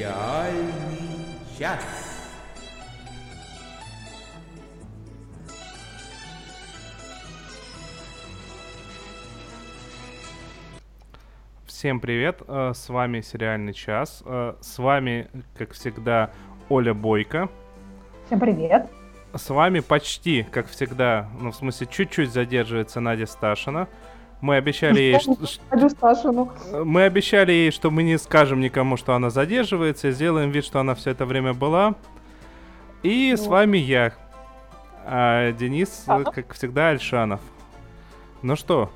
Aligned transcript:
Сериальный 0.00 1.36
час. 1.58 1.84
Всем 11.66 12.00
привет, 12.00 12.40
э, 12.48 12.72
с 12.74 12.88
вами 12.88 13.20
Сериальный 13.20 13.74
час. 13.74 14.22
Э, 14.24 14.54
с 14.62 14.78
вами, 14.78 15.28
как 15.58 15.72
всегда, 15.72 16.30
Оля 16.70 16.94
Бойко. 16.94 17.50
Всем 18.24 18.40
привет. 18.40 18.86
С 19.34 19.50
вами 19.50 19.80
почти, 19.80 20.44
как 20.44 20.68
всегда, 20.68 21.28
ну, 21.38 21.50
в 21.50 21.56
смысле, 21.56 21.86
чуть-чуть 21.90 22.32
задерживается 22.32 23.00
Надя 23.00 23.26
Сташина. 23.26 23.86
Мы 24.40 24.56
обещали 24.56 25.00
ей, 25.00 25.20
что... 25.20 25.36
Мы 26.84 27.02
обещали 27.02 27.52
ей, 27.52 27.70
что 27.70 27.90
мы 27.90 28.02
не 28.02 28.18
скажем 28.18 28.60
никому, 28.60 28.96
что 28.96 29.14
она 29.14 29.28
задерживается, 29.30 30.10
сделаем 30.12 30.50
вид, 30.50 30.64
что 30.64 30.80
она 30.80 30.94
все 30.94 31.10
это 31.10 31.26
время 31.26 31.52
была. 31.52 31.94
И 33.02 33.34
с 33.36 33.46
вами 33.46 33.76
я, 33.78 34.12
а 35.04 35.52
Денис, 35.52 36.04
как 36.06 36.54
всегда, 36.54 36.90
Альшанов. 36.90 37.40
Ну 38.42 38.56
что, 38.56 38.90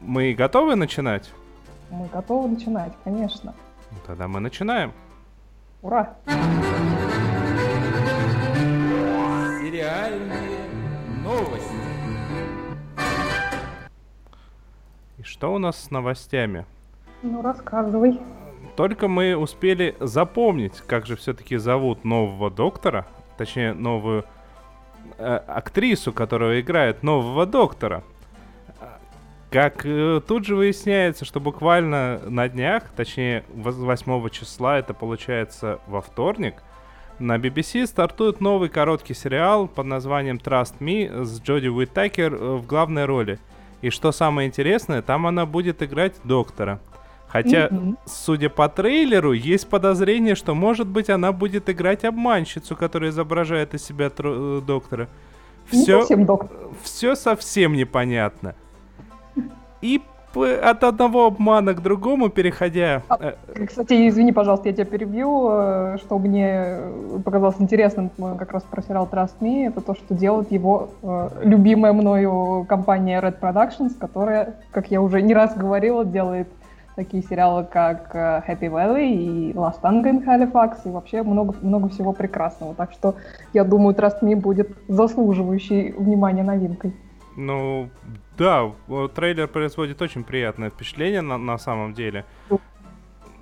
мы 0.00 0.34
готовы 0.34 0.74
начинать? 0.74 1.30
Мы 1.90 2.06
готовы 2.12 2.48
начинать, 2.48 2.92
конечно. 3.04 3.54
Тогда 4.06 4.26
мы 4.28 4.40
начинаем. 4.40 4.92
Ура! 5.82 6.16
Сериальные 9.60 10.68
новости. 11.22 11.67
Что 15.28 15.52
у 15.52 15.58
нас 15.58 15.84
с 15.84 15.90
новостями? 15.90 16.64
Ну, 17.22 17.42
рассказывай. 17.42 18.18
Только 18.76 19.08
мы 19.08 19.36
успели 19.36 19.96
запомнить, 20.00 20.80
как 20.86 21.06
же 21.06 21.16
все-таки 21.16 21.56
зовут 21.56 22.04
нового 22.04 22.50
доктора, 22.50 23.06
точнее, 23.36 23.74
новую 23.74 24.24
э, 25.18 25.40
актрису, 25.46 26.12
которая 26.12 26.60
играет 26.60 27.02
нового 27.02 27.44
доктора. 27.44 28.02
Как 29.50 29.84
э, 29.84 30.20
тут 30.26 30.44
же 30.44 30.54
выясняется, 30.54 31.24
что 31.24 31.40
буквально 31.40 32.20
на 32.28 32.48
днях, 32.48 32.84
точнее 32.96 33.44
8 33.48 34.28
числа, 34.30 34.78
это 34.78 34.94
получается 34.94 35.80
во 35.86 36.00
вторник, 36.00 36.62
на 37.18 37.36
BBC 37.36 37.86
стартует 37.86 38.40
новый 38.40 38.68
короткий 38.68 39.14
сериал 39.14 39.66
под 39.66 39.86
названием 39.86 40.36
Trust 40.36 40.78
Me 40.78 41.24
с 41.24 41.40
Джоди 41.40 41.66
Уиттакер 41.66 42.34
э, 42.34 42.56
в 42.56 42.66
главной 42.66 43.06
роли. 43.06 43.38
И 43.80 43.90
что 43.90 44.12
самое 44.12 44.48
интересное, 44.48 45.02
там 45.02 45.26
она 45.26 45.46
будет 45.46 45.82
играть 45.82 46.14
доктора. 46.24 46.80
Хотя, 47.28 47.66
mm-hmm. 47.66 47.96
судя 48.06 48.48
по 48.48 48.68
трейлеру, 48.68 49.32
есть 49.32 49.68
подозрение, 49.68 50.34
что, 50.34 50.54
может 50.54 50.86
быть, 50.86 51.10
она 51.10 51.30
будет 51.30 51.68
играть 51.68 52.04
обманщицу, 52.04 52.74
которая 52.74 53.10
изображает 53.10 53.74
из 53.74 53.84
себя 53.84 54.06
тр- 54.06 54.60
э, 54.60 54.62
доктора. 54.62 55.08
Все, 55.66 56.00
совсем 56.00 56.24
доктор. 56.24 56.56
все 56.82 57.14
совсем 57.14 57.74
непонятно. 57.74 58.54
И 59.82 60.00
от 60.34 60.84
одного 60.84 61.26
обмана 61.26 61.74
к 61.74 61.82
другому 61.82 62.28
переходя... 62.28 63.02
А, 63.08 63.18
э, 63.20 63.66
кстати, 63.66 64.08
извини, 64.08 64.32
пожалуйста, 64.32 64.68
я 64.68 64.74
тебя 64.74 64.84
перебью. 64.84 65.48
Э, 65.50 65.96
что 65.98 66.18
мне 66.18 66.78
показалось 67.24 67.56
интересным 67.58 68.10
как 68.38 68.52
раз 68.52 68.62
про 68.64 68.82
сериал 68.82 69.08
Trust 69.10 69.40
Me, 69.40 69.68
это 69.68 69.80
то, 69.80 69.94
что 69.94 70.14
делает 70.14 70.52
его 70.52 70.90
э, 71.02 71.28
любимая 71.44 71.92
мною 71.92 72.66
компания 72.68 73.20
Red 73.20 73.40
Productions, 73.40 73.92
которая, 73.98 74.56
как 74.70 74.90
я 74.90 75.00
уже 75.00 75.22
не 75.22 75.34
раз 75.34 75.56
говорила, 75.56 76.04
делает 76.04 76.48
такие 76.94 77.22
сериалы, 77.22 77.64
как 77.64 78.12
Happy 78.12 78.68
Valley 78.68 79.12
и 79.12 79.52
Last 79.52 79.80
Tango 79.82 80.10
in 80.10 80.24
Halifax, 80.24 80.78
и 80.84 80.88
вообще 80.88 81.22
много, 81.22 81.54
много 81.62 81.88
всего 81.88 82.12
прекрасного. 82.12 82.74
Так 82.74 82.92
что 82.92 83.14
я 83.52 83.62
думаю, 83.62 83.94
Trust 83.94 84.20
Me 84.22 84.34
будет 84.34 84.76
заслуживающей 84.88 85.92
внимания 85.92 86.42
новинкой. 86.42 86.92
Ну, 87.38 87.88
да, 88.36 88.72
трейлер 89.14 89.46
производит 89.46 90.02
очень 90.02 90.24
приятное 90.24 90.70
впечатление 90.70 91.20
на, 91.20 91.38
на 91.38 91.56
самом 91.56 91.94
деле. 91.94 92.24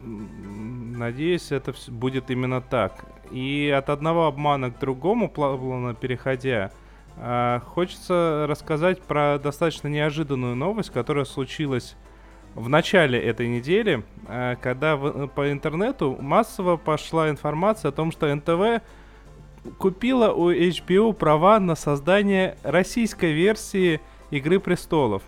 Надеюсь, 0.02 1.50
это 1.50 1.72
будет 1.88 2.30
именно 2.30 2.60
так. 2.60 3.06
И 3.30 3.74
от 3.74 3.88
одного 3.88 4.26
обмана 4.26 4.70
к 4.70 4.78
другому, 4.78 5.30
плавно 5.30 5.94
переходя, 5.94 6.72
э, 7.16 7.60
хочется 7.64 8.44
рассказать 8.46 9.00
про 9.00 9.38
достаточно 9.38 9.88
неожиданную 9.88 10.56
новость, 10.56 10.90
которая 10.90 11.24
случилась 11.24 11.96
в 12.54 12.68
начале 12.68 13.18
этой 13.18 13.48
недели, 13.48 14.04
э, 14.28 14.56
когда 14.60 14.98
по 14.98 15.50
интернету 15.50 16.18
массово 16.20 16.76
пошла 16.76 17.30
информация 17.30 17.88
о 17.88 17.92
том, 17.92 18.12
что 18.12 18.26
НТВ 18.34 18.82
купила 19.78 20.32
у 20.32 20.50
HBO 20.50 21.12
права 21.12 21.58
на 21.60 21.74
создание 21.74 22.56
российской 22.62 23.32
версии 23.32 24.00
Игры 24.30 24.58
престолов. 24.58 25.22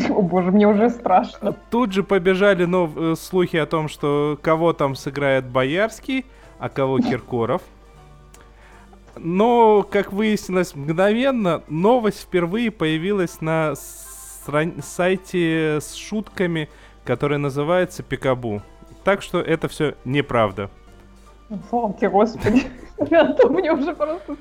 О 0.08 0.22
боже, 0.22 0.50
мне 0.50 0.66
уже 0.66 0.90
страшно. 0.90 1.54
Тут 1.70 1.92
же 1.92 2.02
побежали 2.02 2.64
нов... 2.64 2.90
Э, 2.96 3.14
слухи 3.16 3.56
о 3.56 3.66
том, 3.66 3.88
что 3.88 4.38
кого 4.42 4.72
там 4.72 4.94
сыграет 4.94 5.46
Боярский, 5.46 6.26
а 6.58 6.68
кого 6.68 6.98
Киркоров. 7.00 7.62
Но, 9.16 9.82
как 9.82 10.12
выяснилось 10.12 10.74
мгновенно, 10.74 11.62
новость 11.68 12.22
впервые 12.22 12.70
появилась 12.70 13.40
на 13.40 13.74
сайте 14.82 15.78
с 15.80 15.94
шутками, 15.94 16.68
который 17.04 17.38
называется 17.38 18.02
Пикабу. 18.02 18.62
Так 19.04 19.22
что 19.22 19.40
это 19.40 19.68
все 19.68 19.94
неправда. 20.04 20.70
Тебе, 21.50 22.08
Господи. 22.08 22.62
А 23.00 23.32
то 23.32 23.48
мне 23.48 23.72
уже 23.72 23.94
просто 23.94 24.36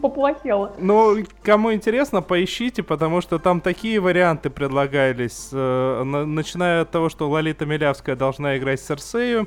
поплохело. 0.00 0.72
Ну, 0.78 1.16
кому 1.42 1.74
интересно, 1.74 2.22
поищите, 2.22 2.82
потому 2.82 3.20
что 3.20 3.38
там 3.38 3.60
такие 3.60 4.00
варианты 4.00 4.48
предлагались. 4.48 5.50
Э, 5.52 6.04
начиная 6.04 6.82
от 6.82 6.90
того, 6.90 7.10
что 7.10 7.28
Лолита 7.28 7.66
Милявская 7.66 8.16
должна 8.16 8.56
играть 8.56 8.80
Серсею. 8.80 9.46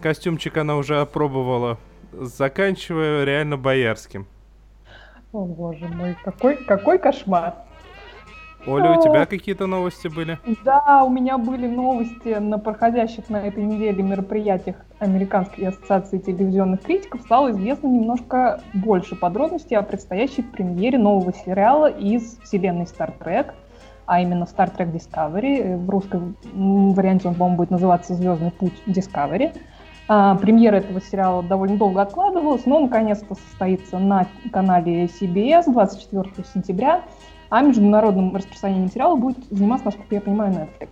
Костюмчик 0.00 0.56
она 0.56 0.76
уже 0.76 1.02
опробовала. 1.02 1.76
Заканчивая 2.12 3.24
реально 3.24 3.58
боярским. 3.58 4.26
О 5.32 5.44
боже 5.44 5.86
мой, 5.88 6.16
какой, 6.24 6.56
какой 6.64 6.98
кошмар. 6.98 7.56
Оля, 8.66 8.92
у 8.92 9.02
тебя 9.02 9.26
какие-то 9.26 9.66
новости 9.66 10.06
были? 10.06 10.38
Да, 10.64 11.02
у 11.04 11.10
меня 11.10 11.36
были 11.36 11.66
новости 11.66 12.38
на 12.38 12.58
проходящих 12.58 13.28
на 13.28 13.38
этой 13.38 13.64
неделе 13.64 14.02
мероприятиях 14.02 14.76
Американской 15.00 15.66
ассоциации 15.66 16.18
телевизионных 16.18 16.82
критиков. 16.82 17.22
Стало 17.22 17.50
известно 17.50 17.88
немножко 17.88 18.60
больше 18.72 19.16
подробностей 19.16 19.76
о 19.76 19.82
предстоящей 19.82 20.42
премьере 20.42 20.96
нового 20.96 21.32
сериала 21.32 21.90
из 21.90 22.38
вселенной 22.44 22.84
Star 22.84 23.12
Trek, 23.18 23.52
а 24.06 24.20
именно 24.20 24.44
Star 24.44 24.72
Trek 24.76 24.92
Discovery. 24.92 25.76
В 25.76 25.90
русском 25.90 26.36
варианте 26.52 27.28
он, 27.28 27.34
по-моему, 27.34 27.56
будет 27.56 27.70
называться 27.70 28.14
«Звездный 28.14 28.52
путь 28.52 28.74
Discovery». 28.86 29.56
А, 30.08 30.36
премьера 30.36 30.76
этого 30.76 31.00
сериала 31.00 31.42
довольно 31.42 31.78
долго 31.78 32.02
откладывалась, 32.02 32.66
но 32.66 32.80
наконец-то 32.80 33.34
состоится 33.34 33.98
на 33.98 34.26
канале 34.52 35.06
CBS 35.06 35.64
24 35.72 36.44
сентября– 36.54 37.02
а 37.52 37.60
международным 37.60 38.34
распространением 38.34 38.90
сериала 38.90 39.14
будет 39.14 39.36
заниматься, 39.50 39.84
насколько 39.84 40.14
я 40.14 40.22
понимаю, 40.22 40.54
Netflix. 40.54 40.88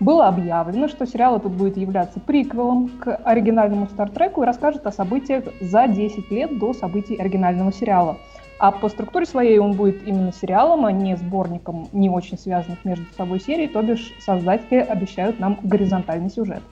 Было 0.00 0.26
объявлено, 0.26 0.88
что 0.88 1.06
сериал 1.06 1.36
этот 1.36 1.52
будет 1.52 1.76
являться 1.76 2.18
приквелом 2.18 2.88
к 2.88 3.14
оригинальному 3.18 3.86
Стартреку 3.86 4.42
и 4.42 4.46
расскажет 4.46 4.84
о 4.84 4.90
событиях 4.90 5.44
за 5.60 5.86
10 5.86 6.28
лет 6.32 6.58
до 6.58 6.72
событий 6.72 7.14
оригинального 7.14 7.72
сериала. 7.72 8.18
А 8.58 8.72
по 8.72 8.88
структуре 8.88 9.26
своей 9.26 9.60
он 9.60 9.74
будет 9.74 10.02
именно 10.04 10.32
сериалом, 10.32 10.86
а 10.86 10.90
не 10.90 11.16
сборником 11.16 11.86
не 11.92 12.10
очень 12.10 12.36
связанных 12.36 12.84
между 12.84 13.06
собой 13.16 13.38
серий, 13.38 13.68
то 13.68 13.80
бишь 13.80 14.12
создатели 14.18 14.80
обещают 14.80 15.38
нам 15.38 15.60
горизонтальный 15.62 16.30
сюжет. 16.30 16.62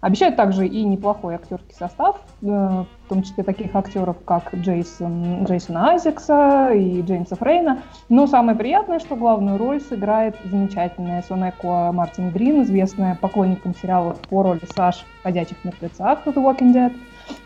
Обещают 0.00 0.36
также 0.36 0.66
и 0.66 0.84
неплохой 0.84 1.34
актерский 1.34 1.74
состав, 1.74 2.20
э, 2.42 2.46
в 2.46 3.08
том 3.08 3.22
числе 3.22 3.42
таких 3.42 3.74
актеров, 3.74 4.16
как 4.24 4.54
Джейсон, 4.54 5.42
Джейсона 5.44 5.90
Айзекса 5.90 6.70
и 6.72 7.02
Джеймса 7.02 7.34
Фрейна. 7.34 7.82
Но 8.08 8.28
самое 8.28 8.56
приятное, 8.56 9.00
что 9.00 9.16
главную 9.16 9.58
роль 9.58 9.80
сыграет 9.80 10.36
замечательная 10.44 11.22
Сонеко 11.22 11.90
Мартин 11.92 12.30
Грин, 12.30 12.62
известная 12.62 13.16
поклонникам 13.16 13.74
сериалов 13.74 14.18
по 14.28 14.44
роли 14.44 14.60
Саш 14.76 15.04
в 15.18 15.22
«Ходячих 15.24 15.64
мертвецах» 15.64 16.20
The 16.24 16.34
Walking 16.34 16.72
Dead. 16.72 16.92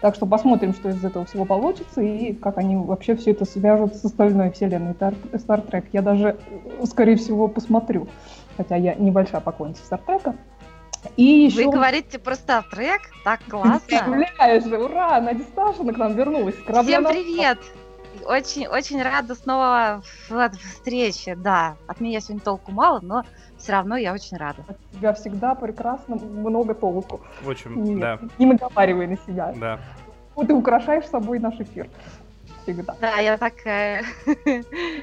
Так 0.03 0.15
что 0.15 0.27
посмотрим, 0.27 0.75
что 0.75 0.91
из 0.91 1.03
этого 1.03 1.25
всего 1.25 1.47
получится 1.47 2.03
и 2.03 2.35
как 2.35 2.59
они 2.59 2.77
вообще 2.77 3.17
все 3.17 3.31
это 3.31 3.47
свяжут 3.47 3.95
с 3.95 4.05
остальной 4.05 4.51
вселенной 4.51 4.93
Star 4.93 5.67
Trek. 5.67 5.87
Я 5.93 6.03
даже, 6.03 6.37
скорее 6.85 7.17
всего, 7.17 7.49
посмотрю, 7.49 8.09
хотя 8.59 8.77
я 8.77 8.95
небольшая 8.95 9.41
поклонница 9.41 9.83
Star 9.91 10.01
Trek. 10.07 10.35
И 11.17 11.23
еще... 11.23 11.65
Вы 11.65 11.73
говорите 11.73 12.19
про 12.19 12.35
Trek? 12.35 13.01
Так 13.25 13.41
классно. 13.49 13.81
Представляешь, 13.87 14.65
ура, 14.65 15.21
Надя 15.21 15.45
Сташина 15.45 15.93
к 15.93 15.97
нам 15.97 16.15
вернулась. 16.15 16.55
Всем 16.55 17.05
привет! 17.05 17.59
Очень, 18.25 18.69
очень 18.69 19.03
рада 19.03 19.35
снова 19.35 20.03
в 20.29 20.51
встрече, 20.51 21.35
да. 21.35 21.77
От 21.89 22.01
меня 22.01 22.21
сегодня 22.21 22.41
толку 22.41 22.71
мало, 22.71 23.01
но 23.01 23.25
все 23.59 23.73
равно 23.73 23.97
я 23.97 24.13
очень 24.13 24.37
рада. 24.37 24.65
От 24.69 24.77
тебя 24.93 25.13
всегда 25.13 25.55
прекрасно, 25.55 26.17
много 26.17 26.75
толку. 26.75 27.21
Очень, 27.45 27.75
не, 27.75 27.97
да. 27.97 28.19
Не 28.39 28.47
наговаривай 28.47 29.09
на 29.09 29.17
себя. 29.17 29.53
Да. 29.57 29.81
Вот 30.35 30.47
ты 30.47 30.55
украшаешь 30.55 31.07
собой 31.07 31.41
наш 31.41 31.55
эфир. 31.59 31.89
Всегда. 32.63 32.95
Да, 33.01 33.17
я 33.17 33.37
такая. 33.39 34.05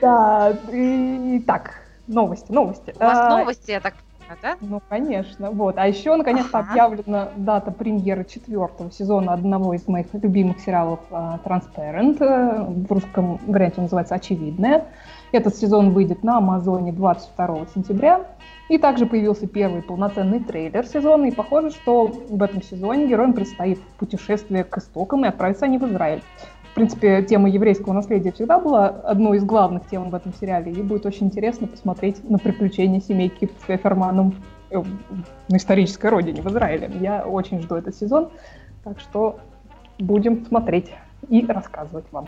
Да, 0.02 0.58
и 0.72 1.44
так, 1.46 1.82
новости, 2.08 2.52
новости. 2.52 2.94
У 2.96 3.00
вас 3.00 3.18
а, 3.18 3.38
новости, 3.38 3.72
я 3.72 3.82
так 3.82 3.96
да? 4.42 4.58
Ну, 4.62 4.82
конечно, 4.88 5.52
вот. 5.52 5.78
А 5.78 5.88
еще, 5.88 6.16
наконец-то, 6.16 6.60
ага. 6.60 6.70
объявлена 6.72 7.30
дата 7.36 7.72
премьеры 7.72 8.26
четвертого 8.26 8.92
сезона 8.92 9.34
одного 9.34 9.74
из 9.74 9.88
моих 9.88 10.08
любимых 10.14 10.60
сериалов 10.60 11.00
Transparent. 11.10 12.18
Uh, 12.20 12.88
в 12.88 12.92
русском 12.92 13.40
варианте 13.48 13.76
он 13.78 13.84
называется 13.84 14.16
«Очевидное». 14.16 14.86
Этот 15.32 15.56
сезон 15.56 15.92
выйдет 15.92 16.24
на 16.24 16.38
Амазоне 16.38 16.92
22 16.92 17.68
сентября. 17.74 18.26
И 18.70 18.78
также 18.78 19.08
появился 19.08 19.48
первый 19.48 19.82
полноценный 19.82 20.40
трейлер 20.40 20.86
сезона, 20.86 21.26
и 21.26 21.32
похоже, 21.32 21.72
что 21.72 22.06
в 22.06 22.44
этом 22.44 22.62
сезоне 22.62 23.08
героям 23.08 23.34
предстоит 23.34 23.82
путешествие 23.98 24.64
к 24.64 24.78
истокам, 24.78 25.26
и 25.26 25.28
отправиться 25.28 25.66
они 25.66 25.80
в 25.80 25.86
Израиль. 25.86 26.22
В 26.80 26.82
принципе, 26.82 27.22
тема 27.24 27.50
еврейского 27.50 27.92
наследия 27.92 28.32
всегда 28.32 28.58
была 28.58 28.88
одной 28.88 29.36
из 29.36 29.44
главных 29.44 29.86
тем 29.90 30.10
в 30.10 30.16
этом 30.16 30.34
сериале, 30.34 30.72
и 30.72 30.82
будет 30.82 31.06
очень 31.06 31.26
интересно 31.26 31.68
посмотреть 31.68 32.24
на 32.30 32.38
приключения 32.38 33.02
семейки 33.02 33.48
Пфеферманом 33.48 34.34
э, 34.70 34.82
на 35.50 35.58
исторической 35.58 36.08
родине, 36.08 36.42
в 36.42 36.48
Израиле. 36.48 36.90
Я 37.02 37.24
очень 37.24 37.62
жду 37.62 37.76
этот 37.76 37.98
сезон, 37.98 38.30
так 38.86 39.02
что 39.02 39.42
будем 39.98 40.46
смотреть 40.46 40.90
и 41.28 41.46
рассказывать 41.46 42.06
вам. 42.14 42.28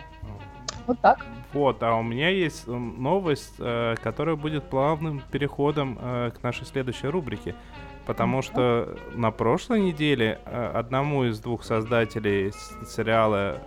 Вот 0.86 1.00
так. 1.00 1.26
Вот, 1.54 1.82
а 1.82 1.96
у 1.96 2.04
меня 2.04 2.28
есть 2.28 2.68
новость, 2.68 3.56
э, 3.58 3.96
которая 4.04 4.36
будет 4.36 4.66
плавным 4.66 5.22
переходом 5.32 5.98
э, 5.98 6.32
к 6.38 6.44
нашей 6.44 6.66
следующей 6.66 7.08
рубрике. 7.08 7.56
Потому 8.06 8.42
что 8.42 8.98
на 9.14 9.32
прошлой 9.32 9.80
неделе 9.80 10.40
одному 10.44 11.24
из 11.24 11.40
двух 11.40 11.64
создателей 11.64 12.52
сериала 12.86 13.60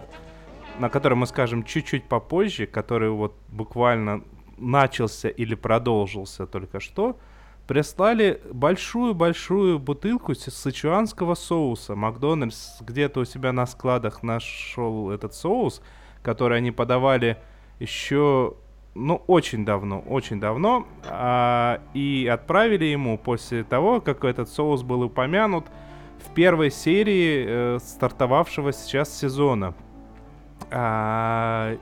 на 0.78 0.88
который 0.88 1.14
мы 1.14 1.26
скажем 1.26 1.64
чуть-чуть 1.64 2.04
попозже, 2.08 2.66
который 2.66 3.10
вот 3.10 3.34
буквально 3.48 4.24
начался 4.56 5.28
или 5.28 5.54
продолжился 5.54 6.46
только 6.46 6.80
что, 6.80 7.18
прислали 7.66 8.40
большую-большую 8.52 9.78
бутылку 9.78 10.34
сычуанского 10.34 11.34
соуса. 11.34 11.94
Макдональдс 11.94 12.80
где-то 12.80 13.20
у 13.20 13.24
себя 13.24 13.52
на 13.52 13.66
складах 13.66 14.22
нашел 14.22 15.10
этот 15.10 15.34
соус, 15.34 15.80
который 16.22 16.58
они 16.58 16.70
подавали 16.72 17.38
еще, 17.80 18.54
ну, 18.94 19.22
очень 19.26 19.64
давно, 19.64 20.00
очень 20.00 20.40
давно, 20.40 20.86
а, 21.08 21.80
и 21.94 22.28
отправили 22.30 22.84
ему 22.84 23.18
после 23.18 23.64
того, 23.64 24.00
как 24.00 24.24
этот 24.24 24.48
соус 24.48 24.82
был 24.82 25.02
упомянут 25.02 25.66
в 26.18 26.32
первой 26.34 26.70
серии 26.70 27.44
э, 27.46 27.78
стартовавшего 27.80 28.72
сейчас 28.72 29.14
сезона. 29.14 29.74
А, 30.76 31.76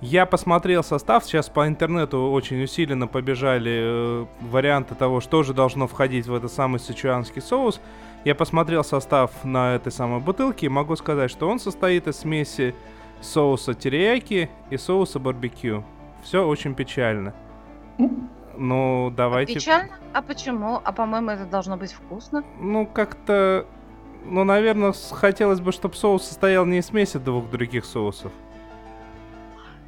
я 0.00 0.24
посмотрел 0.24 0.84
состав, 0.84 1.24
сейчас 1.24 1.48
по 1.48 1.66
интернету 1.66 2.30
очень 2.30 2.62
усиленно 2.62 3.08
побежали 3.08 3.80
э, 3.82 4.26
варианты 4.42 4.94
того, 4.94 5.20
что 5.20 5.42
же 5.42 5.52
должно 5.52 5.88
входить 5.88 6.26
в 6.26 6.34
этот 6.34 6.52
самый 6.52 6.78
сычуанский 6.78 7.42
соус. 7.42 7.80
Я 8.24 8.36
посмотрел 8.36 8.84
состав 8.84 9.32
на 9.44 9.74
этой 9.74 9.90
самой 9.90 10.20
бутылке 10.20 10.66
и 10.66 10.68
могу 10.68 10.94
сказать, 10.94 11.30
что 11.30 11.48
он 11.48 11.58
состоит 11.58 12.06
из 12.06 12.18
смеси 12.18 12.74
соуса 13.20 13.74
терияки 13.74 14.48
и 14.70 14.76
соуса 14.76 15.18
барбекю. 15.18 15.82
Все 16.22 16.46
очень 16.46 16.74
печально. 16.74 17.34
Ну, 18.56 19.12
давайте... 19.16 19.54
Печально? 19.54 19.94
А 20.12 20.22
почему? 20.22 20.80
А 20.84 20.92
по-моему, 20.92 21.30
это 21.30 21.46
должно 21.46 21.76
быть 21.76 21.92
вкусно. 21.92 22.44
Ну, 22.60 22.86
как-то 22.86 23.66
ну, 24.24 24.44
наверное, 24.44 24.94
хотелось 25.10 25.60
бы, 25.60 25.72
чтобы 25.72 25.94
соус 25.94 26.24
состоял 26.24 26.64
не 26.64 26.78
из 26.78 26.86
смеси 26.86 27.18
двух 27.18 27.50
других 27.50 27.84
соусов. 27.84 28.32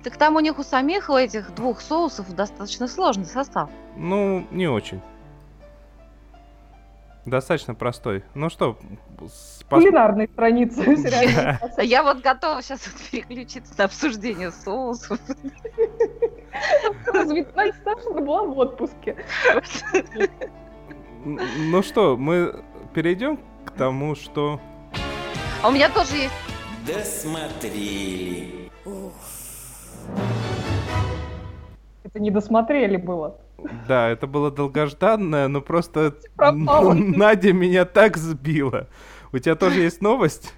Так 0.03 0.17
там 0.17 0.37
у 0.37 0.41
них 0.41 0.59
у 0.59 0.63
самих, 0.63 1.09
у 1.09 1.17
этих 1.17 1.55
двух 1.55 1.81
соусов 1.81 2.33
достаточно 2.35 2.87
сложный 2.87 3.25
состав. 3.25 3.71
Ну, 3.97 4.47
не 4.51 4.69
очень. 4.69 5.01
Достаточно 7.25 7.75
простой. 7.75 8.23
Ну 8.35 8.49
что, 8.51 8.79
с 9.27 9.65
кулинарной 9.69 10.29
страницы 10.29 10.97
Я 11.83 12.05
вот 12.05 12.21
готова 12.21 12.63
сейчас 12.63 12.87
переключиться 13.11 13.75
на 13.77 13.85
обсуждение 13.85 14.53
соусов. 14.53 15.19
Старшина 17.03 18.21
была 18.21 18.45
в 18.45 18.57
отпуске. 18.57 19.17
Ну 21.25 21.83
что, 21.83 22.17
мы 22.17 22.63
перейдем 22.95 23.41
к 23.67 23.73
тому, 23.73 24.15
что... 24.15 24.61
А 25.63 25.69
у 25.69 25.73
меня 25.73 25.89
тоже 25.91 26.17
есть. 26.17 26.35
Досмотрели. 26.87 28.71
Это 32.05 32.21
не 32.21 32.31
досмотрели 32.31 32.97
было. 32.97 33.39
Да, 33.89 34.09
это 34.09 34.27
было 34.27 34.51
долгожданное, 34.51 35.49
но 35.49 35.61
просто 35.61 36.15
Надя 36.39 37.53
меня 37.53 37.85
так 37.85 38.17
сбила. 38.17 38.89
У 39.33 39.39
тебя 39.39 39.57
тоже 39.57 39.81
есть 39.81 40.01
новость? 40.01 40.55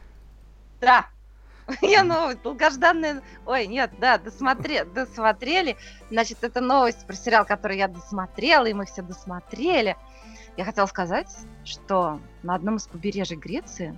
Да. 0.81 1.07
Я 1.83 2.03
новость, 2.03 2.43
долгожданная... 2.43 3.23
Ой, 3.47 3.67
нет, 3.67 3.91
да, 3.99 4.19
досмотре... 4.19 4.85
досмотрели. 4.85 5.77
Значит, 6.11 6.39
это 6.43 6.61
новость 6.61 7.07
про 7.07 7.15
сериал, 7.15 7.45
который 7.45 7.77
я 7.77 7.89
досмотрела, 7.89 8.67
и 8.67 8.73
мы 8.73 8.87
все 8.87 9.03
досмотрели. 9.03 9.97
Я 10.59 10.65
хотела 10.65 10.87
сказать, 10.87 11.29
что 11.65 12.19
на 12.43 12.57
одном 12.57 12.79
из 12.79 12.89
побережий 12.89 13.37
Греции, 13.37 13.97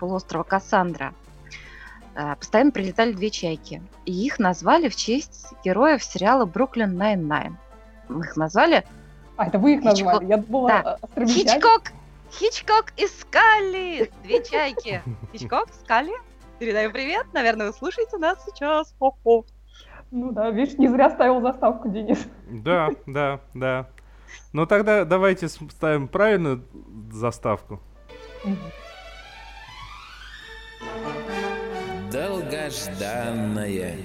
полуострова 0.00 0.42
Кассандра, 0.42 1.12
э, 2.14 2.34
постоянно 2.34 2.70
прилетали 2.70 3.12
две 3.12 3.28
чайки. 3.28 3.82
И 4.06 4.12
их 4.24 4.38
назвали 4.38 4.88
в 4.88 4.96
честь 4.96 5.48
героев 5.62 6.02
сериала 6.02 6.46
«Brooklyn 6.46 6.96
Nine-Nine». 6.96 7.58
Мы 8.08 8.24
их 8.24 8.38
назвали... 8.38 8.86
А, 9.36 9.48
это 9.48 9.58
вы 9.58 9.74
их 9.74 9.80
Хичкок... 9.80 9.98
назвали? 9.98 10.24
Я 10.28 10.36
думала, 10.38 10.98
да. 11.14 11.26
Хичкок! 11.26 11.92
Хичкок 12.30 12.94
и 12.96 13.06
Скалли! 13.06 14.10
Две 14.22 14.42
чайки. 14.42 15.02
Хичкок, 15.34 15.68
Скалли, 15.84 16.14
передаю 16.58 16.90
привет. 16.90 17.26
Наверное, 17.34 17.66
вы 17.66 17.74
слушаете 17.74 18.16
нас 18.16 18.42
сейчас. 18.46 18.94
Хо-хо. 18.98 19.44
Ну 20.10 20.32
да, 20.32 20.48
видишь, 20.48 20.78
не 20.78 20.88
зря 20.88 21.10
ставил 21.10 21.42
заставку, 21.42 21.90
Денис. 21.90 22.26
Да, 22.48 22.88
да, 23.04 23.40
да. 23.52 23.88
Ну 24.52 24.66
тогда 24.66 25.04
давайте 25.04 25.48
ставим 25.48 26.08
правильную 26.08 26.64
заставку. 27.10 27.80
Долгожданная. 32.10 33.96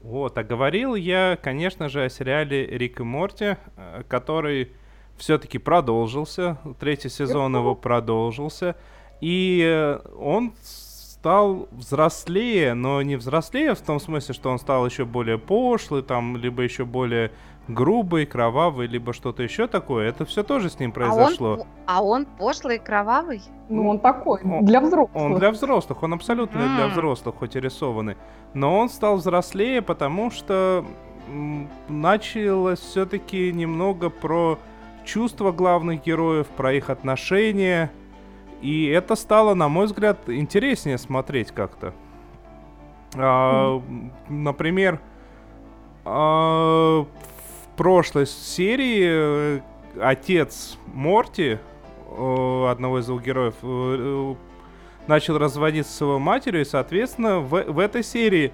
Вот, 0.00 0.36
а 0.36 0.42
говорил 0.42 0.94
я, 0.94 1.38
конечно 1.40 1.88
же, 1.88 2.04
о 2.04 2.08
сериале 2.08 2.66
Рик 2.66 3.00
и 3.00 3.02
Морти, 3.04 3.56
э, 3.76 4.02
который 4.08 4.72
все-таки 5.16 5.58
продолжился, 5.58 6.58
третий 6.80 7.08
сезон 7.08 7.56
его 7.56 7.74
продолжился, 7.74 8.74
и 9.20 9.62
э, 9.64 10.00
он 10.18 10.52
стал 11.18 11.68
взрослее, 11.72 12.74
но 12.74 13.02
не 13.02 13.16
взрослее 13.16 13.74
в 13.74 13.80
том 13.80 13.98
смысле, 13.98 14.34
что 14.34 14.50
он 14.50 14.58
стал 14.58 14.86
еще 14.86 15.04
более 15.04 15.36
пошлый, 15.36 16.02
там, 16.02 16.36
либо 16.36 16.62
еще 16.62 16.84
более 16.84 17.32
грубый, 17.66 18.24
кровавый, 18.24 18.86
либо 18.86 19.12
что-то 19.12 19.42
еще 19.42 19.66
такое. 19.66 20.08
Это 20.08 20.24
все 20.24 20.44
тоже 20.44 20.70
с 20.70 20.78
ним 20.78 20.92
произошло. 20.92 21.48
А 21.48 21.58
он, 21.58 21.66
а 21.86 22.02
он 22.02 22.26
пошлый 22.26 22.76
и 22.76 22.78
кровавый? 22.78 23.42
Ну, 23.68 23.88
он 23.88 23.98
такой, 23.98 24.40
он, 24.44 24.64
для 24.64 24.80
взрослых. 24.80 25.16
Он 25.16 25.38
для 25.38 25.50
взрослых, 25.50 26.02
он 26.02 26.14
абсолютно 26.14 26.60
mm. 26.60 26.76
для 26.76 26.86
взрослых, 26.86 27.34
хоть 27.36 27.56
и 27.56 27.60
рисованный. 27.60 28.16
Но 28.54 28.78
он 28.78 28.88
стал 28.88 29.16
взрослее, 29.16 29.82
потому 29.82 30.30
что 30.30 30.84
началось 31.88 32.78
все-таки 32.78 33.52
немного 33.52 34.08
про 34.08 34.58
чувства 35.04 35.50
главных 35.50 36.04
героев, 36.04 36.46
про 36.46 36.72
их 36.72 36.90
отношения, 36.90 37.90
и 38.60 38.86
это 38.86 39.14
стало, 39.14 39.54
на 39.54 39.68
мой 39.68 39.86
взгляд, 39.86 40.28
интереснее 40.28 40.98
смотреть 40.98 41.52
как-то. 41.52 41.94
А, 43.16 43.82
например, 44.28 45.00
а, 46.04 47.02
в 47.02 47.76
прошлой 47.76 48.26
серии 48.26 49.58
э, 49.58 49.60
отец 50.00 50.76
Морти, 50.86 51.58
э, 52.10 52.66
одного 52.68 52.98
из 52.98 53.06
двух 53.06 53.22
героев, 53.22 53.54
э, 53.62 54.34
начал 55.06 55.38
разводиться 55.38 55.92
с 55.92 56.00
его 56.00 56.18
матерью, 56.18 56.62
и, 56.62 56.64
соответственно, 56.64 57.38
в, 57.38 57.62
в 57.62 57.78
этой 57.78 58.02
серии 58.02 58.52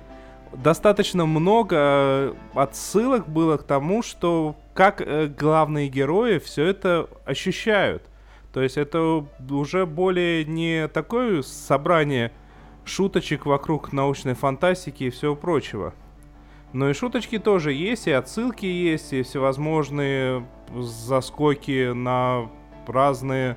достаточно 0.52 1.26
много 1.26 2.36
отсылок 2.54 3.28
было 3.28 3.56
к 3.56 3.64
тому, 3.64 4.02
что 4.02 4.54
как 4.74 5.02
главные 5.36 5.88
герои 5.88 6.38
все 6.38 6.66
это 6.66 7.08
ощущают. 7.24 8.02
То 8.54 8.62
есть 8.62 8.76
это 8.76 9.26
уже 9.50 9.84
более 9.84 10.44
не 10.44 10.86
такое 10.86 11.42
собрание 11.42 12.30
шуточек 12.84 13.46
вокруг 13.46 13.92
научной 13.92 14.34
фантастики 14.34 15.04
и 15.04 15.10
всего 15.10 15.34
прочего. 15.34 15.92
Но 16.72 16.88
и 16.88 16.92
шуточки 16.92 17.38
тоже 17.40 17.72
есть, 17.72 18.06
и 18.06 18.12
отсылки 18.12 18.64
есть, 18.64 19.12
и 19.12 19.24
всевозможные 19.24 20.46
заскоки 20.72 21.92
на 21.92 22.48
разные 22.86 23.56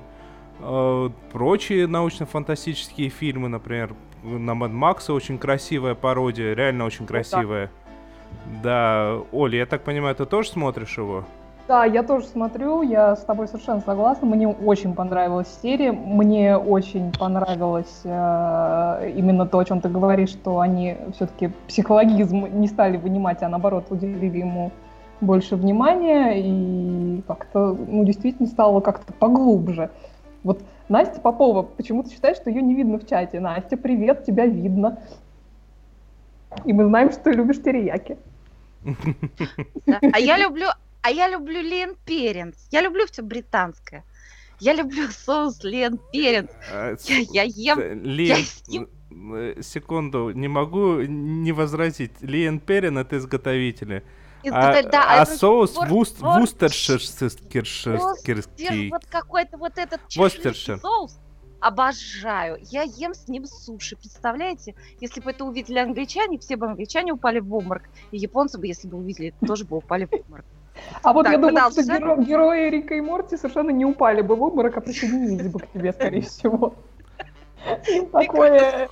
э, 0.58 1.10
прочие 1.32 1.86
научно-фантастические 1.86 3.08
фильмы, 3.08 3.48
например, 3.48 3.94
на 4.24 4.50
Mad 4.50 4.72
Макса 4.72 5.12
очень 5.12 5.38
красивая 5.38 5.94
пародия, 5.94 6.54
реально 6.54 6.84
очень 6.84 7.06
красивая. 7.06 7.70
Да, 8.64 9.20
Оля, 9.30 9.58
я 9.58 9.66
так 9.66 9.84
понимаю, 9.84 10.16
ты 10.16 10.24
тоже 10.24 10.48
смотришь 10.48 10.98
его? 10.98 11.24
Да, 11.68 11.84
я 11.84 12.02
тоже 12.02 12.24
смотрю, 12.24 12.80
я 12.80 13.14
с 13.14 13.20
тобой 13.24 13.46
совершенно 13.46 13.82
согласна. 13.82 14.26
Мне 14.26 14.48
очень 14.48 14.94
понравилась 14.94 15.48
серия, 15.60 15.92
мне 15.92 16.56
очень 16.56 17.12
понравилось 17.12 18.00
э, 18.04 19.12
именно 19.14 19.46
то, 19.46 19.58
о 19.58 19.64
чем 19.66 19.82
ты 19.82 19.90
говоришь, 19.90 20.30
что 20.30 20.60
они 20.60 20.96
все-таки 21.14 21.50
психологизм 21.66 22.46
не 22.58 22.68
стали 22.68 22.96
вынимать, 22.96 23.42
а 23.42 23.50
наоборот 23.50 23.84
уделили 23.90 24.38
ему 24.38 24.72
больше 25.20 25.56
внимания 25.56 26.40
и 26.40 27.22
как-то, 27.28 27.76
ну, 27.86 28.02
действительно 28.02 28.48
стало 28.48 28.80
как-то 28.80 29.12
поглубже. 29.12 29.90
Вот 30.44 30.62
Настя 30.88 31.20
Попова, 31.20 31.64
почему 31.64 32.02
ты 32.02 32.10
считаешь, 32.10 32.38
что 32.38 32.48
ее 32.48 32.62
не 32.62 32.74
видно 32.74 32.98
в 32.98 33.06
чате? 33.06 33.40
Настя, 33.40 33.76
привет, 33.76 34.24
тебя 34.24 34.46
видно. 34.46 35.00
И 36.64 36.72
мы 36.72 36.86
знаем, 36.86 37.12
что 37.12 37.24
ты 37.24 37.32
любишь 37.32 37.62
терияки. 37.62 38.16
А 39.86 40.18
я 40.18 40.38
люблю, 40.38 40.68
а 41.02 41.10
я 41.10 41.28
люблю 41.28 41.60
Лен 41.60 41.96
Перенс. 42.04 42.68
Я 42.70 42.80
люблю 42.80 43.06
все 43.06 43.22
британское. 43.22 44.04
Я 44.60 44.74
люблю 44.74 45.08
соус 45.10 45.64
Лен 45.64 45.98
Перенс. 46.12 46.50
А, 46.70 46.94
я, 47.04 47.18
я 47.18 47.42
ем... 47.44 48.02
Лен, 48.02 48.44
я 48.66 48.86
э, 49.36 49.62
секунду, 49.62 50.30
не 50.30 50.48
могу 50.48 51.02
не 51.02 51.52
возразить. 51.52 52.20
Лен 52.20 52.60
Перен 52.60 52.98
это 52.98 53.16
изготовители. 53.18 54.04
А, 54.50 54.82
да, 54.82 55.20
а 55.20 55.26
соус 55.26 55.76
вуст, 55.88 56.20
вустерширский. 56.20 58.90
Вот 58.90 59.04
какой-то 59.06 59.58
вот 59.58 59.78
этот 59.78 60.00
соус 60.08 61.18
обожаю. 61.60 62.58
Я 62.70 62.82
ем 62.82 63.14
с 63.14 63.28
ним 63.28 63.46
суши. 63.46 63.96
Представляете? 63.96 64.74
Если 65.00 65.20
бы 65.20 65.30
это 65.30 65.44
увидели 65.44 65.78
англичане, 65.78 66.38
все 66.38 66.56
бы 66.56 66.66
англичане 66.66 67.12
упали 67.12 67.38
в 67.40 67.54
обморок. 67.54 67.84
И 68.10 68.18
японцы 68.18 68.58
бы, 68.58 68.66
если 68.66 68.88
бы 68.88 68.98
увидели, 68.98 69.32
тоже 69.46 69.64
бы 69.64 69.78
упали 69.78 70.04
в 70.04 70.12
обморок. 70.12 70.44
А 71.02 71.12
вот 71.12 71.24
так, 71.24 71.32
я 71.32 71.38
думаю, 71.38 71.70
что 71.70 71.80
геро- 71.82 72.24
герои 72.24 72.70
Рика 72.70 72.94
и 72.94 73.00
Морти 73.00 73.36
совершенно 73.36 73.70
не 73.70 73.84
упали 73.84 74.22
бы 74.22 74.36
в 74.36 74.42
обморок, 74.42 74.76
а 74.76 74.80
присоединились 74.80 75.48
бы 75.48 75.60
к 75.60 75.66
тебе, 75.72 75.92
скорее 75.92 76.22
всего. 76.22 76.74
Такое... 78.12 78.88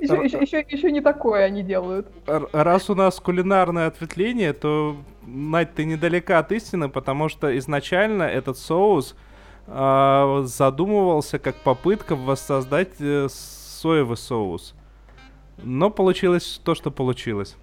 Еще, 0.00 0.14
еще, 0.24 0.38
еще, 0.38 0.66
еще 0.68 0.90
не 0.90 1.00
такое 1.00 1.44
они 1.44 1.62
делают. 1.62 2.08
Раз 2.26 2.88
у 2.90 2.94
нас 2.94 3.20
кулинарное 3.20 3.86
ответвление, 3.86 4.52
то, 4.52 4.96
Надь, 5.26 5.74
ты 5.74 5.84
недалека 5.84 6.38
от 6.38 6.52
истины, 6.52 6.88
потому 6.88 7.28
что 7.28 7.56
изначально 7.58 8.22
этот 8.22 8.56
соус 8.56 9.14
э, 9.66 10.42
задумывался 10.44 11.38
как 11.38 11.56
попытка 11.56 12.16
воссоздать 12.16 13.00
э, 13.00 13.28
соевый 13.30 14.16
соус. 14.16 14.74
Но 15.62 15.90
получилось 15.90 16.60
то, 16.64 16.74
что 16.74 16.90
получилось. 16.90 17.56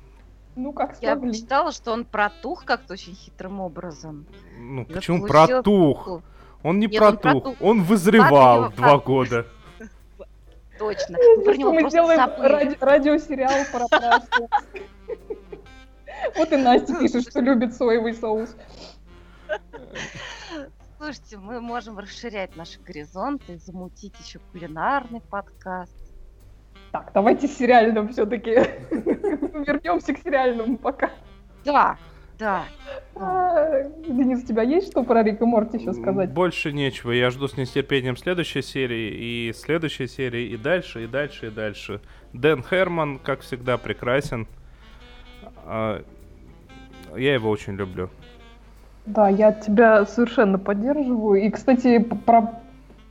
Ну, 0.56 0.72
как 0.72 0.96
смогли. 0.96 1.28
Я 1.28 1.34
читала, 1.34 1.72
что 1.72 1.92
он 1.92 2.06
протух 2.06 2.64
как-то 2.66 2.94
очень 2.94 3.14
хитрым 3.14 3.60
образом. 3.60 4.26
Ну, 4.58 4.84
И 4.84 4.94
почему 4.94 5.26
протух? 5.28 6.22
Он 6.64 6.80
не 6.80 6.88
Нет, 6.88 6.98
протух, 6.98 7.26
он, 7.26 7.42
протух. 7.42 7.62
он 7.62 7.84
вызревал 7.84 8.62
Ладно, 8.62 8.76
два 8.76 8.98
года. 8.98 9.46
Точно. 10.80 11.18
Мы 11.46 11.90
делаем 11.90 12.20
ради, 12.42 12.78
радиосериал 12.80 13.66
про. 13.72 13.86
Вот 16.36 16.52
и 16.52 16.58
Настя 16.58 16.96
пишет, 17.00 17.30
что 17.30 17.40
любит 17.42 17.76
соевый 17.76 18.14
соус. 18.14 18.56
Слушайте, 20.98 21.38
мы 21.38 21.62
можем 21.62 22.00
расширять 22.00 22.56
наши 22.56 22.80
горизонты, 22.80 23.60
замутить 23.60 24.16
еще 24.20 24.40
кулинарный 24.52 25.22
подкаст. 25.22 25.94
Так, 26.96 27.12
давайте 27.14 27.50
сериальным 27.50 28.08
все-таки 28.08 28.52
вернемся 28.90 30.14
к 30.14 30.20
сериальному 30.20 30.78
пока. 30.78 31.10
Да, 31.66 31.98
да. 32.40 32.64
А, 33.16 33.84
Денис, 34.08 34.46
у 34.46 34.48
тебя 34.48 34.64
есть 34.64 34.92
что 34.92 35.04
про 35.04 35.22
Рик 35.22 35.42
и 35.42 35.44
Морти 35.44 35.78
еще 35.78 35.92
сказать? 35.92 36.32
Больше 36.32 36.72
нечего. 36.72 37.12
Я 37.12 37.32
жду 37.32 37.50
с 37.50 37.58
нетерпением 37.58 38.16
следующей 38.16 38.62
серии, 38.62 39.10
и 39.12 39.54
следующей 39.54 40.08
серии, 40.08 40.48
и 40.48 40.56
дальше, 40.56 41.04
и 41.04 41.08
дальше, 41.08 41.48
и 41.48 41.50
дальше. 41.50 42.00
Дэн 42.32 42.64
Херман, 42.64 43.20
как 43.20 43.42
всегда, 43.42 43.78
прекрасен. 43.78 44.48
А, 45.66 46.02
я 47.14 47.34
его 47.34 47.50
очень 47.50 47.74
люблю. 47.74 48.10
Да, 49.06 49.28
я 49.28 49.52
тебя 49.52 50.06
совершенно 50.06 50.58
поддерживаю. 50.58 51.42
И, 51.42 51.50
кстати, 51.50 52.00
про 52.00 52.62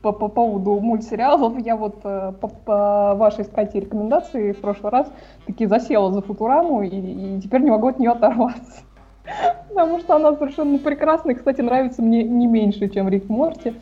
по, 0.05 0.13
по 0.13 0.29
поводу 0.29 0.79
мультсериалов, 0.81 1.59
я 1.65 1.77
вот 1.77 2.01
э, 2.05 2.33
по, 2.39 2.49
по 2.49 3.15
вашей 3.15 3.45
статье 3.45 3.81
рекомендации 3.81 4.53
в 4.53 4.61
прошлый 4.61 4.93
раз 4.93 5.11
таки 5.47 5.65
засела 5.65 6.13
за 6.13 6.21
Футураму 6.21 6.83
и, 6.83 6.89
и 6.89 7.41
теперь 7.41 7.63
не 7.63 7.71
могу 7.71 7.89
от 7.89 7.99
нее 7.99 8.11
оторваться. 8.11 8.83
Потому 9.71 10.01
что 10.01 10.17
она 10.17 10.35
совершенно 10.35 10.79
прекрасна 10.79 11.31
и, 11.31 11.35
кстати, 11.35 11.63
нравится 11.63 12.03
мне 12.03 12.23
не 12.23 12.47
меньше, 12.47 12.91
чем 12.91 13.09
Рик 13.09 13.31
Морти. 13.31 13.73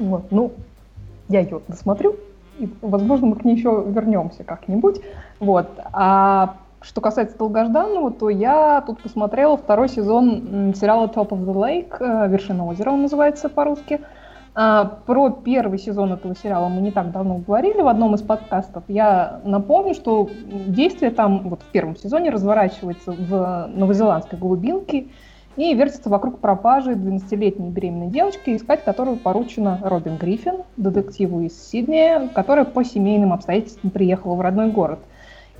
Вот, 0.00 0.24
ну, 0.32 0.50
я 1.28 1.40
ее 1.40 1.60
досмотрю, 1.68 2.16
и, 2.58 2.68
возможно, 2.82 3.28
мы 3.28 3.36
к 3.36 3.44
ней 3.44 3.54
еще 3.54 3.84
вернемся 3.86 4.42
как-нибудь. 4.42 5.00
Вот. 5.38 5.68
А 5.92 6.56
что 6.80 7.00
касается 7.00 7.38
долгожданного, 7.38 8.10
то 8.10 8.28
я 8.28 8.82
тут 8.84 9.00
посмотрела 9.02 9.56
второй 9.56 9.88
сезон 9.88 10.74
сериала 10.74 11.06
Top 11.06 11.28
of 11.28 11.44
the 11.44 11.54
Lake, 11.54 11.96
э, 12.00 12.28
«Вершина 12.28 12.66
озера» 12.66 12.90
он 12.90 13.02
называется 13.02 13.48
по-русски. 13.48 14.00
А, 14.00 14.17
про 15.06 15.30
первый 15.30 15.78
сезон 15.78 16.12
этого 16.12 16.34
сериала 16.34 16.68
мы 16.68 16.80
не 16.80 16.90
так 16.90 17.12
давно 17.12 17.38
говорили 17.38 17.80
в 17.80 17.86
одном 17.86 18.16
из 18.16 18.22
подкастов. 18.22 18.82
Я 18.88 19.40
напомню, 19.44 19.94
что 19.94 20.28
действие 20.66 21.12
там 21.12 21.48
вот 21.48 21.62
в 21.62 21.66
первом 21.66 21.94
сезоне 21.94 22.30
разворачивается 22.30 23.12
в 23.12 23.70
новозеландской 23.72 24.36
глубинке 24.36 25.06
и 25.56 25.74
вертится 25.74 26.08
вокруг 26.08 26.40
пропажи 26.40 26.94
12-летней 26.94 27.70
беременной 27.70 28.08
девочки, 28.08 28.56
искать 28.56 28.82
которую 28.82 29.18
поручена 29.18 29.78
Робин 29.80 30.16
Гриффин, 30.16 30.62
детективу 30.76 31.42
из 31.42 31.70
Сиднея, 31.70 32.28
которая 32.34 32.64
по 32.64 32.84
семейным 32.84 33.32
обстоятельствам 33.32 33.92
приехала 33.92 34.34
в 34.34 34.40
родной 34.40 34.72
город– 34.72 34.98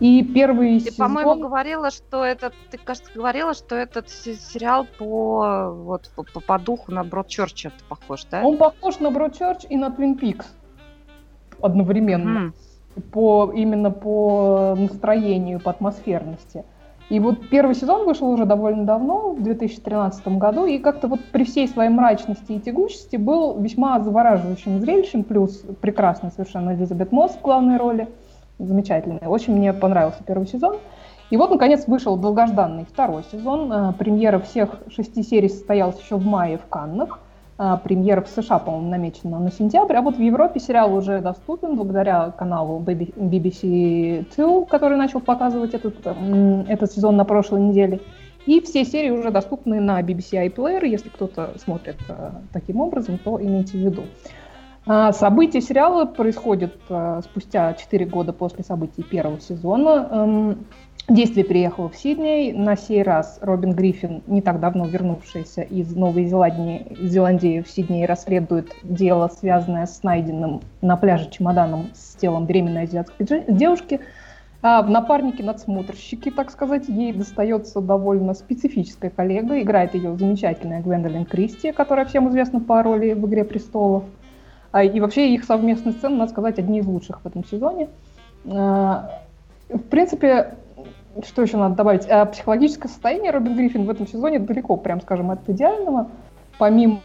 и 0.00 0.22
первый 0.22 0.78
ты, 0.80 0.90
сезон... 0.90 1.08
по-моему, 1.08 1.42
говорила, 1.42 1.90
что 1.90 2.24
этот, 2.24 2.54
ты, 2.70 2.78
кажется, 2.78 3.10
говорила, 3.14 3.54
что 3.54 3.74
этот 3.74 4.08
сериал 4.08 4.86
по 4.98 5.70
вот 5.70 6.10
по, 6.14 6.40
по, 6.40 6.58
духу 6.58 6.92
на 6.92 7.02
Бродчерч 7.02 7.66
это 7.66 7.76
похож, 7.88 8.24
да? 8.30 8.42
Он 8.44 8.56
похож 8.56 9.00
на 9.00 9.10
Бродчерч 9.10 9.64
и 9.68 9.76
на 9.76 9.90
Твин 9.90 10.16
Пикс 10.16 10.46
одновременно. 11.60 12.38
Mm. 12.38 12.52
По, 13.12 13.52
именно 13.54 13.92
по 13.92 14.74
настроению, 14.76 15.60
по 15.60 15.70
атмосферности. 15.70 16.64
И 17.10 17.20
вот 17.20 17.48
первый 17.48 17.76
сезон 17.76 18.04
вышел 18.04 18.28
уже 18.28 18.44
довольно 18.44 18.84
давно, 18.84 19.30
в 19.30 19.42
2013 19.42 20.26
году, 20.36 20.66
и 20.66 20.78
как-то 20.78 21.06
вот 21.06 21.20
при 21.30 21.44
всей 21.44 21.68
своей 21.68 21.90
мрачности 21.90 22.52
и 22.52 22.60
тягучести 22.60 23.14
был 23.16 23.56
весьма 23.60 24.00
завораживающим 24.00 24.80
зрелищем, 24.80 25.22
плюс 25.22 25.62
прекрасная 25.80 26.32
совершенно 26.32 26.74
Элизабет 26.74 27.12
Мосс 27.12 27.36
в 27.36 27.40
главной 27.40 27.76
роли– 27.76 28.08
замечательный. 28.58 29.26
Очень 29.26 29.56
мне 29.56 29.72
понравился 29.72 30.22
первый 30.26 30.46
сезон. 30.46 30.76
И 31.30 31.36
вот, 31.36 31.50
наконец, 31.50 31.86
вышел 31.86 32.16
долгожданный 32.16 32.84
второй 32.84 33.22
сезон. 33.30 33.72
Э, 33.72 33.92
премьера 33.92 34.38
всех 34.38 34.70
шести 34.88 35.22
серий 35.22 35.48
состоялась 35.48 36.00
еще 36.00 36.16
в 36.16 36.26
мае 36.26 36.58
в 36.58 36.66
Каннах. 36.66 37.20
Э, 37.58 37.76
премьера 37.82 38.22
в 38.22 38.28
США, 38.28 38.58
по-моему, 38.58 38.88
намечена 38.88 39.38
на 39.38 39.50
сентябрь. 39.50 39.96
А 39.96 40.02
вот 40.02 40.16
в 40.16 40.20
Европе 40.20 40.58
сериал 40.58 40.94
уже 40.94 41.20
доступен 41.20 41.76
благодаря 41.76 42.30
каналу 42.30 42.80
BBC 42.80 44.26
Two, 44.34 44.66
который 44.66 44.96
начал 44.96 45.20
показывать 45.20 45.74
этот, 45.74 45.96
этот 46.06 46.92
сезон 46.92 47.16
на 47.16 47.24
прошлой 47.24 47.60
неделе. 47.60 48.00
И 48.46 48.62
все 48.62 48.86
серии 48.86 49.10
уже 49.10 49.30
доступны 49.30 49.78
на 49.78 50.00
BBC 50.00 50.48
iPlayer. 50.48 50.86
Если 50.86 51.10
кто-то 51.10 51.50
смотрит 51.62 51.98
э, 52.08 52.30
таким 52.54 52.80
образом, 52.80 53.18
то 53.18 53.38
имейте 53.38 53.76
в 53.76 53.80
виду. 53.82 54.04
А, 54.90 55.12
события 55.12 55.60
сериала 55.60 56.06
происходят 56.06 56.74
а, 56.88 57.20
спустя 57.20 57.74
4 57.74 58.06
года 58.06 58.32
после 58.32 58.64
событий 58.64 59.02
первого 59.02 59.38
сезона. 59.38 60.08
Эм, 60.10 60.66
действие 61.10 61.44
переехало 61.44 61.90
в 61.90 61.96
Сидней. 61.96 62.54
На 62.54 62.74
сей 62.74 63.02
раз 63.02 63.38
Робин 63.42 63.74
Гриффин, 63.74 64.22
не 64.26 64.40
так 64.40 64.60
давно 64.60 64.86
вернувшийся 64.86 65.60
из 65.60 65.94
Новой 65.94 66.24
Зеландии, 66.24 66.86
Зеландии 67.02 67.60
в 67.60 67.68
Сидней, 67.68 68.06
расследует 68.06 68.74
дело, 68.82 69.28
связанное 69.28 69.84
с 69.84 70.02
найденным 70.02 70.62
на 70.80 70.96
пляже 70.96 71.28
чемоданом 71.30 71.90
с 71.92 72.16
телом 72.16 72.46
беременной 72.46 72.84
азиатской 72.84 73.26
девушки. 73.46 74.00
А 74.62 74.82
в 74.82 74.88
напарнике 74.88 75.44
надсмотрщики, 75.44 76.30
так 76.30 76.50
сказать, 76.50 76.88
ей 76.88 77.12
достается 77.12 77.82
довольно 77.82 78.32
специфическая 78.32 79.10
коллега. 79.10 79.60
Играет 79.60 79.94
ее 79.94 80.16
замечательная 80.16 80.80
Гвендолин 80.80 81.26
Кристи, 81.26 81.72
которая 81.72 82.06
всем 82.06 82.30
известна 82.30 82.58
по 82.58 82.82
роли 82.82 83.12
в 83.12 83.26
«Игре 83.26 83.44
престолов». 83.44 84.04
А, 84.72 84.84
и 84.84 85.00
вообще 85.00 85.32
их 85.32 85.44
совместные 85.44 85.92
сцены, 85.92 86.16
надо 86.16 86.30
сказать, 86.30 86.58
одни 86.58 86.80
из 86.80 86.86
лучших 86.86 87.20
в 87.22 87.26
этом 87.26 87.44
сезоне. 87.44 87.88
А, 88.46 89.22
в 89.68 89.82
принципе, 89.82 90.54
что 91.26 91.42
еще 91.42 91.56
надо 91.56 91.76
добавить? 91.76 92.06
А, 92.08 92.26
психологическое 92.26 92.88
состояние 92.88 93.30
Робин 93.30 93.56
Гриффин 93.56 93.84
в 93.84 93.90
этом 93.90 94.06
сезоне 94.06 94.38
далеко, 94.38 94.76
прям 94.76 95.00
скажем, 95.00 95.30
от 95.30 95.48
идеального. 95.48 96.08
Помимо 96.58 97.00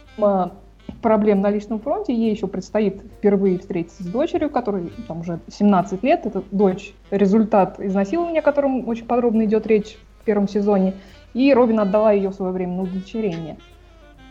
проблем 1.02 1.42
на 1.42 1.50
личном 1.50 1.80
фронте, 1.80 2.14
ей 2.14 2.32
еще 2.32 2.48
предстоит 2.48 3.02
впервые 3.18 3.60
встретиться 3.60 4.04
с 4.04 4.08
дочерью, 4.08 4.50
которой 4.50 4.92
там 5.08 5.22
уже 5.22 5.40
17 5.48 6.04
лет. 6.04 6.26
Это 6.26 6.44
дочь 6.52 6.94
результат 7.12 7.80
изнасилования, 7.80 8.40
о 8.40 8.44
котором 8.44 8.88
очень 8.88 9.06
подробно 9.06 9.46
идет 9.46 9.68
речь 9.68 9.98
в 10.22 10.26
первом 10.26 10.48
сезоне. 10.48 10.96
И 11.34 11.54
Робин 11.54 11.80
отдала 11.80 12.12
ее 12.12 12.30
в 12.30 12.34
свое 12.34 12.52
время 12.52 12.74
на 12.74 12.84
удочерение. 12.84 13.58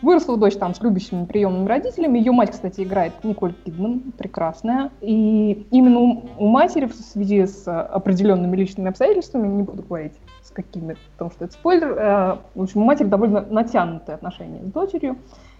Выросла 0.03 0.35
дочь 0.35 0.55
там 0.55 0.75
с 0.75 0.81
любящими 0.81 1.23
приемными 1.23 1.65
родителями. 1.65 2.19
Ее 2.19 2.33
мать, 2.33 2.51
кстати, 2.51 2.81
играет 2.81 3.13
Николь 3.23 3.53
Кидман, 3.53 4.01
прекрасная. 4.17 4.91
И 4.99 5.65
именно 5.71 5.99
у 6.37 6.47
матери 6.47 6.87
в 6.87 6.93
связи 6.93 7.45
с 7.45 7.65
определенными 7.65 8.53
личными 8.57 8.89
обстоятельствами, 8.89 9.47
не 9.47 9.63
буду 9.63 9.81
говорить 9.81 10.11
с 10.41 10.51
какими, 10.51 10.97
потому 11.13 11.31
что 11.31 11.45
это 11.45 11.53
спойлер, 11.53 11.97
э, 11.97 12.37
в 12.53 12.63
общем, 12.63 12.81
у 12.81 12.83
матери 12.83 13.07
довольно 13.07 13.45
натянутые 13.49 14.15
отношения 14.15 14.61
с 14.61 14.71
дочерью. 14.73 15.15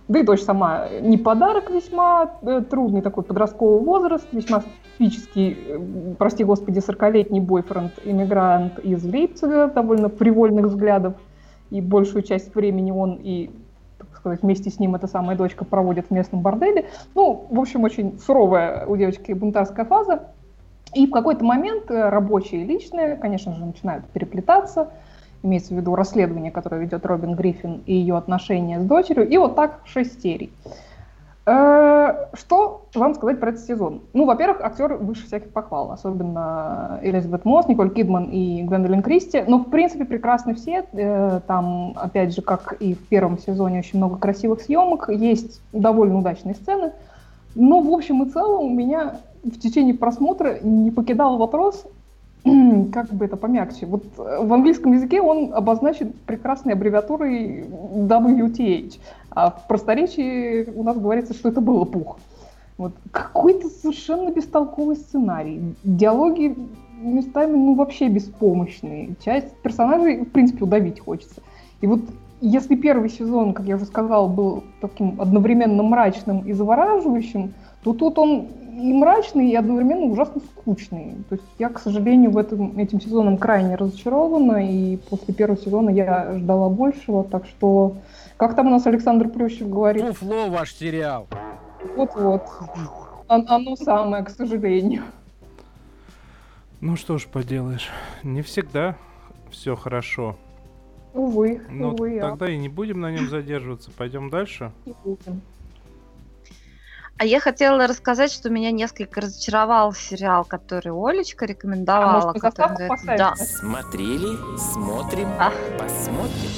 Да 0.09 0.19
и 0.19 0.23
дочь 0.23 0.41
сама 0.41 0.89
не 0.99 1.17
подарок 1.17 1.71
весьма 1.71 2.33
э, 2.41 2.63
трудный 2.69 3.01
такой 3.01 3.23
подростковый 3.23 3.79
возраст, 3.79 4.27
весьма 4.33 4.61
специфический, 4.61 5.57
э, 5.69 6.15
прости 6.17 6.43
господи, 6.43 6.79
40-летний 6.79 7.39
бойфренд, 7.39 7.93
иммигрант 8.03 8.77
из 8.79 9.05
Лейпцига, 9.05 9.69
довольно 9.69 10.09
привольных 10.09 10.65
взглядов, 10.65 11.13
и 11.69 11.79
большую 11.79 12.23
часть 12.23 12.53
времени 12.53 12.91
он 12.91 13.21
и 13.23 13.49
сказать, 14.23 14.41
вместе 14.41 14.69
с 14.69 14.79
ним 14.79 14.95
эта 14.95 15.07
самая 15.07 15.35
дочка 15.35 15.65
проводит 15.65 16.07
в 16.07 16.11
местном 16.11 16.41
борделе. 16.41 16.85
Ну, 17.13 17.45
в 17.49 17.59
общем, 17.59 17.83
очень 17.83 18.17
суровая 18.19 18.85
у 18.85 18.95
девочки 18.95 19.33
бунтарская 19.33 19.83
фаза. 19.83 20.29
И 20.93 21.07
в 21.07 21.11
какой-то 21.11 21.43
момент 21.43 21.91
э, 21.91 22.07
рабочие 22.09 22.61
и 22.61 22.65
личные, 22.65 23.17
конечно 23.17 23.53
же, 23.53 23.65
начинают 23.65 24.05
переплетаться. 24.05 24.91
Имеется 25.41 25.73
в 25.73 25.77
виду 25.77 25.93
расследование, 25.93 26.51
которое 26.51 26.79
ведет 26.79 27.05
Робин 27.05 27.35
Гриффин 27.35 27.81
и 27.85 27.93
ее 27.95 28.15
отношения 28.15 28.79
с 28.79 28.85
дочерью. 28.85 29.27
И 29.27 29.37
вот 29.37 29.55
так 29.55 29.81
шесть 29.83 30.21
серий. 30.21 30.53
Э, 31.45 32.27
что 32.33 32.85
вам 32.95 33.15
сказать 33.15 33.39
про 33.39 33.49
этот 33.49 33.63
сезон? 33.63 34.01
Ну, 34.13 34.25
во-первых, 34.25 34.61
актер 34.61 34.93
выше 34.95 35.25
всяких 35.25 35.51
похвал, 35.51 35.91
особенно 35.91 36.99
Элизабет 37.01 37.43
Мосс, 37.43 37.67
Николь 37.67 37.93
Кидман 37.93 38.25
и 38.25 38.63
Гвендолин 38.63 39.01
Кристи. 39.01 39.43
Но, 39.45 39.59
в 39.59 39.69
принципе, 39.69 40.05
прекрасны 40.05 40.55
все. 40.55 40.85
Э, 40.93 41.41
там, 41.45 41.93
опять 41.95 42.33
же, 42.33 42.41
как 42.41 42.73
и 42.79 42.93
в 42.93 43.07
первом 43.07 43.37
сезоне, 43.39 43.79
очень 43.79 43.97
много 43.97 44.17
красивых 44.17 44.61
съемок. 44.61 45.09
Есть 45.09 45.61
довольно 45.73 46.19
удачные 46.19 46.55
сцены. 46.55 46.93
Но, 47.55 47.81
в 47.81 47.91
общем 47.91 48.23
и 48.23 48.29
целом, 48.29 48.65
у 48.65 48.69
меня 48.69 49.17
в 49.43 49.59
течение 49.59 49.93
просмотра 49.93 50.59
не 50.61 50.91
покидал 50.91 51.37
вопрос, 51.37 51.85
как 52.93 53.09
бы 53.13 53.25
это 53.25 53.37
помягче. 53.37 53.85
Вот 53.85 54.03
в 54.17 54.53
английском 54.53 54.93
языке 54.93 55.21
он 55.21 55.53
обозначен 55.53 56.13
прекрасной 56.25 56.73
аббревиатурой 56.73 57.61
WTH, 57.61 58.99
а 59.31 59.51
в 59.51 59.67
просторечии 59.67 60.69
у 60.71 60.83
нас 60.83 60.97
говорится, 60.97 61.33
что 61.33 61.49
это 61.49 61.61
было 61.61 61.85
пух. 61.85 62.19
Вот. 62.77 62.93
Какой-то 63.11 63.69
совершенно 63.69 64.31
бестолковый 64.31 64.95
сценарий. 64.95 65.75
Диалоги 65.83 66.55
местами 67.01 67.55
ну, 67.55 67.75
вообще 67.75 68.07
беспомощные. 68.09 69.15
Часть 69.23 69.53
персонажей, 69.57 70.21
в 70.21 70.31
принципе, 70.31 70.63
удавить 70.63 70.99
хочется. 70.99 71.41
И 71.81 71.87
вот 71.87 72.01
если 72.41 72.75
первый 72.75 73.09
сезон, 73.09 73.53
как 73.53 73.65
я 73.67 73.75
уже 73.75 73.85
сказала, 73.85 74.27
был 74.27 74.63
таким 74.81 75.21
одновременно 75.21 75.83
мрачным 75.83 76.41
и 76.41 76.53
завораживающим, 76.53 77.53
то 77.83 77.93
тут 77.93 78.17
он 78.19 78.47
и 78.73 78.93
мрачный, 78.93 79.49
и 79.49 79.55
одновременно 79.55 80.05
ужасно 80.05 80.41
скучный. 80.41 81.15
То 81.29 81.35
есть 81.35 81.47
я, 81.59 81.69
к 81.69 81.79
сожалению, 81.79 82.31
в 82.31 82.37
этом, 82.37 82.77
этим 82.77 82.99
сезоном 82.99 83.37
крайне 83.37 83.75
разочарована, 83.75 84.67
и 84.69 84.97
после 84.97 85.33
первого 85.33 85.59
сезона 85.59 85.89
я 85.89 86.37
ждала 86.37 86.69
большего, 86.69 87.23
так 87.23 87.45
что... 87.45 87.95
Как 88.37 88.55
там 88.55 88.67
у 88.67 88.71
нас 88.71 88.85
Александр 88.87 89.29
Плющев 89.29 89.69
говорит? 89.69 90.03
Фуфло 90.05 90.49
ваш 90.49 90.73
сериал. 90.73 91.27
Вот-вот. 91.95 92.41
Оно 93.27 93.75
самое, 93.75 94.23
к 94.23 94.29
сожалению. 94.29 95.03
Ну 96.81 96.95
что 96.97 97.17
ж 97.17 97.27
поделаешь, 97.27 97.89
не 98.23 98.41
всегда 98.41 98.97
все 99.49 99.75
хорошо. 99.75 100.35
Увы, 101.13 101.61
Но 101.69 101.91
увы. 101.91 102.15
Ну, 102.15 102.21
тогда 102.21 102.49
и 102.49 102.57
не 102.57 102.69
будем 102.69 102.99
на 102.99 103.11
нем 103.11 103.29
задерживаться. 103.29 103.91
Пойдем 103.95 104.29
дальше. 104.29 104.71
Не 104.85 104.95
будем. 105.03 105.41
А 107.17 107.25
я 107.25 107.39
хотела 107.39 107.87
рассказать, 107.87 108.31
что 108.31 108.49
меня 108.49 108.71
несколько 108.71 109.21
разочаровал 109.21 109.93
сериал, 109.93 110.43
который 110.43 110.91
Олечка 110.91 111.45
рекомендовала. 111.45 112.21
А 112.21 112.25
может, 112.25 112.41
который 112.41 112.75
говорит, 112.87 113.05
да. 113.17 113.35
Смотрели, 113.35 114.57
смотрим, 114.57 115.29
А. 115.39 115.51
посмотрим. 115.77 116.51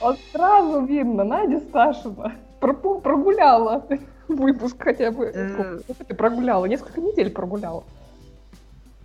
Вот 0.00 0.18
сразу 0.32 0.84
видно, 0.84 1.24
Надя 1.24 1.60
пропу- 2.60 3.00
прогуляла 3.00 3.84
выпуск 4.28 4.76
хотя 4.78 5.10
бы. 5.10 5.24
Э. 5.26 5.48
Сколько? 5.52 5.78
Сколько 5.80 6.04
ты 6.04 6.14
прогуляла? 6.14 6.66
Несколько 6.66 7.00
недель 7.00 7.30
прогуляла. 7.30 7.82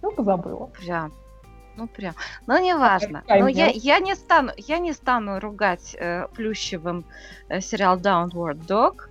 Ну, 0.01 0.11
позабыла. 0.11 0.67
Прям. 0.67 1.11
Ну 1.75 1.87
прям. 1.87 2.13
Но 2.45 2.59
не 2.59 2.75
важно. 2.75 3.19
Отвлекай 3.19 3.39
Но 3.41 3.47
меня. 3.47 3.65
я, 3.67 3.95
я 3.95 3.99
не 3.99 4.13
стану, 4.15 4.51
я 4.57 4.77
не 4.77 4.93
стану 4.93 5.39
ругать 5.39 5.95
э, 5.99 6.27
Плющевым 6.35 7.03
э, 7.49 7.61
сериал 7.61 7.97
Downward 7.97 8.59
Dog. 8.67 9.09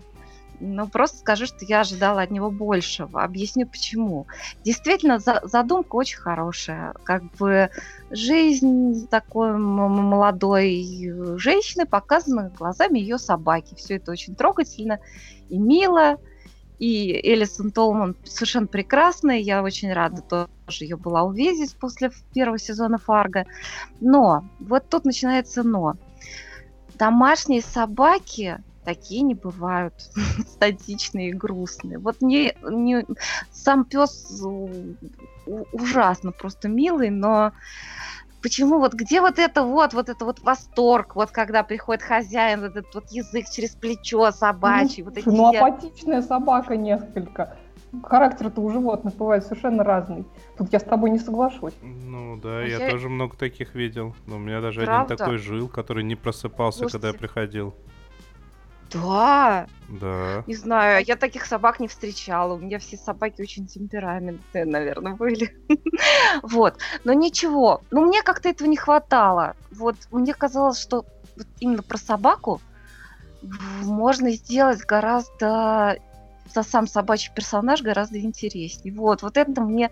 Но 0.64 0.86
просто 0.86 1.18
скажу, 1.18 1.46
что 1.46 1.64
я 1.64 1.80
ожидала 1.80 2.22
от 2.22 2.30
него 2.30 2.48
большего. 2.50 3.24
Объясню 3.24 3.66
почему. 3.66 4.28
Действительно, 4.64 5.18
за- 5.18 5.42
задумка 5.42 5.96
очень 5.96 6.18
хорошая. 6.18 6.94
Как 7.02 7.24
бы 7.32 7.68
жизнь 8.10 9.08
такой 9.08 9.58
молодой 9.58 11.12
женщины 11.36 11.84
показана 11.84 12.52
глазами 12.56 13.00
ее 13.00 13.18
собаки. 13.18 13.74
Все 13.74 13.96
это 13.96 14.12
очень 14.12 14.36
трогательно 14.36 15.00
и 15.48 15.58
мило. 15.58 16.16
И 16.78 17.10
Элисон 17.10 17.72
Толман 17.72 18.16
совершенно 18.24 18.68
прекрасная. 18.68 19.38
Я 19.38 19.64
очень 19.64 19.92
рада 19.92 20.22
тоже 20.22 20.84
ее 20.84 20.96
была 20.96 21.24
увидеть 21.24 21.76
после 21.76 22.12
первого 22.32 22.58
сезона 22.58 22.98
Фарго. 22.98 23.46
Но, 24.00 24.44
вот 24.60 24.88
тут 24.88 25.04
начинается 25.04 25.64
но. 25.64 25.94
Домашние 26.94 27.62
собаки 27.62 28.62
такие 28.84 29.22
не 29.22 29.34
бывают 29.34 29.94
статичные 30.46 31.30
и 31.30 31.32
грустные. 31.32 31.98
Вот 31.98 32.20
мне 32.20 32.54
не, 32.68 33.04
сам 33.50 33.84
пес 33.84 34.42
ужасно 35.72 36.32
просто 36.32 36.68
милый, 36.68 37.10
но 37.10 37.52
почему 38.42 38.78
вот 38.78 38.94
где 38.94 39.20
вот 39.20 39.38
это 39.38 39.62
вот, 39.64 39.94
вот 39.94 40.08
это 40.08 40.24
вот 40.24 40.40
восторг, 40.40 41.14
вот 41.16 41.30
когда 41.30 41.62
приходит 41.62 42.02
хозяин, 42.02 42.60
вот 42.60 42.76
этот 42.76 42.94
вот 42.94 43.10
язык 43.10 43.46
через 43.50 43.70
плечо 43.70 44.30
собачий, 44.32 45.02
вот 45.02 45.16
эти 45.16 45.28
Ну, 45.28 45.50
все- 45.50 45.58
апатичная 45.60 46.22
собака 46.22 46.76
несколько. 46.76 47.56
Характер-то 48.04 48.62
у 48.62 48.70
животных 48.70 49.14
бывает 49.16 49.44
совершенно 49.44 49.84
разный. 49.84 50.24
Тут 50.56 50.72
я 50.72 50.80
с 50.80 50.82
тобой 50.82 51.10
не 51.10 51.18
соглашусь. 51.18 51.74
Ну 51.82 52.38
да, 52.42 52.62
я 52.62 52.78
Я- 52.78 52.90
тоже 52.90 53.10
много 53.10 53.36
таких 53.36 53.74
видел. 53.74 54.16
Но 54.26 54.36
у 54.36 54.38
меня 54.38 54.62
даже 54.62 54.80
Правда? 54.86 55.12
один 55.12 55.16
такой 55.18 55.36
жил, 55.36 55.68
который 55.68 56.02
не 56.02 56.14
просыпался, 56.16 56.86
когда 56.86 57.08
я 57.08 57.12
Слушайте. 57.12 57.18
приходил. 57.18 57.74
Да, 58.94 59.66
Да. 59.88 60.42
Не 60.46 60.54
знаю, 60.54 61.04
я 61.06 61.16
таких 61.16 61.44
собак 61.44 61.80
не 61.80 61.88
встречала. 61.88 62.54
У 62.54 62.58
меня 62.58 62.78
все 62.78 62.96
собаки 62.96 63.42
очень 63.42 63.66
темпераментные, 63.66 64.64
наверное, 64.64 65.14
были. 65.14 65.54
Вот. 66.42 66.78
Но 67.04 67.12
ничего. 67.12 67.82
Но 67.90 68.00
мне 68.00 68.22
как-то 68.22 68.48
этого 68.48 68.68
не 68.68 68.76
хватало. 68.76 69.54
Вот 69.70 69.96
мне 70.10 70.32
казалось, 70.34 70.80
что 70.80 71.04
именно 71.60 71.82
про 71.82 71.98
собаку 71.98 72.60
можно 73.82 74.30
сделать 74.30 74.80
гораздо 74.80 75.98
за 76.52 76.62
сам 76.62 76.86
собачий 76.86 77.32
персонаж 77.34 77.82
гораздо 77.82 78.20
интереснее. 78.20 78.94
Вот, 78.94 79.22
вот 79.22 79.36
это 79.36 79.60
мне 79.60 79.90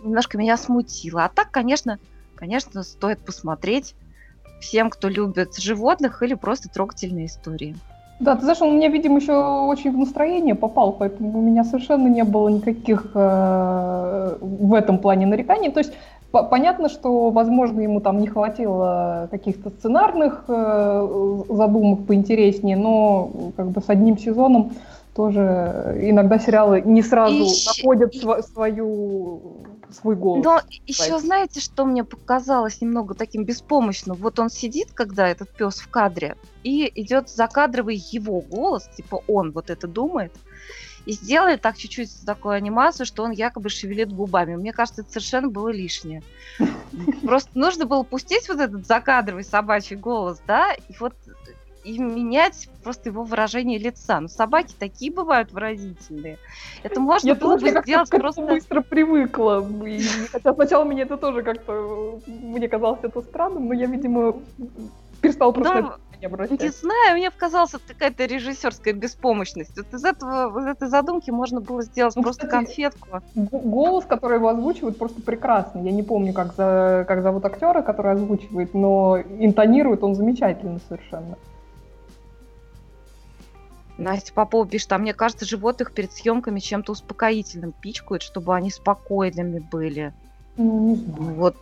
немножко 0.00 0.38
меня 0.38 0.56
смутило. 0.56 1.24
А 1.24 1.28
так, 1.28 1.50
конечно, 1.50 1.98
конечно, 2.34 2.82
стоит 2.82 3.24
посмотреть 3.24 3.94
всем, 4.60 4.90
кто 4.90 5.08
любит 5.08 5.56
животных 5.56 6.22
или 6.22 6.34
просто 6.34 6.68
трогательные 6.68 7.26
истории. 7.26 7.76
Да, 8.18 8.34
ты 8.34 8.42
знаешь, 8.42 8.62
он 8.62 8.70
у 8.70 8.76
меня, 8.76 8.88
видимо, 8.88 9.18
еще 9.18 9.34
очень 9.34 9.92
в 9.92 9.98
настроение 9.98 10.54
попал, 10.54 10.92
поэтому 10.92 11.38
у 11.38 11.42
меня 11.42 11.64
совершенно 11.64 12.08
не 12.08 12.24
было 12.24 12.48
никаких 12.48 13.10
э, 13.14 14.36
в 14.40 14.72
этом 14.72 14.98
плане 14.98 15.26
нареканий. 15.26 15.70
То 15.70 15.80
есть 15.80 15.92
по- 16.30 16.42
понятно, 16.42 16.88
что, 16.88 17.28
возможно, 17.30 17.80
ему 17.80 18.00
там 18.00 18.18
не 18.18 18.26
хватило 18.26 19.28
каких-то 19.30 19.68
сценарных 19.68 20.44
э, 20.48 21.42
задумок 21.50 22.06
поинтереснее, 22.06 22.76
но 22.76 23.30
как 23.54 23.68
бы 23.68 23.82
с 23.82 23.88
одним 23.90 24.16
сезоном 24.16 24.72
тоже 25.16 25.98
иногда 26.02 26.38
сериалы 26.38 26.82
не 26.82 27.02
сразу 27.02 27.34
И 27.34 27.48
находят 27.66 28.14
и- 28.14 28.20
сва- 28.20 28.42
свою 28.42 29.64
свой 29.90 30.14
голос. 30.14 30.44
Но 30.44 30.60
еще 30.86 31.04
Кстати. 31.04 31.22
знаете, 31.22 31.60
что 31.60 31.86
мне 31.86 32.04
показалось 32.04 32.80
немного 32.82 33.14
таким 33.14 33.44
беспомощным? 33.44 34.16
Вот 34.16 34.38
он 34.38 34.50
сидит, 34.50 34.92
когда 34.92 35.26
этот 35.28 35.48
пес 35.50 35.76
в 35.78 35.88
кадре, 35.88 36.36
и 36.64 36.90
идет 36.94 37.30
закадровый 37.30 37.96
его 37.96 38.40
голос, 38.40 38.88
типа 38.94 39.22
он 39.26 39.52
вот 39.52 39.70
это 39.70 39.86
думает, 39.86 40.32
и 41.06 41.12
сделали 41.12 41.56
так 41.56 41.76
чуть-чуть 41.78 42.10
такую 42.26 42.54
анимацию, 42.56 43.06
что 43.06 43.22
он 43.22 43.30
якобы 43.30 43.68
шевелит 43.70 44.12
губами. 44.12 44.56
Мне 44.56 44.72
кажется, 44.72 45.02
это 45.02 45.10
совершенно 45.12 45.48
было 45.48 45.68
лишнее. 45.68 46.22
Просто 47.22 47.50
нужно 47.54 47.86
было 47.86 48.02
пустить 48.02 48.48
вот 48.48 48.58
этот 48.60 48.86
закадровый 48.86 49.44
собачий 49.44 49.96
голос, 49.96 50.42
да, 50.46 50.72
и 50.74 50.92
вот 50.98 51.14
и 51.86 51.98
менять 52.00 52.68
просто 52.82 53.10
его 53.10 53.22
выражение 53.22 53.78
лица. 53.78 54.20
Но 54.20 54.26
собаки 54.26 54.74
такие 54.76 55.12
бывают 55.12 55.52
выразительные. 55.52 56.38
Это 56.82 56.98
можно 56.98 57.28
Я 57.28 57.34
было 57.36 57.56
бы 57.56 57.70
сделать 57.70 58.10
просто... 58.10 58.42
быстро 58.42 58.80
привыкла. 58.80 59.64
И- 59.86 60.02
хотя 60.32 60.52
сначала 60.52 60.84
мне 60.84 61.02
это 61.02 61.16
тоже 61.16 61.42
как-то... 61.42 62.18
Мне 62.26 62.68
казалось 62.68 62.98
это 63.02 63.22
странным, 63.22 63.68
но 63.68 63.74
я, 63.74 63.86
видимо, 63.86 64.34
перестала 65.20 65.52
просто 65.52 65.96
внимание 66.20 66.58
Не 66.60 66.70
знаю, 66.70 67.16
мне 67.18 67.30
показалась 67.30 67.70
какая-то 67.86 68.24
режиссерская 68.24 68.92
беспомощность. 68.92 69.76
Вот 69.76 69.94
из 69.94 70.04
этого, 70.04 70.60
из 70.60 70.66
этой 70.66 70.88
задумки 70.88 71.30
можно 71.30 71.60
было 71.60 71.82
сделать 71.82 72.16
Ну, 72.16 72.22
просто 72.22 72.46
кстати, 72.46 72.66
конфетку. 72.66 73.08
Голос, 73.34 74.06
который 74.06 74.38
его 74.38 74.48
озвучивает, 74.48 74.98
просто 74.98 75.22
прекрасный. 75.22 75.84
Я 75.84 75.92
не 75.92 76.02
помню, 76.02 76.32
как, 76.32 76.54
за, 76.56 77.04
как 77.06 77.22
зовут 77.22 77.44
актера, 77.44 77.82
который 77.82 78.12
озвучивает, 78.12 78.74
но 78.74 79.18
интонирует 79.38 80.02
он 80.02 80.16
замечательно 80.16 80.80
совершенно. 80.88 81.36
Настя 83.98 84.32
Попова 84.32 84.66
пишет, 84.66 84.92
а 84.92 84.98
мне 84.98 85.14
кажется, 85.14 85.46
животных 85.46 85.92
перед 85.92 86.12
съемками 86.12 86.60
чем-то 86.60 86.92
успокоительным 86.92 87.72
пичкают, 87.72 88.22
чтобы 88.22 88.54
они 88.54 88.70
спокойными 88.70 89.58
были. 89.58 90.12
Ну, 90.56 90.90
не 90.90 90.96
знаю. 90.96 91.34
Вот. 91.34 91.56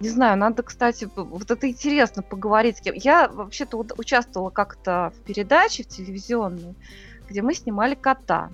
Не 0.00 0.10
знаю, 0.10 0.38
надо, 0.38 0.62
кстати, 0.62 1.08
вот 1.16 1.50
это 1.50 1.68
интересно 1.68 2.22
поговорить 2.22 2.78
с 2.78 2.80
кем. 2.80 2.94
Я 2.94 3.28
вообще-то 3.28 3.78
участвовала 3.96 4.50
как-то 4.50 5.12
в 5.16 5.24
передаче 5.24 5.82
в 5.82 5.88
телевизионной, 5.88 6.76
где 7.28 7.42
мы 7.42 7.54
снимали 7.54 7.94
кота. 7.96 8.50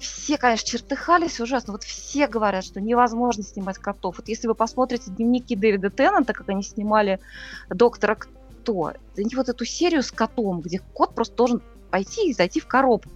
Все, 0.00 0.38
конечно, 0.38 0.66
чертыхались 0.66 1.40
ужасно. 1.40 1.74
Вот 1.74 1.84
все 1.84 2.26
говорят, 2.26 2.64
что 2.64 2.80
невозможно 2.80 3.44
снимать 3.44 3.78
котов. 3.78 4.16
Вот 4.16 4.28
если 4.28 4.48
вы 4.48 4.54
посмотрите 4.54 5.10
дневники 5.10 5.54
Дэвида 5.54 5.90
Теннанта, 5.90 6.32
как 6.32 6.48
они 6.48 6.62
снимали 6.62 7.20
доктора 7.68 8.16
Кто, 8.16 8.94
и 9.14 9.36
вот 9.36 9.48
эту 9.50 9.64
серию 9.64 10.02
с 10.02 10.10
котом, 10.10 10.62
где 10.62 10.80
кот 10.94 11.14
просто 11.14 11.36
должен 11.36 11.62
пойти 11.90 12.30
и 12.30 12.32
зайти 12.32 12.60
в 12.60 12.66
коробку. 12.66 13.10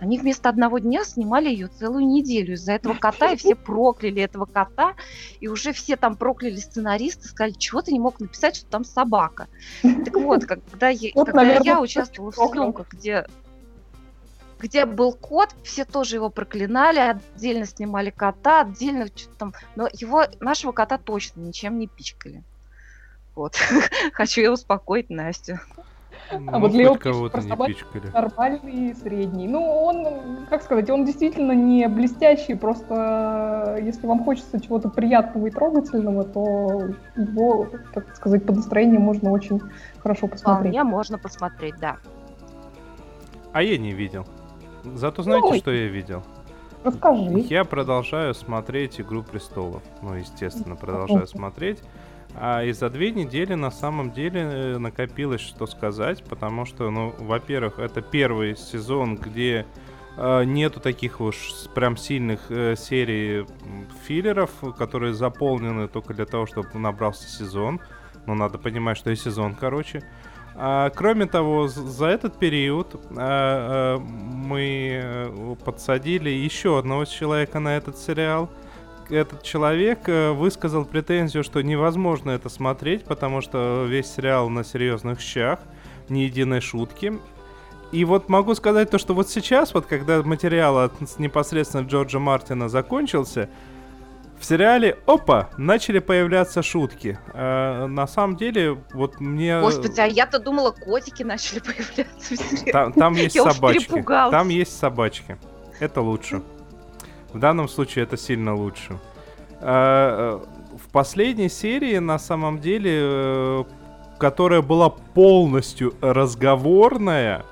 Они 0.00 0.18
вместо 0.18 0.48
одного 0.48 0.78
дня 0.78 1.04
снимали 1.04 1.50
ее 1.50 1.66
целую 1.68 2.06
неделю 2.06 2.54
из-за 2.54 2.72
этого 2.72 2.94
кота, 2.94 3.32
и 3.32 3.36
все 3.36 3.54
прокляли 3.54 4.22
этого 4.22 4.46
кота, 4.46 4.94
и 5.40 5.48
уже 5.48 5.72
все 5.74 5.96
там 5.96 6.16
прокляли 6.16 6.56
сценаристы, 6.56 7.28
сказали, 7.28 7.52
чего 7.52 7.82
ты 7.82 7.92
не 7.92 8.00
мог 8.00 8.18
написать, 8.18 8.56
что 8.56 8.66
там 8.66 8.84
собака. 8.84 9.48
Так 9.82 10.14
вот, 10.14 10.46
когда, 10.46 10.88
я- 10.88 11.10
Вот, 11.14 11.26
когда 11.26 11.42
наверное, 11.42 11.66
я 11.66 11.80
участвовала 11.82 12.32
в 12.32 12.34
съемках, 12.34 12.88
где 12.90 13.26
где 14.58 14.84
был 14.84 15.12
кот, 15.12 15.54
все 15.64 15.84
тоже 15.84 16.16
его 16.16 16.28
проклинали, 16.28 16.98
отдельно 16.98 17.66
снимали 17.66 18.10
кота, 18.10 18.60
отдельно 18.62 19.06
что-то 19.06 19.36
там, 19.38 19.54
но 19.74 19.88
его, 19.92 20.24
нашего 20.40 20.72
кота 20.72 20.98
точно 20.98 21.40
ничем 21.40 21.78
не 21.78 21.86
пичкали. 21.86 22.42
Вот. 23.34 23.56
Хочу 24.12 24.42
я 24.42 24.52
успокоить 24.52 25.08
Настю. 25.08 25.60
Ну, 26.32 26.60
вот 26.60 26.72
Лео. 26.72 26.96
Нормальный, 28.12 28.94
средний. 28.94 29.48
Ну, 29.48 29.62
он, 29.62 30.46
как 30.48 30.62
сказать, 30.62 30.88
он 30.90 31.04
действительно 31.04 31.52
не 31.52 31.88
блестящий, 31.88 32.54
просто 32.54 33.78
если 33.82 34.06
вам 34.06 34.24
хочется 34.24 34.60
чего-то 34.60 34.88
приятного 34.88 35.46
и 35.46 35.50
трогательного, 35.50 36.24
то 36.24 36.82
его, 37.16 37.68
так 37.94 38.14
сказать, 38.16 38.44
по 38.44 38.52
настроению 38.52 39.00
можно 39.00 39.30
очень 39.30 39.60
хорошо 39.98 40.28
посмотреть. 40.28 40.74
Вполне 40.74 40.84
можно 40.84 41.18
посмотреть, 41.18 41.74
да. 41.80 41.96
А 43.52 43.62
я 43.62 43.78
не 43.78 43.92
видел. 43.92 44.26
Зато 44.84 45.22
знаете, 45.22 45.48
Ой. 45.48 45.58
что 45.58 45.70
я 45.70 45.88
видел? 45.88 46.22
Расскажи. 46.84 47.40
Я 47.50 47.64
продолжаю 47.64 48.34
смотреть 48.34 49.00
«Игру 49.00 49.22
престолов». 49.22 49.82
Ну, 50.02 50.14
естественно, 50.14 50.76
продолжаю 50.76 51.26
смотреть. 51.26 51.82
А 52.34 52.62
и 52.62 52.72
за 52.72 52.90
две 52.90 53.10
недели 53.10 53.54
на 53.54 53.70
самом 53.70 54.12
деле 54.12 54.40
э, 54.40 54.78
накопилось 54.78 55.40
что 55.40 55.66
сказать, 55.66 56.24
потому 56.24 56.64
что, 56.64 56.90
ну, 56.90 57.14
во-первых, 57.18 57.78
это 57.78 58.02
первый 58.02 58.56
сезон, 58.56 59.16
где 59.16 59.66
э, 60.16 60.44
нету 60.44 60.80
таких 60.80 61.20
уж 61.20 61.52
прям 61.74 61.96
сильных 61.96 62.50
э, 62.50 62.76
серий 62.76 63.46
филлеров, 64.06 64.50
которые 64.78 65.14
заполнены 65.14 65.88
только 65.88 66.14
для 66.14 66.26
того, 66.26 66.46
чтобы 66.46 66.68
набрался 66.74 67.28
сезон. 67.28 67.80
Но 68.26 68.34
надо 68.34 68.58
понимать, 68.58 68.96
что 68.96 69.10
и 69.10 69.16
сезон, 69.16 69.54
короче. 69.54 70.04
А, 70.62 70.90
кроме 70.90 71.26
того, 71.26 71.68
за 71.68 72.06
этот 72.06 72.38
период 72.38 72.94
а, 73.16 73.96
а, 73.96 73.98
мы 73.98 75.56
подсадили 75.64 76.28
еще 76.28 76.78
одного 76.78 77.04
человека 77.04 77.60
на 77.60 77.76
этот 77.76 77.96
сериал. 77.96 78.50
Этот 79.10 79.42
человек 79.42 80.08
э, 80.08 80.30
высказал 80.30 80.84
претензию, 80.84 81.42
что 81.42 81.60
невозможно 81.62 82.30
это 82.30 82.48
смотреть, 82.48 83.04
потому 83.04 83.40
что 83.40 83.84
весь 83.88 84.06
сериал 84.06 84.48
на 84.48 84.62
серьезных 84.62 85.20
щах, 85.20 85.58
ни 86.08 86.20
единой 86.20 86.60
шутки. 86.60 87.18
И 87.92 88.04
вот 88.04 88.28
могу 88.28 88.54
сказать 88.54 88.90
то, 88.90 88.98
что 88.98 89.14
вот 89.14 89.28
сейчас, 89.28 89.74
вот 89.74 89.86
когда 89.86 90.22
материал 90.22 90.78
от 90.78 90.92
непосредственно 91.18 91.82
Джорджа 91.82 92.20
Мартина 92.20 92.68
закончился, 92.68 93.48
в 94.38 94.44
сериале, 94.44 94.96
опа, 95.06 95.50
начали 95.58 95.98
появляться 95.98 96.62
шутки. 96.62 97.18
А, 97.34 97.86
на 97.86 98.06
самом 98.06 98.36
деле, 98.36 98.78
вот 98.94 99.20
мне... 99.20 99.60
Господи, 99.60 100.00
а 100.00 100.06
я-то 100.06 100.38
думала, 100.38 100.70
котики 100.70 101.22
начали 101.22 101.58
появляться 101.60 102.34
в 102.34 102.38
сериале. 102.38 102.72
Там, 102.72 102.92
там 102.92 103.14
есть 103.14 103.34
Я 103.34 103.50
собачки. 103.50 104.02
Там 104.06 104.48
есть 104.48 104.78
собачки. 104.78 105.36
Это 105.78 106.00
лучше. 106.00 106.42
В 107.32 107.38
данном 107.38 107.68
случае 107.68 108.04
это 108.04 108.16
сильно 108.16 108.54
лучше. 108.54 108.98
А, 109.60 110.40
э, 110.40 110.46
В 110.76 110.88
последней 110.92 111.48
серии, 111.48 111.98
на 111.98 112.18
самом 112.18 112.58
деле, 112.58 113.00
э, 113.02 113.64
которая 114.18 114.62
была 114.62 114.88
полностью 114.90 115.94
разговорная, 116.00 117.44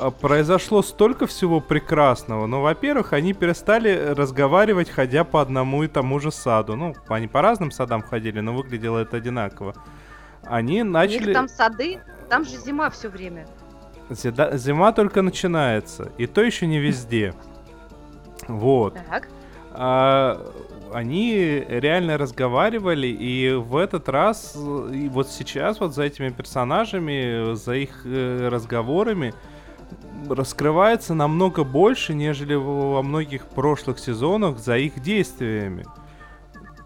э, 0.00 0.10
произошло 0.20 0.82
столько 0.82 1.26
всего 1.26 1.60
прекрасного. 1.60 2.46
Ну, 2.46 2.60
во-первых, 2.60 3.12
они 3.12 3.32
перестали 3.32 4.14
разговаривать, 4.14 4.90
ходя 4.90 5.24
по 5.24 5.40
одному 5.40 5.82
и 5.82 5.88
тому 5.88 6.20
же 6.20 6.30
саду. 6.30 6.76
Ну, 6.76 6.94
они 7.08 7.26
по 7.26 7.42
разным 7.42 7.70
садам 7.70 8.02
ходили, 8.02 8.40
но 8.40 8.52
выглядело 8.52 8.98
это 8.98 9.16
одинаково. 9.16 9.74
Они 10.44 10.82
У 10.82 10.84
них 10.84 10.92
начали... 10.92 11.32
там 11.32 11.48
сады, 11.48 12.00
там 12.28 12.44
же 12.44 12.56
зима 12.58 12.90
все 12.90 13.08
время. 13.08 13.46
Зима 14.10 14.92
только 14.92 15.22
начинается, 15.22 16.12
и 16.18 16.26
то 16.26 16.42
еще 16.42 16.66
не 16.66 16.78
везде. 16.78 17.34
Вот. 18.48 18.98
Так. 19.08 19.28
А, 19.72 20.52
они 20.92 21.64
реально 21.68 22.18
разговаривали, 22.18 23.06
и 23.06 23.52
в 23.54 23.76
этот 23.76 24.08
раз, 24.08 24.56
и 24.56 25.08
вот 25.08 25.28
сейчас 25.28 25.80
вот 25.80 25.94
за 25.94 26.04
этими 26.04 26.28
персонажами, 26.28 27.54
за 27.54 27.74
их 27.74 28.02
э, 28.04 28.48
разговорами 28.48 29.34
раскрывается 30.28 31.14
намного 31.14 31.64
больше, 31.64 32.14
нежели 32.14 32.54
во 32.54 32.92
во 32.92 33.02
многих 33.02 33.46
прошлых 33.46 33.98
сезонах 33.98 34.58
за 34.58 34.76
их 34.76 35.00
действиями. 35.00 35.84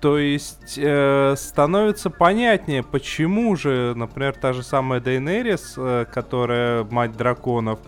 То 0.01 0.19
есть 0.19 0.79
э, 0.79 1.35
становится 1.37 2.11
понятнее, 2.11 2.83
почему 2.83 3.57
же, 3.57 3.95
например, 3.97 4.35
та 4.35 4.53
же 4.53 4.63
самая 4.63 5.01
Дейнерис, 5.01 5.75
э, 5.77 6.05
которая 6.13 6.85
мать 6.85 7.17
драконов, 7.17 7.81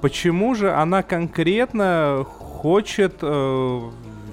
почему 0.00 0.54
же 0.54 0.72
она 0.72 1.02
конкретно 1.02 2.24
хочет 2.60 3.14
э, 3.22 3.80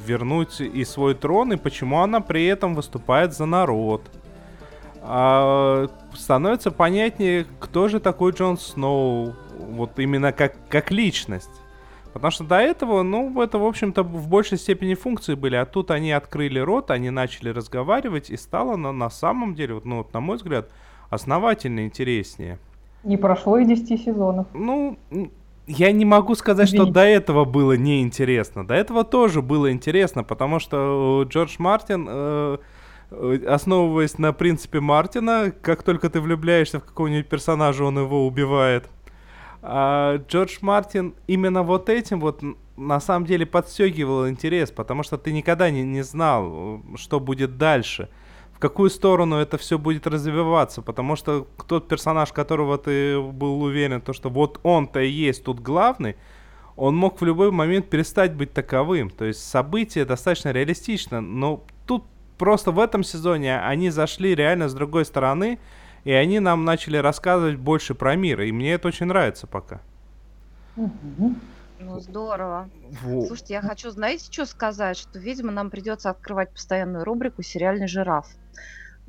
вернуть 0.06 0.60
и 0.60 0.84
свой 0.84 1.16
трон, 1.16 1.54
и 1.54 1.56
почему 1.56 2.02
она 2.02 2.20
при 2.20 2.46
этом 2.46 2.76
выступает 2.76 3.34
за 3.34 3.46
народ. 3.46 4.02
А, 5.02 5.88
становится 6.14 6.72
понятнее, 6.72 7.46
кто 7.62 7.88
же 7.88 8.02
такой 8.02 8.34
Джон 8.34 8.58
Сноу, 8.58 9.34
вот 9.58 9.98
именно 9.98 10.34
как, 10.34 10.56
как 10.68 10.92
личность. 10.92 11.62
Потому 12.12 12.32
что 12.32 12.44
до 12.44 12.58
этого, 12.58 13.02
ну, 13.02 13.42
это, 13.42 13.60
в 13.60 13.66
общем-то, 13.66 14.04
в 14.04 14.28
большей 14.28 14.58
степени 14.58 14.96
функции 14.96 15.36
были, 15.36 15.56
а 15.56 15.66
тут 15.66 15.90
они 15.90 16.12
открыли 16.12 16.60
рот, 16.60 16.92
они 16.92 17.10
начали 17.12 17.48
разговаривать, 17.48 18.30
и 18.30 18.36
стало 18.36 18.76
на, 18.76 18.92
на 18.92 19.10
самом 19.10 19.56
деле, 19.56 19.76
вот, 19.76 19.86
ну, 19.86 19.98
вот, 20.00 20.14
на 20.14 20.20
мой 20.20 20.36
взгляд, 20.36 20.68
основательно 21.10 21.86
интереснее. 21.86 22.60
Не 23.04 23.16
прошло 23.16 23.58
и 23.58 23.64
10 23.64 24.04
сезонов. 24.04 24.48
Ну, 24.54 24.98
я 25.68 25.92
не 25.92 26.06
могу 26.06 26.34
сказать, 26.36 26.70
что 26.70 26.78
Извините. 26.78 26.94
до 26.94 27.02
этого 27.02 27.46
было 27.46 27.74
неинтересно. 27.74 28.66
До 28.66 28.74
этого 28.74 29.04
тоже 29.04 29.42
было 29.42 29.72
интересно, 29.72 30.24
потому 30.24 30.60
что 30.60 31.26
э, 31.26 31.30
Джордж 31.30 31.56
Мартин, 31.60 32.08
э, 32.10 32.58
э, 33.12 33.40
основываясь 33.48 34.18
на 34.18 34.32
принципе 34.32 34.80
Мартина, 34.80 35.52
как 35.62 35.84
только 35.84 36.10
ты 36.10 36.22
влюбляешься 36.22 36.80
в 36.80 36.86
какого-нибудь 36.86 37.28
персонажа, 37.28 37.84
он 37.84 38.00
его 38.00 38.26
убивает. 38.26 38.90
А 39.62 40.18
Джордж 40.30 40.58
Мартин 40.62 41.16
именно 41.28 41.64
вот 41.64 41.90
этим 41.90 42.22
вот 42.22 42.42
на 42.78 43.00
самом 43.02 43.26
деле 43.26 43.46
подстегивал 43.46 44.30
интерес, 44.30 44.72
потому 44.72 45.04
что 45.04 45.18
ты 45.18 45.34
никогда 45.34 45.70
не, 45.70 45.84
не 45.84 46.04
знал, 46.04 46.82
что 46.96 47.20
будет 47.20 47.58
дальше, 47.58 48.08
в 48.58 48.60
какую 48.60 48.90
сторону 48.90 49.36
это 49.36 49.60
все 49.60 49.78
будет 49.78 50.08
развиваться, 50.08 50.82
потому 50.82 51.16
что 51.16 51.46
тот 51.68 51.88
персонаж, 51.88 52.34
которого 52.34 52.80
ты 52.80 53.22
был 53.22 53.62
уверен, 53.62 54.02
то 54.02 54.14
что 54.14 54.32
вот 54.32 54.60
он-то 54.64 55.00
и 55.00 55.10
есть 55.10 55.44
тут 55.44 55.60
главный, 55.60 56.16
он 56.76 56.96
мог 56.96 57.22
в 57.22 57.24
любой 57.24 57.52
момент 57.52 57.88
перестать 57.88 58.34
быть 58.34 58.54
таковым. 58.54 59.12
То 59.12 59.26
есть 59.26 59.48
события 59.48 60.06
достаточно 60.06 60.52
реалистично, 60.52 61.22
но 61.22 61.64
тут 61.86 62.06
просто 62.40 62.72
в 62.72 62.80
этом 62.80 63.04
сезоне 63.04 63.60
они 63.60 63.92
зашли 63.92 64.34
реально 64.34 64.70
с 64.70 64.74
другой 64.74 65.06
стороны, 65.06 65.60
и 66.04 66.12
они 66.12 66.40
нам 66.40 66.66
начали 66.66 66.98
рассказывать 66.98 67.58
больше 67.58 67.94
про 67.94 68.16
мир, 68.16 68.42
и 68.42 68.52
мне 68.52 68.74
это 68.74 68.88
очень 68.88 69.06
нравится 69.06 69.46
пока. 69.46 69.82
Ну, 71.80 72.00
здорово. 72.00 72.70
Во. 73.04 73.26
Слушайте, 73.26 73.54
я 73.56 73.62
хочу, 73.62 73.90
знаете, 73.92 74.32
что 74.32 74.46
сказать? 74.46 74.98
Что, 74.98 75.20
видимо, 75.20 75.52
нам 75.52 75.70
придется 75.70 76.10
открывать 76.10 76.52
постоянную 76.52 77.04
рубрику 77.04 77.44
«Сериальный 77.44 77.88
жираф» 77.88 78.28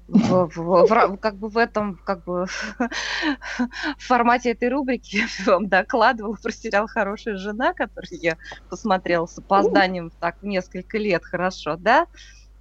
в, 0.09 0.49
в, 0.49 0.87
в, 0.87 1.17
как 1.19 1.37
бы 1.37 1.49
в 1.49 1.59
этом, 1.59 1.97
как 1.97 2.25
бы 2.25 2.47
в 2.47 2.79
формате 3.99 4.53
этой 4.53 4.71
рубрики 4.71 5.17
я 5.17 5.53
вам 5.53 5.69
докладывала 5.69 6.37
про 6.43 6.51
сериал 6.51 6.89
«Хорошая 6.89 7.37
жена», 7.37 7.75
который 7.75 8.19
я 8.19 8.39
посмотрела 8.71 9.27
с 9.27 9.39
опозданием 9.39 10.11
так 10.19 10.43
несколько 10.43 10.99
лет, 10.99 11.25
хорошо, 11.25 11.77
да? 11.77 12.07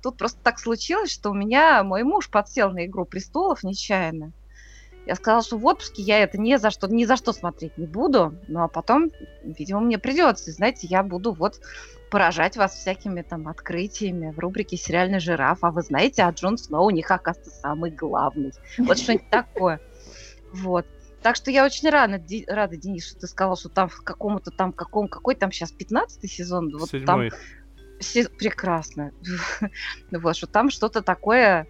Тут 0.03 0.17
просто 0.17 0.39
так 0.43 0.59
случилось, 0.59 1.11
что 1.11 1.31
у 1.31 1.33
меня 1.33 1.83
мой 1.83 2.03
муж 2.03 2.29
подсел 2.29 2.71
на 2.71 2.85
«Игру 2.85 3.05
престолов» 3.05 3.63
нечаянно. 3.63 4.33
Я 5.07 5.15
сказала, 5.15 5.41
что 5.41 5.57
в 5.57 5.65
отпуске 5.65 6.01
я 6.01 6.19
это 6.19 6.37
ни 6.37 6.53
за 6.57 6.69
что, 6.69 6.87
ни 6.87 7.05
за 7.05 7.15
что 7.15 7.31
смотреть 7.31 7.77
не 7.77 7.87
буду, 7.87 8.35
ну 8.49 8.61
а 8.61 8.67
потом, 8.67 9.09
видимо, 9.41 9.79
мне 9.79 9.97
придется. 9.97 10.49
И, 10.49 10.53
знаете, 10.53 10.85
я 10.87 11.01
буду 11.01 11.31
вот 11.31 11.61
поражать 12.11 12.57
вас 12.57 12.75
всякими 12.75 13.21
там 13.21 13.47
открытиями 13.47 14.31
в 14.31 14.39
рубрике 14.39 14.75
«Сериальный 14.75 15.19
жираф». 15.19 15.59
А 15.61 15.71
вы 15.71 15.81
знаете, 15.81 16.23
а 16.23 16.31
Джон 16.31 16.57
Сноу 16.57 16.87
у 16.87 16.89
них, 16.89 17.09
оказывается, 17.09 17.57
самый 17.57 17.89
главный. 17.89 18.51
Вот 18.79 18.97
что-нибудь 18.97 19.27
такое. 19.31 19.79
Вот. 20.51 20.85
Так 21.21 21.37
что 21.37 21.51
я 21.51 21.63
очень 21.63 21.89
рада, 21.89 22.21
рада, 22.47 22.75
Денис, 22.75 23.07
что 23.07 23.21
ты 23.21 23.27
сказал, 23.27 23.55
что 23.55 23.69
там 23.69 23.87
в 23.87 24.03
каком-то 24.03 24.51
там, 24.51 24.73
каком, 24.73 25.07
какой 25.07 25.35
там 25.35 25.53
сейчас 25.53 25.71
15 25.71 26.29
сезон? 26.29 26.69
Вот 26.77 26.89
Седьмой. 26.89 27.29
там 27.29 27.39
все, 28.01 28.27
прекрасно. 28.27 29.11
вот, 30.11 30.35
что 30.35 30.47
там 30.47 30.69
что-то 30.69 31.01
такое 31.01 31.65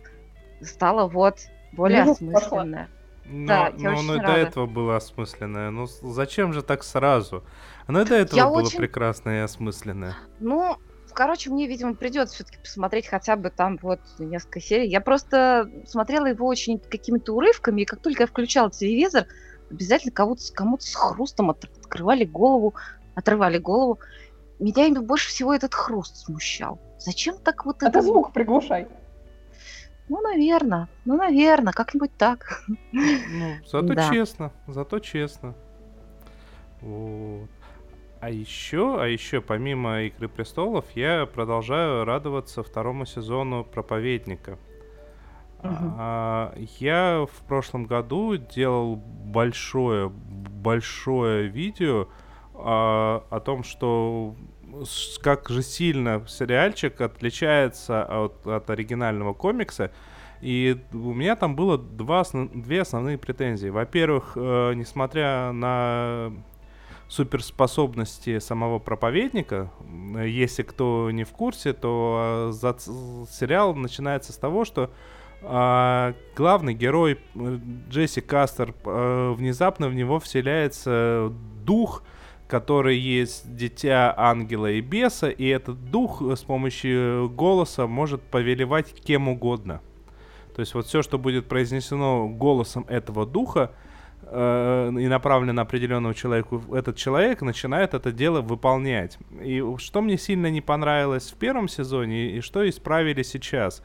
стало 0.62 1.08
вот 1.08 1.39
более 1.71 2.04
ну, 2.04 2.12
осмысленное. 2.13 2.89
Но, 3.30 3.48
да, 3.48 3.74
я 3.78 3.90
но 3.92 3.98
очень 3.98 4.10
оно 4.10 4.22
рада. 4.22 4.28
до 4.28 4.40
этого 4.40 4.66
было 4.66 4.96
осмысленное. 4.96 5.70
Ну 5.70 5.88
зачем 5.88 6.54
же 6.54 6.62
так 6.62 6.84
сразу? 6.84 7.44
Оно 7.86 8.02
и 8.02 8.06
до 8.06 8.16
этого 8.16 8.38
я 8.38 8.48
было 8.48 8.62
очень... 8.62 8.78
прекрасное 8.78 9.40
и 9.40 9.44
осмысленное. 9.44 10.16
Ну, 10.40 10.78
короче, 11.13 11.50
мне, 11.50 11.68
видимо, 11.68 11.96
придется 11.96 12.36
все-таки 12.36 12.60
посмотреть 12.60 13.08
хотя 13.08 13.36
бы 13.36 13.50
там 13.50 13.78
вот 13.82 14.00
несколько 14.20 14.62
серий. 14.62 14.88
Я 14.88 15.02
просто 15.02 15.70
смотрела 15.86 16.28
его 16.28 16.48
очень 16.48 16.80
какими-то 16.80 17.36
урывками, 17.36 17.82
и 17.82 17.86
как 17.86 18.02
только 18.02 18.24
я 18.24 18.28
включала 18.28 18.72
телевизор, 18.72 19.26
обязательно 19.70 20.12
кому-то 20.13 20.44
кому 20.54 20.78
с 20.80 20.94
хрустом 20.96 21.50
от, 21.50 21.66
открывали 21.66 22.24
голову, 22.24 22.76
отрывали 23.16 23.58
голову. 23.58 24.00
Меня 24.60 24.86
именно 24.86 25.02
больше 25.02 25.30
всего 25.30 25.54
этот 25.54 25.74
хруст 25.74 26.16
смущал. 26.18 26.80
Зачем 27.00 27.38
так 27.38 27.66
вот 27.66 27.84
а 27.84 27.90
это? 27.90 28.02
звук 28.02 28.34
приглушай. 28.34 28.88
Ну, 30.10 30.22
наверное, 30.22 30.88
ну, 31.06 31.17
наверное, 31.17 31.74
как-нибудь 31.74 32.12
так. 32.17 32.63
Ну, 32.91 33.56
зато 33.65 33.93
да. 33.93 34.10
честно, 34.10 34.52
зато 34.67 35.00
честно. 35.00 35.54
Вот. 36.82 37.50
А 38.20 38.30
еще, 38.30 39.02
а 39.02 39.06
еще, 39.06 39.41
помимо 39.41 40.02
Игры 40.04 40.28
престолов, 40.28 40.86
я 40.96 41.26
продолжаю 41.26 42.04
радоваться 42.04 42.63
второму 42.63 43.06
сезону 43.06 43.63
проповедника. 43.63 44.58
Uh-huh. 45.62 45.93
А, 45.98 46.56
я 46.80 47.26
в 47.26 47.48
прошлом 47.48 47.86
году 47.86 48.38
делал 48.38 48.96
большое, 48.96 50.10
большое 50.10 51.48
видео 51.48 52.08
а, 52.54 53.24
о 53.30 53.39
том, 53.39 53.63
что 53.63 54.36
как 55.22 55.50
же 55.50 55.62
сильно 55.62 56.24
сериальчик 56.28 57.00
отличается 57.02 58.04
от, 58.04 58.46
от 58.46 58.70
оригинального 58.70 59.34
комикса. 59.34 59.92
И 60.42 60.78
у 60.94 61.13
меня 61.13 61.36
там 61.36 61.56
было 61.56 61.78
два, 61.78 62.24
две 62.54 62.82
основные 62.82 63.18
претензии. 63.18 63.70
Во-первых, 63.70 64.34
э, 64.36 64.74
несмотря 64.76 65.52
на 65.52 66.32
суперспособности 67.08 68.40
самого 68.40 68.80
проповедника, 68.80 69.72
если 70.26 70.63
кто 70.63 71.10
не 71.12 71.24
в 71.24 71.30
курсе, 71.30 71.74
то 71.74 72.50
э, 72.50 72.52
за, 72.52 72.76
сериал 72.78 73.74
начинается 73.76 74.34
с 74.34 74.38
того, 74.38 74.66
что 74.66 74.92
э, 75.42 76.13
главный 76.36 76.74
герой 76.74 77.20
э, 77.36 77.60
Джесси 77.90 78.22
Кастер 78.22 78.74
э, 78.86 79.34
внезапно 79.36 79.88
в 79.88 79.96
него 79.96 80.20
вселяется 80.20 81.32
дух, 81.63 82.04
который 82.48 82.98
есть 82.98 83.56
дитя 83.56 84.14
ангела 84.16 84.72
и 84.72 84.82
беса, 84.82 85.30
и 85.30 85.46
этот 85.48 85.92
дух 85.92 86.22
с 86.22 86.44
помощью 86.44 87.30
голоса 87.30 87.88
может 87.88 88.22
повелевать 88.22 88.94
кем 88.94 89.28
угодно. 89.28 89.82
То 90.56 90.62
есть 90.62 90.74
вот 90.74 90.88
все, 90.88 91.04
что 91.04 91.20
будет 91.20 91.48
произнесено 91.48 92.28
голосом 92.28 92.86
этого 92.88 93.26
духа 93.26 93.72
э, 94.24 94.92
и 94.98 95.08
направлено 95.08 95.54
на 95.54 95.62
определенного 95.64 96.16
человека, 96.16 96.62
этот 96.74 96.96
человек 96.96 97.42
начинает 97.42 97.94
это 97.94 98.12
дело 98.12 98.42
выполнять. 98.42 99.20
И 99.42 99.64
что 99.78 100.02
мне 100.02 100.18
сильно 100.18 100.50
не 100.50 100.62
понравилось 100.62 101.32
в 101.32 101.36
первом 101.36 101.68
сезоне 101.68 102.32
и 102.32 102.42
что 102.42 102.68
исправили 102.68 103.22
сейчас. 103.22 103.84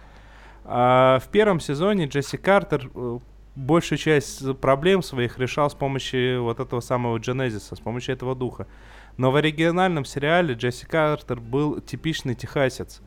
А 0.64 1.18
в 1.18 1.28
первом 1.28 1.60
сезоне 1.60 2.06
Джесси 2.06 2.36
Картер 2.36 2.90
э, 2.94 3.18
большую 3.54 3.98
часть 3.98 4.58
проблем 4.60 5.02
своих 5.02 5.38
решал 5.38 5.70
с 5.70 5.74
помощью 5.74 6.42
вот 6.44 6.60
этого 6.60 6.80
самого 6.80 7.18
Дженезиса, 7.18 7.76
с 7.76 7.80
помощью 7.80 8.14
этого 8.14 8.34
духа. 8.34 8.66
Но 9.16 9.30
в 9.30 9.36
оригинальном 9.36 10.04
сериале 10.04 10.54
Джесси 10.54 10.86
Картер 10.86 11.40
был 11.40 11.80
типичный 11.80 12.34
техасец. 12.34 13.02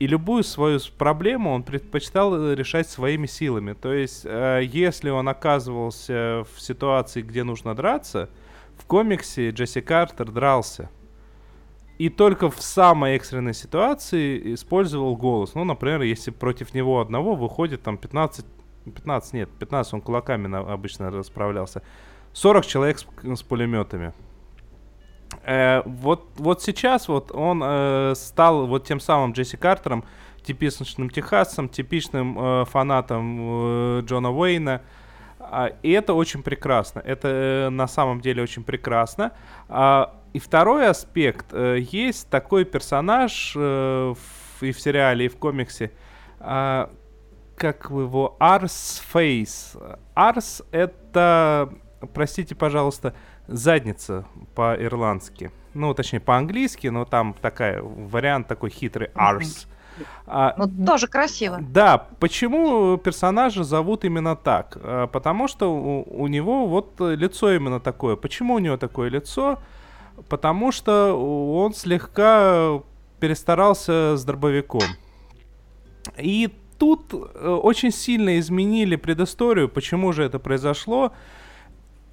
И 0.00 0.08
любую 0.08 0.42
свою 0.42 0.80
проблему 0.98 1.52
он 1.52 1.62
предпочитал 1.62 2.34
э, 2.34 2.54
решать 2.56 2.88
своими 2.88 3.26
силами. 3.26 3.74
То 3.74 3.92
есть, 3.92 4.22
э, 4.24 4.62
если 4.64 5.10
он 5.10 5.28
оказывался 5.28 6.44
в 6.52 6.60
ситуации, 6.60 7.22
где 7.22 7.44
нужно 7.44 7.76
драться, 7.76 8.28
в 8.76 8.86
комиксе 8.86 9.50
Джесси 9.50 9.80
Картер 9.80 10.32
дрался. 10.32 10.90
И 11.98 12.08
только 12.08 12.50
в 12.50 12.60
самой 12.60 13.14
экстренной 13.14 13.54
ситуации 13.54 14.54
использовал 14.54 15.16
голос. 15.16 15.54
Ну, 15.54 15.62
например, 15.62 16.02
если 16.02 16.32
против 16.32 16.74
него 16.74 17.00
одного 17.00 17.36
выходит 17.36 17.84
там 17.84 17.96
15 17.96 18.44
15 18.90 19.32
нет, 19.34 19.50
15 19.58 19.94
он 19.94 20.00
кулаками 20.00 20.46
на, 20.46 20.60
обычно 20.60 21.10
расправлялся. 21.10 21.82
40 22.32 22.66
человек 22.66 22.98
с, 22.98 23.06
с 23.22 23.42
пулеметами. 23.42 24.12
Э, 25.42 25.82
вот, 25.84 26.28
вот 26.36 26.62
сейчас 26.62 27.08
вот 27.08 27.30
он 27.32 27.62
э, 27.64 28.14
стал 28.16 28.66
вот 28.66 28.86
тем 28.86 29.00
самым 29.00 29.32
Джесси 29.32 29.56
Картером, 29.56 30.04
типичным 30.42 31.10
техасцем, 31.10 31.68
типичным 31.68 32.36
э, 32.38 32.64
фанатом 32.66 33.38
э, 33.40 34.00
Джона 34.04 34.30
Уэйна. 34.30 34.82
Э, 35.40 35.70
и 35.82 35.90
это 35.90 36.14
очень 36.14 36.42
прекрасно. 36.42 37.00
Это 37.00 37.28
э, 37.28 37.68
на 37.70 37.86
самом 37.86 38.20
деле 38.20 38.42
очень 38.42 38.64
прекрасно. 38.64 39.32
Э, 39.68 40.06
и 40.32 40.38
второй 40.38 40.88
аспект. 40.88 41.46
Э, 41.52 41.78
есть 41.78 42.28
такой 42.28 42.64
персонаж 42.64 43.54
э, 43.56 44.14
в, 44.14 44.62
и 44.62 44.72
в 44.72 44.80
сериале, 44.80 45.26
и 45.26 45.28
в 45.28 45.36
комиксе, 45.36 45.92
э, 46.40 46.86
как 47.56 47.90
его, 47.90 48.36
Ars 48.40 49.02
Face. 49.12 49.98
Ars 50.14 50.64
это, 50.70 51.72
простите, 52.12 52.54
пожалуйста, 52.54 53.14
задница 53.46 54.26
по-ирландски. 54.54 55.50
Ну, 55.74 55.92
точнее, 55.94 56.20
по-английски, 56.20 56.88
но 56.88 57.04
там 57.04 57.34
такая, 57.40 57.82
вариант 57.82 58.48
такой 58.48 58.70
хитрый, 58.70 59.08
Ars. 59.14 59.66
А, 60.26 60.54
ну, 60.56 60.86
тоже 60.86 61.06
красиво. 61.06 61.58
Да, 61.60 62.08
почему 62.18 62.96
персонажа 62.96 63.64
зовут 63.64 64.04
именно 64.04 64.34
так? 64.36 64.76
А, 64.80 65.06
потому 65.06 65.48
что 65.48 65.72
у, 65.72 66.22
у 66.22 66.26
него 66.26 66.66
вот 66.66 66.94
лицо 66.98 67.52
именно 67.52 67.80
такое. 67.80 68.16
Почему 68.16 68.54
у 68.54 68.58
него 68.58 68.76
такое 68.76 69.08
лицо? 69.08 69.58
Потому 70.28 70.72
что 70.72 71.14
он 71.14 71.74
слегка 71.74 72.80
перестарался 73.20 74.16
с 74.16 74.24
дробовиком. 74.24 74.82
И 76.18 76.52
тут 76.84 77.12
э, 77.12 77.48
очень 77.48 77.90
сильно 77.90 78.38
изменили 78.38 78.96
предысторию, 78.96 79.68
почему 79.68 80.12
же 80.12 80.22
это 80.22 80.38
произошло. 80.38 81.12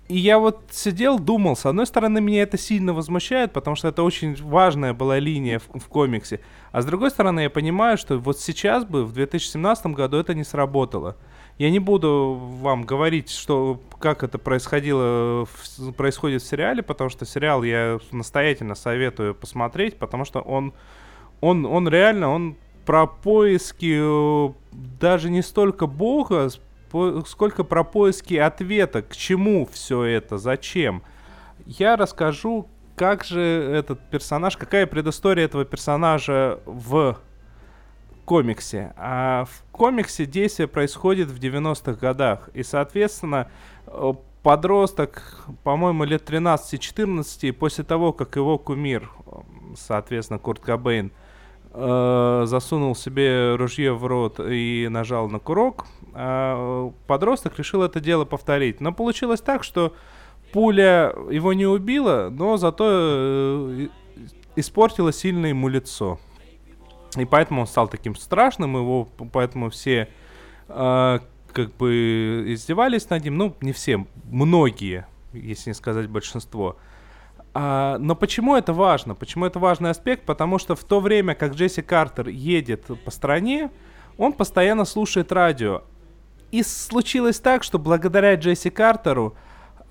И 0.07 0.17
я 0.17 0.39
вот 0.39 0.61
сидел, 0.71 1.19
думал, 1.19 1.55
с 1.55 1.65
одной 1.65 1.85
стороны, 1.85 2.21
меня 2.21 2.43
это 2.43 2.57
сильно 2.57 2.93
возмущает, 2.93 3.51
потому 3.51 3.75
что 3.75 3.89
это 3.89 4.03
очень 4.03 4.35
важная 4.41 4.93
была 4.93 5.19
линия 5.19 5.59
в, 5.59 5.79
в 5.79 5.87
комиксе. 5.87 6.39
А 6.71 6.81
с 6.81 6.85
другой 6.85 7.09
стороны, 7.11 7.41
я 7.41 7.49
понимаю, 7.49 7.97
что 7.97 8.17
вот 8.17 8.39
сейчас 8.39 8.85
бы, 8.85 9.05
в 9.05 9.13
2017 9.13 9.87
году, 9.87 10.17
это 10.17 10.33
не 10.33 10.43
сработало. 10.43 11.17
Я 11.57 11.69
не 11.69 11.79
буду 11.79 12.39
вам 12.61 12.83
говорить, 12.83 13.29
что, 13.29 13.81
как 13.99 14.23
это 14.23 14.37
происходило, 14.37 15.45
в, 15.45 15.91
происходит 15.91 16.41
в 16.41 16.47
сериале, 16.47 16.81
потому 16.81 17.09
что 17.09 17.25
сериал 17.25 17.63
я 17.63 17.99
настоятельно 18.11 18.75
советую 18.75 19.35
посмотреть, 19.35 19.97
потому 19.97 20.25
что 20.25 20.39
он, 20.39 20.73
он, 21.41 21.65
он 21.65 21.89
реально, 21.89 22.29
он 22.29 22.55
про 22.85 23.07
поиски 23.07 23.97
э, 23.99 24.53
даже 24.99 25.29
не 25.29 25.41
столько 25.41 25.87
Бога, 25.87 26.49
сколько 27.25 27.63
про 27.63 27.83
поиски 27.83 28.35
ответа, 28.35 29.01
к 29.01 29.15
чему 29.15 29.67
все 29.71 30.03
это, 30.03 30.37
зачем. 30.37 31.03
Я 31.65 31.95
расскажу, 31.95 32.67
как 32.95 33.23
же 33.23 33.39
этот 33.39 33.99
персонаж, 34.09 34.57
какая 34.57 34.85
предыстория 34.85 35.45
этого 35.45 35.63
персонажа 35.63 36.59
в 36.65 37.17
комиксе. 38.25 38.93
А 38.97 39.45
в 39.45 39.63
комиксе 39.71 40.25
действие 40.25 40.67
происходит 40.67 41.29
в 41.29 41.39
90-х 41.39 41.93
годах. 41.93 42.49
И, 42.53 42.63
соответственно, 42.63 43.49
э, 43.87 44.13
подросток, 44.43 45.45
по-моему, 45.63 46.03
лет 46.03 46.29
13-14, 46.29 47.53
после 47.53 47.83
того, 47.83 48.11
как 48.11 48.35
его 48.35 48.57
кумир, 48.57 49.09
соответственно, 49.77 50.39
Курт 50.39 50.59
Кобейн, 50.59 51.07
э, 51.07 51.30
засунул 51.73 52.95
себе 52.95 53.55
ружье 53.55 53.93
в 53.93 54.05
рот 54.05 54.39
и 54.39 54.87
нажал 54.89 55.29
на 55.29 55.39
курок, 55.39 55.85
э, 56.13 56.91
подросток 57.07 57.57
решил 57.57 57.83
это 57.83 57.99
дело 57.99 58.25
повторить. 58.25 58.81
Но 58.81 58.91
получилось 58.91 59.41
так, 59.41 59.63
что 59.63 59.93
пуля 60.51 61.13
его 61.29 61.53
не 61.53 61.65
убила, 61.65 62.29
но 62.31 62.57
зато 62.57 62.85
э, 62.89 63.87
испортила 64.55 65.13
сильно 65.13 65.47
ему 65.47 65.67
лицо. 65.67 66.19
И 67.17 67.25
поэтому 67.25 67.61
он 67.61 67.67
стал 67.67 67.87
таким 67.87 68.15
страшным, 68.15 68.75
его 68.75 69.07
поэтому 69.31 69.69
все 69.69 70.09
э, 70.67 71.19
как 71.53 71.75
бы 71.75 72.45
издевались 72.47 73.09
над 73.09 73.23
ним. 73.23 73.37
Ну, 73.37 73.55
не 73.61 73.71
все, 73.71 74.05
многие, 74.25 75.05
если 75.33 75.69
не 75.69 75.73
сказать 75.73 76.09
большинство. 76.09 76.77
А, 77.53 77.97
но 77.97 78.15
почему 78.15 78.55
это 78.55 78.73
важно? 78.73 79.15
Почему 79.15 79.45
это 79.45 79.59
важный 79.59 79.89
аспект? 79.89 80.25
Потому 80.25 80.57
что 80.57 80.75
в 80.75 80.83
то 80.83 80.99
время, 80.99 81.35
как 81.35 81.53
Джесси 81.53 81.81
Картер 81.81 82.29
едет 82.29 82.85
по 83.03 83.11
стране, 83.11 83.71
он 84.17 84.33
постоянно 84.33 84.85
слушает 84.85 85.31
радио. 85.31 85.83
И 86.51 86.63
случилось 86.63 87.39
так, 87.39 87.63
что 87.63 87.79
благодаря 87.79 88.35
Джесси 88.35 88.69
Картеру 88.69 89.35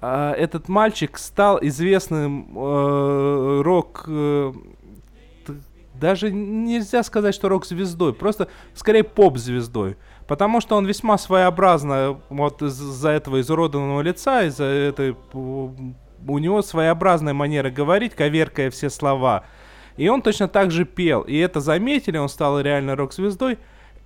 э, 0.00 0.34
этот 0.36 0.68
мальчик 0.68 1.18
стал 1.18 1.58
известным 1.62 2.56
э, 2.56 3.62
рок... 3.62 4.04
Э, 4.06 4.52
даже 5.94 6.32
нельзя 6.32 7.02
сказать, 7.02 7.34
что 7.34 7.50
рок-звездой, 7.50 8.14
просто 8.14 8.48
скорее 8.74 9.04
поп-звездой. 9.04 9.98
Потому 10.26 10.62
что 10.62 10.76
он 10.76 10.86
весьма 10.86 11.18
своеобразно, 11.18 12.20
вот 12.30 12.62
из-за 12.62 13.10
этого 13.10 13.40
изуродованного 13.40 14.00
лица, 14.00 14.44
из-за 14.44 14.64
этой 14.64 15.14
у 16.26 16.38
него 16.38 16.62
своеобразная 16.62 17.34
манера 17.34 17.70
говорить, 17.70 18.14
коверкая 18.14 18.70
все 18.70 18.90
слова. 18.90 19.44
И 19.96 20.08
он 20.08 20.22
точно 20.22 20.48
так 20.48 20.70
же 20.70 20.84
пел. 20.84 21.22
И 21.22 21.36
это 21.36 21.60
заметили, 21.60 22.16
он 22.16 22.28
стал 22.28 22.60
реально 22.60 22.96
рок-звездой. 22.96 23.58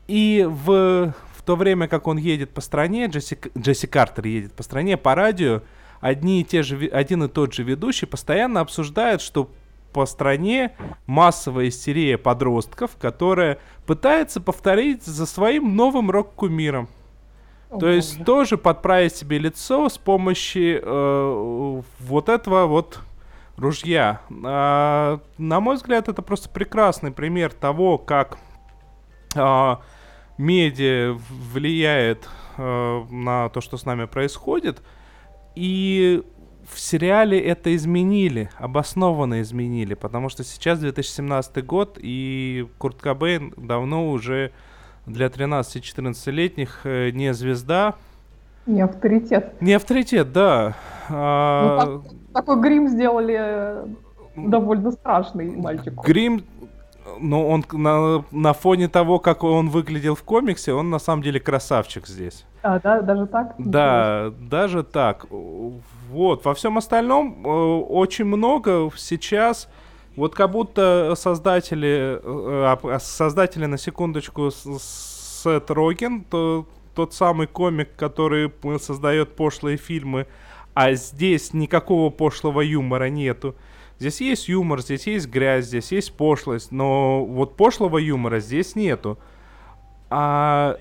И 0.09 0.46
в, 0.48 1.14
в 1.37 1.42
то 1.44 1.57
время, 1.57 1.88
как 1.88 2.07
он 2.07 2.16
едет 2.16 2.50
по 2.50 2.61
стране, 2.61 3.07
Джесси, 3.07 3.38
Джесси 3.57 3.87
Картер 3.87 4.27
едет 4.27 4.53
по 4.53 4.62
стране, 4.62 4.96
по 4.96 5.14
радио, 5.14 5.62
одни 6.00 6.40
и 6.40 6.44
те 6.44 6.62
же, 6.62 6.87
один 6.87 7.24
и 7.24 7.29
тот 7.29 7.55
же 7.55 7.62
ведущий 7.62 8.07
постоянно 8.07 8.61
обсуждает, 8.61 9.20
что 9.20 9.50
по 9.92 10.07
стране 10.07 10.72
массовая 11.07 11.68
истерия 11.68 12.18
подростков, 12.18 12.96
которая 13.00 13.59
пытается 13.87 14.40
повторить 14.40 15.05
за 15.05 15.24
своим 15.24 15.77
новым 15.77 16.11
рок-кумиром. 16.11 16.88
То 17.79 17.89
есть 17.89 18.25
тоже 18.25 18.57
подправить 18.57 19.15
себе 19.15 19.39
лицо 19.39 19.89
с 19.89 19.99
помощью 19.99 20.81
э, 20.83 21.83
вот 22.01 22.29
этого 22.29 22.67
вот 22.67 23.01
ружья. 23.57 24.21
А, 24.45 25.21
на 25.39 25.61
мой 25.61 25.77
взгляд, 25.77 26.09
это 26.09 26.23
просто 26.23 26.49
прекрасный 26.49 27.13
пример 27.13 27.53
того, 27.53 27.99
как 27.99 28.39
а, 29.37 29.81
медиа 30.39 31.19
влияет 31.53 32.29
а, 32.57 33.05
на 33.11 33.49
то, 33.51 33.61
что 33.61 33.77
с 33.77 33.85
нами 33.85 34.07
происходит. 34.07 34.83
И 35.55 36.23
в 36.71 36.81
сериале 36.81 37.39
это 37.39 37.75
изменили, 37.77 38.51
обоснованно 38.59 39.43
изменили, 39.43 39.95
потому 39.95 40.29
что 40.29 40.43
сейчас 40.45 40.81
2017 40.81 41.65
год, 41.65 41.99
и 42.01 42.67
Курт 42.79 43.01
Кобейн 43.01 43.53
давно 43.57 44.11
уже 44.11 44.53
для 45.07 45.27
13-14-летних 45.27 46.81
э, 46.85 47.11
не 47.11 47.33
звезда. 47.35 47.95
Не 48.67 48.83
авторитет. 48.83 49.61
Не 49.61 49.75
авторитет, 49.75 50.33
да. 50.33 50.75
А... 51.09 51.85
Ну, 51.85 52.03
так, 52.03 52.12
такой 52.33 52.61
грим 52.62 52.88
сделали 52.88 53.37
э, 53.38 53.87
довольно 54.37 54.90
страшный 54.93 55.51
мальчик. 55.57 55.93
Грим, 56.03 56.45
ну, 57.21 57.47
он 57.49 57.64
на, 57.73 58.25
на 58.31 58.53
фоне 58.55 58.88
того, 58.88 59.19
как 59.19 59.45
он 59.45 59.69
выглядел 59.69 60.14
в 60.14 60.23
комиксе, 60.23 60.73
он 60.73 60.90
на 60.90 60.99
самом 60.99 61.23
деле 61.23 61.40
красавчик 61.40 62.07
здесь. 62.07 62.45
А, 62.62 62.81
да, 62.81 63.03
даже 63.03 63.27
так? 63.27 63.55
Да, 63.59 64.33
даже 64.40 64.83
так. 64.83 65.27
Вот, 65.31 66.45
во 66.45 66.55
всем 66.55 66.79
остальном 66.79 67.43
э, 67.45 67.49
очень 67.49 68.25
много 68.25 68.90
сейчас 68.97 69.69
вот 70.16 70.35
как 70.35 70.50
будто 70.50 71.14
создатели, 71.16 72.20
э, 72.22 72.77
а, 72.85 72.98
создатели 73.00 73.66
на 73.66 73.79
секундочку 73.79 74.50
Сет 74.50 75.70
Роген, 75.70 76.24
то, 76.24 76.66
тот 76.94 77.14
самый 77.14 77.46
комик, 77.46 77.96
который 77.96 78.53
создает 78.79 79.35
пошлые 79.35 79.77
фильмы, 79.77 80.27
а 80.74 80.92
здесь 80.94 81.53
никакого 81.53 82.11
пошлого 82.11 82.61
юмора 82.61 83.09
нету. 83.09 83.55
Здесь 83.98 84.20
есть 84.20 84.48
юмор, 84.48 84.81
здесь 84.81 85.07
есть 85.07 85.29
грязь, 85.29 85.66
здесь 85.66 85.92
есть 85.92 86.12
пошлость, 86.14 86.72
но 86.72 87.24
вот 87.24 87.57
пошлого 87.57 87.98
юмора 87.98 88.40
здесь 88.40 88.74
нету. 88.74 89.18
А 90.11 90.79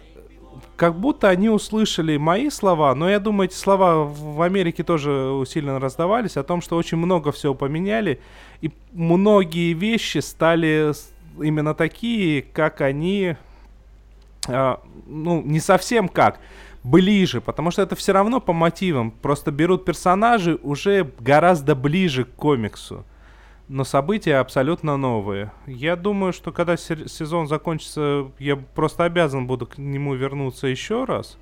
как 0.75 0.99
будто 0.99 1.29
они 1.29 1.49
услышали 1.49 2.17
мои 2.17 2.49
слова, 2.49 2.93
но 2.95 3.09
я 3.09 3.19
думаю, 3.19 3.49
эти 3.49 3.55
слова 3.55 4.03
в 4.03 4.41
Америке 4.41 4.83
тоже 4.83 5.11
усиленно 5.11 5.79
раздавались, 5.79 6.37
о 6.37 6.43
том, 6.43 6.61
что 6.61 6.75
очень 6.77 6.97
много 6.97 7.31
всего 7.31 7.53
поменяли, 7.53 8.19
и 8.61 8.71
многие 8.91 9.73
вещи 9.73 10.19
стали 10.19 10.91
именно 11.41 11.73
такие, 11.73 12.41
как 12.41 12.81
они, 12.81 13.35
э, 14.47 14.75
ну, 15.07 15.41
не 15.41 15.59
совсем 15.59 16.07
как, 16.07 16.39
ближе, 16.83 17.41
потому 17.41 17.71
что 17.71 17.81
это 17.81 17.95
все 17.95 18.11
равно 18.11 18.39
по 18.39 18.53
мотивам, 18.53 19.11
просто 19.11 19.51
берут 19.51 19.85
персонажи 19.85 20.59
уже 20.63 21.11
гораздо 21.19 21.75
ближе 21.75 22.25
к 22.25 22.35
комиксу 22.35 23.05
но 23.67 23.83
события 23.83 24.37
абсолютно 24.37 24.97
новые. 24.97 25.51
Я 25.65 25.95
думаю, 25.95 26.33
что 26.33 26.51
когда 26.51 26.77
сезон 26.77 27.47
закончится, 27.47 28.31
я 28.39 28.55
просто 28.55 29.05
обязан 29.05 29.47
буду 29.47 29.67
к 29.67 29.77
нему 29.77 30.15
вернуться 30.15 30.67
еще 30.67 31.05
раз. 31.05 31.37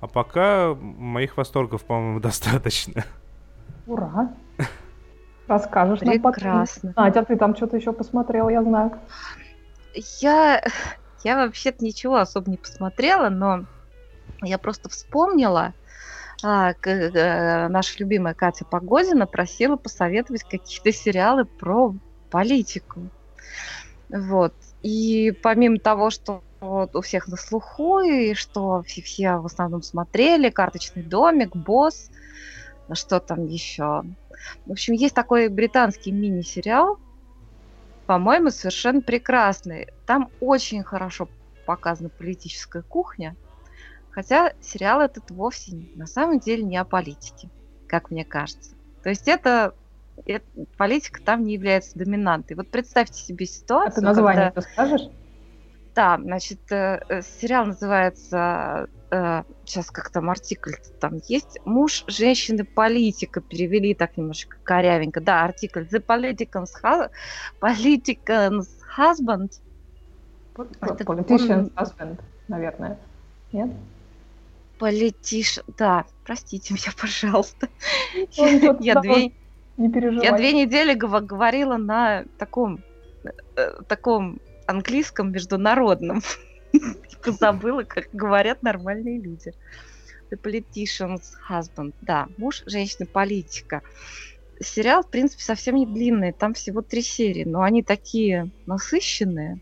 А 0.00 0.06
пока 0.06 0.74
моих 0.74 1.36
восторгов, 1.36 1.84
по-моему, 1.84 2.20
достаточно. 2.20 3.04
Ура! 3.86 4.30
Расскажешь 5.48 6.02
нам 6.02 6.20
Прекрасно. 6.20 6.92
потом. 6.92 7.04
Надя, 7.04 7.24
ты 7.24 7.36
там 7.36 7.56
что-то 7.56 7.76
еще 7.76 7.92
посмотрел, 7.92 8.50
я 8.50 8.62
знаю. 8.62 8.92
Я, 10.20 10.62
я 11.24 11.36
вообще-то 11.36 11.82
ничего 11.82 12.16
особо 12.16 12.50
не 12.50 12.58
посмотрела, 12.58 13.30
но 13.30 13.64
я 14.42 14.58
просто 14.58 14.90
вспомнила, 14.90 15.72
э, 15.72 15.87
наша 16.42 17.98
любимая 17.98 18.34
Катя 18.34 18.64
Погодина 18.64 19.26
просила 19.26 19.76
посоветовать 19.76 20.44
какие-то 20.44 20.92
сериалы 20.92 21.44
про 21.44 21.94
политику. 22.30 23.08
Вот. 24.08 24.54
И 24.82 25.32
помимо 25.42 25.78
того, 25.78 26.10
что 26.10 26.42
вот 26.60 26.94
у 26.94 27.00
всех 27.00 27.28
на 27.28 27.36
слуху, 27.36 28.00
и 28.00 28.34
что 28.34 28.82
все, 28.82 29.02
все 29.02 29.36
в 29.36 29.46
основном 29.46 29.82
смотрели, 29.82 30.50
«Карточный 30.50 31.02
домик», 31.02 31.56
«Босс», 31.56 32.10
что 32.92 33.20
там 33.20 33.46
еще. 33.46 34.04
В 34.66 34.72
общем, 34.72 34.94
есть 34.94 35.14
такой 35.14 35.48
британский 35.48 36.12
мини-сериал, 36.12 36.98
по-моему, 38.06 38.50
совершенно 38.50 39.02
прекрасный. 39.02 39.88
Там 40.06 40.30
очень 40.40 40.82
хорошо 40.82 41.28
показана 41.66 42.08
политическая 42.08 42.82
кухня– 42.82 43.34
Хотя 44.18 44.52
сериал 44.60 45.00
этот 45.00 45.30
вовсе 45.30 45.76
на 45.94 46.08
самом 46.08 46.40
деле 46.40 46.64
не 46.64 46.76
о 46.76 46.84
политике, 46.84 47.48
как 47.86 48.10
мне 48.10 48.24
кажется. 48.24 48.74
То 49.04 49.10
есть 49.10 49.28
это, 49.28 49.76
это 50.26 50.44
политика 50.76 51.22
там 51.22 51.44
не 51.44 51.54
является 51.54 51.96
доминантой. 51.96 52.56
Вот 52.56 52.68
представьте 52.68 53.22
себе 53.22 53.46
ситуацию. 53.46 53.92
А 53.92 53.94
ты 53.94 54.00
название 54.00 54.50
когда... 54.50 54.62
скажешь? 54.62 55.08
Да, 55.94 56.18
значит, 56.20 56.58
э, 56.72 57.00
э, 57.08 57.22
сериал 57.22 57.66
называется 57.66 58.88
э, 59.12 59.44
сейчас 59.64 59.88
как 59.92 60.10
там 60.10 60.30
артикль 60.30 60.72
там 61.00 61.20
есть. 61.28 61.60
Муж 61.64 62.02
женщины 62.08 62.64
политика 62.64 63.40
перевели 63.40 63.94
так 63.94 64.16
немножко 64.16 64.56
корявенько. 64.64 65.20
Да, 65.20 65.44
артикль 65.44 65.84
The 65.84 66.04
Politician's, 66.04 66.70
hu- 66.82 67.08
Politician's 67.60 68.66
Husband. 68.98 69.52
Это 70.80 71.04
Politician's 71.04 71.72
husband, 71.74 72.18
наверное. 72.48 72.98
Нет? 73.52 73.70
Политиш... 74.78 75.60
Да, 75.76 76.06
простите 76.24 76.74
меня, 76.74 76.92
пожалуйста. 77.00 77.68
Тут 78.36 78.80
Я 78.80 78.94
да, 78.94 79.00
две, 79.00 79.32
я 79.76 80.36
две 80.36 80.52
недели 80.52 80.94
говорила 80.94 81.76
на 81.76 82.24
таком, 82.38 82.82
э, 83.56 83.82
таком 83.88 84.40
английском 84.66 85.32
международном. 85.32 86.22
Забыла, 87.24 87.82
как 87.82 88.08
говорят 88.12 88.62
нормальные 88.62 89.20
люди. 89.20 89.52
The 90.30 90.40
politician's 90.40 91.32
husband. 91.48 91.94
Да, 92.02 92.28
муж 92.36 92.62
женщины-политика. 92.66 93.82
Сериал, 94.60 95.02
в 95.02 95.10
принципе, 95.10 95.42
совсем 95.42 95.76
не 95.76 95.86
длинный. 95.86 96.32
Там 96.32 96.54
всего 96.54 96.82
три 96.82 97.02
серии, 97.02 97.44
но 97.44 97.62
они 97.62 97.82
такие 97.82 98.50
насыщенные. 98.66 99.60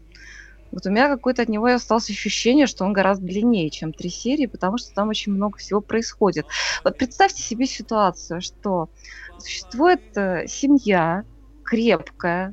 Вот 0.77 0.85
у 0.85 0.91
меня 0.91 1.09
какое-то 1.09 1.41
от 1.41 1.49
него 1.49 1.65
осталось 1.69 2.11
ощущение, 2.11 2.67
что 2.67 2.85
он 2.85 2.93
гораздо 2.93 3.25
длиннее, 3.25 3.71
чем 3.71 3.95
три 3.95 4.11
серии, 4.11 4.45
потому 4.45 4.77
что 4.77 4.93
там 4.93 5.09
очень 5.09 5.33
много 5.33 5.57
всего 5.57 5.81
происходит. 5.81 6.45
Вот 6.85 6.99
представьте 6.99 7.43
себе 7.43 7.65
ситуацию, 7.65 8.43
что 8.43 8.91
существует 9.39 10.03
э, 10.17 10.47
семья 10.47 11.25
крепкая, 11.65 12.53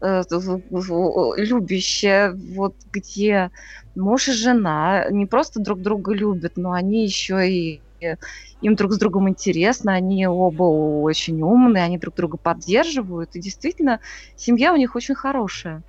э, 0.00 0.22
любящая, 1.36 2.32
вот 2.32 2.76
где 2.92 3.50
муж 3.96 4.28
и 4.28 4.32
жена 4.34 5.10
не 5.10 5.26
просто 5.26 5.58
друг 5.58 5.82
друга 5.82 6.12
любят, 6.12 6.52
но 6.54 6.70
они 6.70 7.02
еще 7.02 7.50
и 7.50 7.82
э, 8.00 8.14
им 8.60 8.76
друг 8.76 8.92
с 8.92 8.98
другом 8.98 9.28
интересно, 9.28 9.94
они 9.94 10.28
оба 10.28 10.62
очень 10.62 11.42
умные, 11.42 11.82
они 11.82 11.98
друг 11.98 12.14
друга 12.14 12.36
поддерживают, 12.36 13.34
и 13.34 13.40
действительно 13.40 13.98
семья 14.36 14.72
у 14.72 14.76
них 14.76 14.94
очень 14.94 15.16
хорошая. 15.16 15.82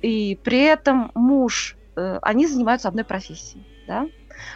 И 0.00 0.38
при 0.42 0.62
этом 0.62 1.10
муж, 1.14 1.76
э, 1.96 2.18
они 2.22 2.46
занимаются 2.46 2.88
одной 2.88 3.04
профессией, 3.04 3.66
да? 3.86 4.06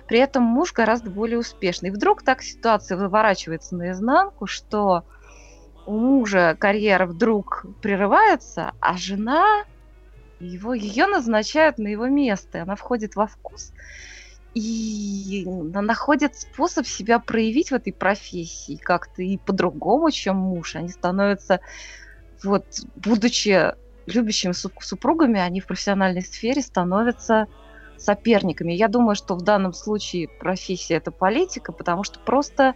При 0.06 0.18
этом 0.18 0.44
муж 0.44 0.72
гораздо 0.72 1.10
более 1.10 1.38
успешный. 1.38 1.88
И 1.88 1.92
вдруг 1.92 2.22
так 2.22 2.42
ситуация 2.42 2.96
выворачивается 2.96 3.74
наизнанку, 3.74 4.46
что 4.46 5.04
у 5.86 5.98
мужа 5.98 6.56
карьера 6.58 7.06
вдруг 7.06 7.66
прерывается, 7.80 8.72
а 8.80 8.96
жена 8.96 9.64
его, 10.38 10.74
ее 10.74 11.06
назначают 11.06 11.78
на 11.78 11.88
его 11.88 12.06
место, 12.06 12.58
и 12.58 12.60
она 12.60 12.76
входит 12.76 13.16
во 13.16 13.26
вкус 13.26 13.72
и 14.54 15.44
находит 15.46 16.36
способ 16.36 16.86
себя 16.86 17.18
проявить 17.18 17.70
в 17.70 17.74
этой 17.74 17.92
профессии 17.92 18.76
как-то 18.76 19.22
и 19.22 19.38
по-другому, 19.38 20.10
чем 20.10 20.36
муж. 20.36 20.76
Они 20.76 20.88
становятся, 20.88 21.60
вот, 22.42 22.66
будучи 22.96 23.74
любящими 24.06 24.52
суп- 24.52 24.82
супругами, 24.82 25.40
они 25.40 25.60
в 25.60 25.66
профессиональной 25.66 26.22
сфере 26.22 26.62
становятся 26.62 27.46
соперниками. 27.96 28.72
Я 28.72 28.88
думаю, 28.88 29.14
что 29.14 29.34
в 29.34 29.42
данном 29.42 29.72
случае 29.72 30.28
профессия 30.28 30.94
это 30.94 31.10
политика, 31.10 31.72
потому 31.72 32.04
что 32.04 32.18
просто 32.20 32.74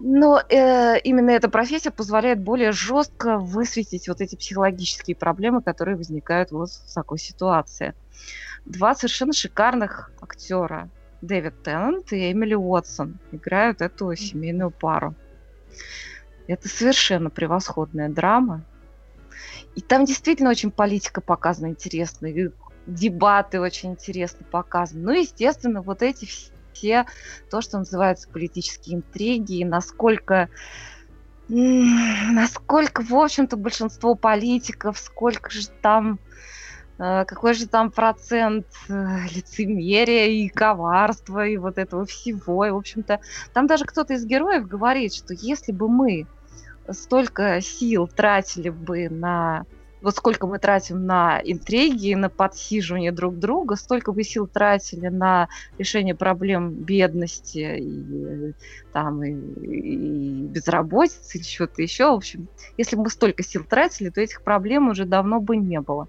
но 0.00 0.40
э, 0.48 1.00
именно 1.00 1.30
эта 1.30 1.48
профессия 1.48 1.90
позволяет 1.90 2.40
более 2.40 2.70
жестко 2.70 3.38
высветить 3.38 4.08
вот 4.08 4.20
эти 4.20 4.36
психологические 4.36 5.16
проблемы, 5.16 5.60
которые 5.60 5.96
возникают 5.96 6.52
вот 6.52 6.70
в 6.70 6.94
такой 6.94 7.18
ситуации. 7.18 7.94
Два 8.64 8.94
совершенно 8.94 9.32
шикарных 9.32 10.12
актера, 10.20 10.88
Дэвид 11.20 11.62
Теннант 11.64 12.12
и 12.12 12.30
Эмили 12.30 12.54
Уотсон, 12.54 13.18
играют 13.32 13.80
эту 13.80 14.14
семейную 14.14 14.70
пару. 14.70 15.16
Это 16.46 16.68
совершенно 16.68 17.28
превосходная 17.28 18.08
драма. 18.08 18.64
И 19.78 19.80
там 19.80 20.04
действительно 20.04 20.50
очень 20.50 20.72
политика 20.72 21.20
показана 21.20 21.68
интересно, 21.68 22.26
и 22.26 22.50
дебаты 22.88 23.60
очень 23.60 23.92
интересно 23.92 24.44
показаны. 24.50 25.04
Ну, 25.04 25.12
естественно, 25.12 25.82
вот 25.82 26.02
эти 26.02 26.24
вс- 26.24 26.52
все, 26.72 27.06
то, 27.48 27.60
что 27.60 27.78
называется 27.78 28.28
политические 28.28 28.96
интриги, 28.96 29.60
и 29.60 29.64
насколько 29.64 30.48
насколько, 31.48 33.02
в 33.02 33.14
общем-то, 33.14 33.56
большинство 33.56 34.16
политиков, 34.16 34.98
сколько 34.98 35.48
же 35.48 35.68
там, 35.80 36.18
э, 36.98 37.24
какой 37.24 37.54
же 37.54 37.68
там 37.68 37.92
процент 37.92 38.66
э, 38.88 38.92
лицемерия 39.32 40.26
и 40.26 40.48
коварства, 40.48 41.46
и 41.46 41.56
вот 41.56 41.78
этого 41.78 42.04
всего. 42.04 42.66
И, 42.66 42.70
в 42.70 42.76
общем-то, 42.76 43.20
там 43.54 43.68
даже 43.68 43.84
кто-то 43.84 44.14
из 44.14 44.26
героев 44.26 44.66
говорит, 44.66 45.14
что 45.14 45.34
если 45.34 45.70
бы 45.70 45.88
мы 45.88 46.26
столько 46.92 47.60
сил 47.60 48.06
тратили 48.08 48.70
бы 48.70 49.08
на 49.08 49.64
вот 50.00 50.16
сколько 50.16 50.46
мы 50.46 50.58
тратим 50.58 51.06
на 51.06 51.40
интриги, 51.44 52.14
на 52.14 52.28
подсиживание 52.28 53.12
друг 53.12 53.38
друга, 53.38 53.76
столько 53.76 54.12
бы 54.12 54.22
сил 54.22 54.46
тратили 54.46 55.08
на 55.08 55.48
решение 55.76 56.14
проблем 56.14 56.70
бедности 56.70 57.78
и, 57.80 58.54
там, 58.92 59.22
и, 59.24 59.32
и 59.32 60.42
безработицы 60.42 61.38
или 61.38 61.44
чего-то 61.44 61.82
еще. 61.82 62.10
В 62.12 62.14
общем, 62.14 62.48
если 62.76 62.96
бы 62.96 63.04
мы 63.04 63.10
столько 63.10 63.42
сил 63.42 63.64
тратили, 63.64 64.10
то 64.10 64.20
этих 64.20 64.42
проблем 64.42 64.88
уже 64.88 65.04
давно 65.04 65.40
бы 65.40 65.56
не 65.56 65.80
было. 65.80 66.08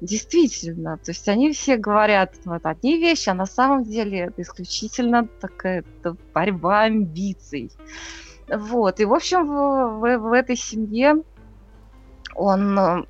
Действительно, 0.00 0.98
то 0.98 1.12
есть 1.12 1.28
они 1.28 1.52
все 1.52 1.76
говорят 1.76 2.34
вот 2.44 2.66
одни 2.66 2.98
вещи, 2.98 3.28
а 3.28 3.34
на 3.34 3.46
самом 3.46 3.84
деле 3.84 4.18
это 4.18 4.42
исключительно 4.42 5.28
такая 5.40 5.84
борьба 6.34 6.82
амбиций. 6.82 7.70
Вот, 8.48 9.00
и 9.00 9.04
в 9.04 9.14
общем 9.14 9.46
в, 9.46 10.00
в- 10.00 10.18
в 10.18 10.32
этой 10.32 10.56
семье 10.56 11.16
он 12.36 12.78
э, 12.78 13.04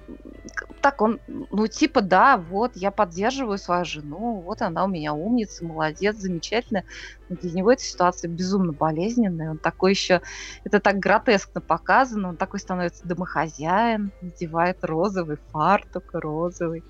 так 0.81 1.01
он, 1.01 1.19
ну 1.27 1.67
типа 1.67 2.03
да, 2.03 2.37
вот 2.37 2.73
я 2.75 2.91
поддерживаю 2.91 3.59
свою 3.59 3.85
жену, 3.85 4.43
вот 4.43 4.61
она 4.63 4.85
у 4.85 4.89
меня 4.89 5.15
умница, 5.15 5.65
молодец, 5.65 6.17
замечательная. 6.17 6.85
Но 7.29 7.37
для 7.37 7.53
него 7.53 7.73
эта 7.73 7.83
ситуация 7.83 8.29
безумно 8.31 8.73
болезненная. 8.73 9.53
Он 9.53 9.59
такой 9.59 9.93
еще, 9.93 10.21
это 10.65 10.81
так 10.81 10.99
гротескно 10.99 11.61
показано, 11.61 12.29
он 12.31 12.37
такой 12.37 12.61
становится 12.61 13.07
домохозяин, 13.09 14.13
надевает 14.21 14.77
розовый 14.83 15.39
фартук, 15.51 16.05
розовый. 16.13 16.85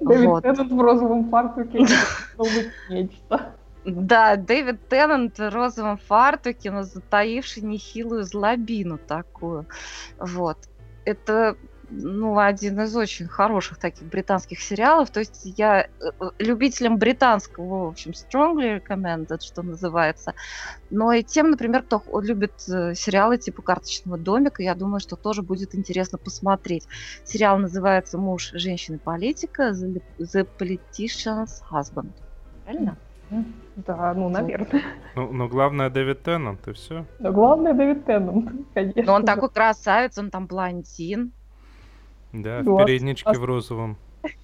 Дэвид 0.00 0.28
Вот. 0.28 0.42
Теннант 0.42 0.72
в 0.72 0.80
розовом 0.80 1.30
фартуке. 1.30 1.78
должно 2.36 2.60
быть 2.60 2.72
нечто. 2.88 3.54
Да, 3.84 4.36
Дэвид 4.36 4.88
Теннант 4.88 5.38
в 5.38 5.50
розовом 5.50 5.98
фартуке, 5.98 6.70
но 6.70 6.84
затаивший 6.84 7.62
нехилую 7.62 8.24
злобину 8.24 8.98
такую. 8.98 9.66
Вот. 10.18 10.58
Это 11.04 11.56
ну, 11.94 12.38
один 12.38 12.80
из 12.80 12.96
очень 12.96 13.26
хороших 13.26 13.78
таких 13.78 14.06
британских 14.08 14.60
сериалов. 14.60 15.10
То 15.10 15.20
есть 15.20 15.42
я 15.58 15.82
э, 15.82 15.88
э, 16.00 16.30
любителям 16.38 16.96
британского, 16.96 17.86
в 17.86 17.88
общем, 17.88 18.12
strongly 18.12 18.80
recommended, 18.80 19.40
что 19.42 19.62
называется. 19.62 20.34
Но 20.90 21.12
и 21.12 21.22
тем, 21.22 21.50
например, 21.50 21.82
кто 21.82 22.02
любит 22.20 22.52
э, 22.68 22.94
сериалы 22.94 23.36
типа 23.36 23.62
«Карточного 23.62 24.16
домика», 24.16 24.62
я 24.62 24.74
думаю, 24.74 25.00
что 25.00 25.16
тоже 25.16 25.42
будет 25.42 25.74
интересно 25.74 26.18
посмотреть. 26.18 26.86
Сериал 27.24 27.58
называется 27.58 28.16
«Муж, 28.16 28.52
женщина, 28.54 28.98
политика» 28.98 29.72
The 29.72 30.48
Politician's 30.58 31.60
Husband. 31.70 32.12
Правильно? 32.64 32.96
Да, 33.76 34.12
ну, 34.14 34.28
наверное. 34.28 34.82
Ну, 35.16 35.32
но 35.32 35.48
главное 35.48 35.88
Дэвид 35.88 36.22
Теннант, 36.22 36.68
и 36.68 36.72
все. 36.72 37.04
Но 37.18 37.32
главное 37.32 37.72
Дэвид 37.72 38.04
Теннант, 38.04 38.50
конечно. 38.74 39.02
Но 39.04 39.14
он 39.14 39.24
такой 39.24 39.48
красавец, 39.50 40.18
он 40.18 40.30
там 40.30 40.46
блондин, 40.46 41.32
Да, 42.32 42.60
в 42.60 42.64
Вот. 42.64 42.86
передничке 42.86 43.32
в 43.32 43.44
розовом. 43.44 43.96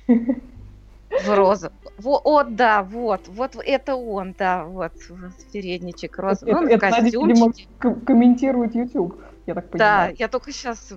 в 0.06 1.34
розовом. 1.34 1.74
Во, 1.98 2.20
о, 2.24 2.44
да, 2.44 2.82
вот, 2.82 3.28
вот 3.28 3.56
это 3.64 3.96
он, 3.96 4.34
да, 4.38 4.64
вот, 4.64 4.92
вот 5.10 5.32
передничек 5.52 6.18
розовый. 6.18 6.54
Он 6.54 6.66
в 6.66 6.70
это 6.70 7.00
видимо, 7.02 7.28
костюмчике. 7.28 7.94
Комментирует 8.06 8.74
YouTube, 8.74 9.20
я 9.48 9.54
так 9.54 9.70
Да, 9.70 9.70
понимаю. 9.70 10.14
я 10.18 10.28
только 10.28 10.52
сейчас, 10.52 10.92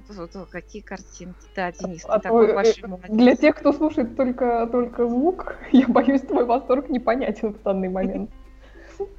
какие 0.52 0.82
картинки. 0.82 1.40
Да, 1.56 1.72
Денис, 1.72 2.04
А 2.08 2.20
ты 2.20 2.24
такой 2.24 2.48
то, 2.48 2.52
э, 2.52 2.56
большой 2.56 2.90
молодец. 2.90 3.10
Для 3.10 3.36
тех, 3.36 3.56
кто 3.56 3.72
слушает 3.72 4.16
только, 4.18 4.68
только 4.72 5.08
звук, 5.08 5.56
я 5.72 5.88
боюсь, 5.88 6.22
твой 6.22 6.46
восторг 6.46 6.90
непонятен 6.90 7.54
в 7.54 7.64
данный 7.64 7.90
момент. 7.90 8.30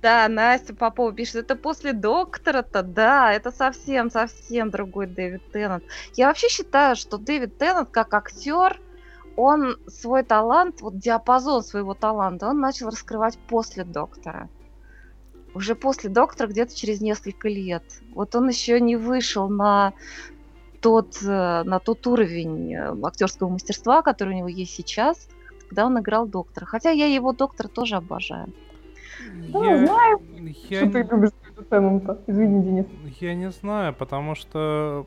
Да, 0.00 0.26
Настя 0.26 0.74
Попова 0.74 1.12
пишет, 1.12 1.36
это 1.36 1.54
после 1.54 1.92
доктора-то, 1.92 2.82
да, 2.82 3.32
это 3.32 3.52
совсем-совсем 3.52 4.70
другой 4.70 5.06
Дэвид 5.06 5.42
Теннант. 5.52 5.84
Я 6.14 6.26
вообще 6.26 6.48
считаю, 6.48 6.96
что 6.96 7.18
Дэвид 7.18 7.56
Теннант 7.56 7.90
как 7.90 8.12
актер, 8.12 8.80
он 9.36 9.76
свой 9.86 10.24
талант, 10.24 10.80
вот 10.80 10.98
диапазон 10.98 11.62
своего 11.62 11.94
таланта, 11.94 12.48
он 12.48 12.58
начал 12.58 12.88
раскрывать 12.88 13.38
после 13.46 13.84
доктора. 13.84 14.48
Уже 15.54 15.74
после 15.74 16.08
доктора, 16.08 16.48
где-то 16.48 16.74
через 16.74 17.00
несколько 17.00 17.48
лет. 17.48 17.82
Вот 18.14 18.34
он 18.34 18.48
еще 18.48 18.80
не 18.80 18.96
вышел 18.96 19.48
на 19.48 19.92
тот, 20.80 21.22
э, 21.22 21.62
на 21.64 21.78
тот 21.78 22.06
уровень 22.06 22.74
э, 22.74 22.94
актерского 23.04 23.48
мастерства, 23.48 24.02
который 24.02 24.34
у 24.34 24.38
него 24.38 24.48
есть 24.48 24.74
сейчас, 24.74 25.28
когда 25.68 25.86
он 25.86 25.98
играл 25.98 26.26
доктора. 26.26 26.66
Хотя 26.66 26.90
я 26.90 27.06
его 27.06 27.32
доктора 27.32 27.68
тоже 27.68 27.96
обожаю. 27.96 28.52
Ну, 29.48 29.86
знаю, 29.86 30.20
я, 30.68 30.80
Что 30.80 30.90
ты 30.90 31.02
любишь? 31.02 31.30
Извини, 32.26 32.62
Денис. 32.62 32.86
я 33.20 33.34
не 33.34 33.50
знаю, 33.50 33.94
потому 33.94 34.34
что 34.34 35.06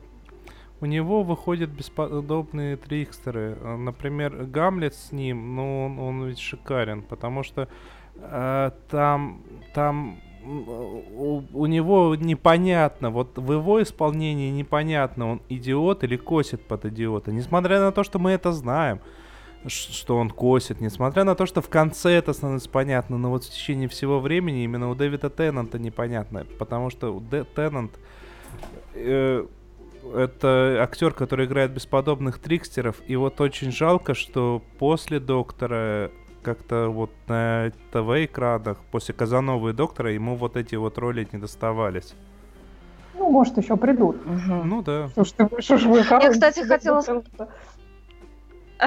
у 0.80 0.86
него 0.86 1.22
выходят 1.22 1.70
бесподобные 1.70 2.76
трикстеры. 2.76 3.56
Э, 3.60 3.76
Например, 3.76 4.44
Гамлет 4.44 4.94
с 4.94 5.12
ним, 5.12 5.56
ну, 5.56 5.86
он, 5.86 5.98
он 5.98 6.24
ведь 6.26 6.38
шикарен, 6.38 7.02
потому 7.02 7.42
что 7.42 7.68
э, 8.16 8.70
там, 8.88 9.42
там 9.74 10.20
у, 10.46 11.42
у 11.52 11.66
него 11.66 12.14
непонятно, 12.14 13.10
вот 13.10 13.36
в 13.36 13.52
его 13.52 13.82
исполнении 13.82 14.50
непонятно, 14.50 15.32
он 15.32 15.42
идиот 15.48 16.04
или 16.04 16.16
косит 16.16 16.62
под 16.62 16.84
идиота. 16.86 17.32
Несмотря 17.32 17.80
на 17.80 17.92
то, 17.92 18.04
что 18.04 18.18
мы 18.18 18.30
это 18.32 18.52
знаем, 18.52 19.00
что 19.66 20.16
он 20.16 20.30
косит, 20.30 20.80
несмотря 20.80 21.24
на 21.24 21.34
то, 21.34 21.46
что 21.46 21.60
в 21.60 21.68
конце 21.68 22.12
это 22.12 22.32
становится 22.32 22.70
понятно, 22.70 23.18
но 23.18 23.30
вот 23.30 23.44
в 23.44 23.50
течение 23.50 23.88
всего 23.88 24.20
времени 24.20 24.62
именно 24.62 24.88
у 24.90 24.94
Дэвида 24.94 25.30
Теннанта 25.30 25.78
непонятно, 25.78 26.46
потому 26.58 26.90
что 26.90 27.14
у 27.14 27.20
Дэ- 27.20 27.46
Теннант 27.54 27.98
э, 28.94 29.46
это 30.14 30.78
актер, 30.80 31.12
который 31.12 31.46
играет 31.46 31.72
бесподобных 31.72 32.38
трикстеров, 32.38 33.02
и 33.08 33.16
вот 33.16 33.40
очень 33.40 33.72
жалко, 33.72 34.14
что 34.14 34.62
после 34.78 35.18
Доктора 35.18 36.12
как-то 36.46 36.90
вот 36.90 37.10
на 37.26 37.72
ТВ-экранах, 37.90 38.78
после 38.92 39.12
Казановы 39.12 39.70
и 39.70 39.72
Доктора, 39.72 40.12
ему 40.12 40.36
вот 40.36 40.56
эти 40.56 40.76
вот 40.76 40.96
роли 40.96 41.26
не 41.32 41.40
доставались. 41.40 42.14
Ну, 43.14 43.30
может, 43.30 43.58
еще 43.58 43.76
придут. 43.76 44.24
Мгм. 44.24 44.68
Ну 44.68 44.82
да. 44.82 45.08
Слушай, 45.14 45.34
ты 45.38 45.60
что 45.60 45.76
ж 45.76 45.86
вы 45.86 46.04
хороший 46.04 46.30
кстати, 46.30 46.60
хотела. 46.60 47.02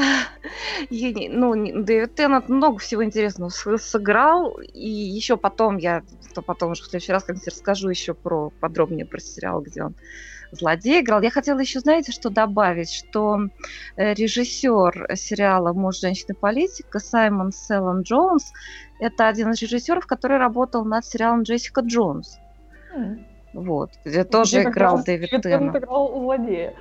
Я 0.89 1.29
ну, 1.31 1.83
Дэвид 1.83 2.15
Теннант 2.15 2.47
много 2.47 2.77
всего 2.77 3.03
интересного 3.03 3.49
сыграл, 3.49 4.57
и 4.61 4.87
еще 4.87 5.35
потом 5.35 5.75
я, 5.77 6.03
то 6.33 6.41
потом 6.41 6.71
уже 6.71 6.83
в 6.83 6.85
следующий 6.85 7.11
раз 7.11 7.23
как-нибудь 7.23 7.47
расскажу 7.47 7.89
еще 7.89 8.13
про 8.13 8.51
подробнее 8.61 9.05
про 9.05 9.19
сериал, 9.19 9.61
где 9.61 9.83
он 9.83 9.95
злодей 10.51 11.01
играл. 11.01 11.21
Я 11.21 11.31
хотела 11.31 11.59
еще, 11.59 11.79
знаете, 11.79 12.11
что 12.11 12.29
добавить, 12.29 12.91
что 12.91 13.39
э, 13.95 14.13
режиссер 14.13 15.15
сериала 15.15 15.73
«Муж, 15.73 15.99
женщина, 15.99 16.35
политика» 16.35 16.99
Саймон 16.99 17.51
Селлен 17.51 18.01
Джонс– 18.01 18.51
это 18.99 19.27
один 19.27 19.51
из 19.51 19.61
режиссеров, 19.61 20.05
который 20.05 20.37
работал 20.37 20.85
над 20.85 21.05
сериалом 21.05 21.43
«Джессика 21.43 21.81
Джонс». 21.81 22.37
М. 22.93 23.25
Вот, 23.53 23.91
где 24.05 24.23
тоже 24.23 24.59
Где 24.59 24.69
играл 24.69 25.03
Дэвид 25.03 25.29
Теннант 25.41 25.75
играл 25.75 26.13
злодея. 26.13 26.75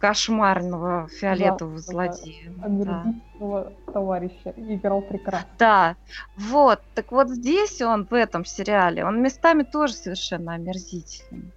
кошмарного 0.00 1.08
фиолетового 1.08 1.76
да. 1.76 1.82
злодея. 1.82 2.52
Да. 2.56 2.64
омерзительного 2.66 3.72
товарища. 3.92 4.54
Играл 4.56 5.02
прекрасно. 5.02 5.48
Да, 5.58 5.96
вот. 6.36 6.80
Так 6.94 7.12
вот 7.12 7.28
здесь 7.30 7.80
он, 7.82 8.06
в 8.06 8.14
этом 8.14 8.44
сериале, 8.44 9.04
он 9.04 9.22
местами 9.22 9.62
тоже 9.62 9.94
совершенно 9.94 10.54
омерзительный. 10.54 11.52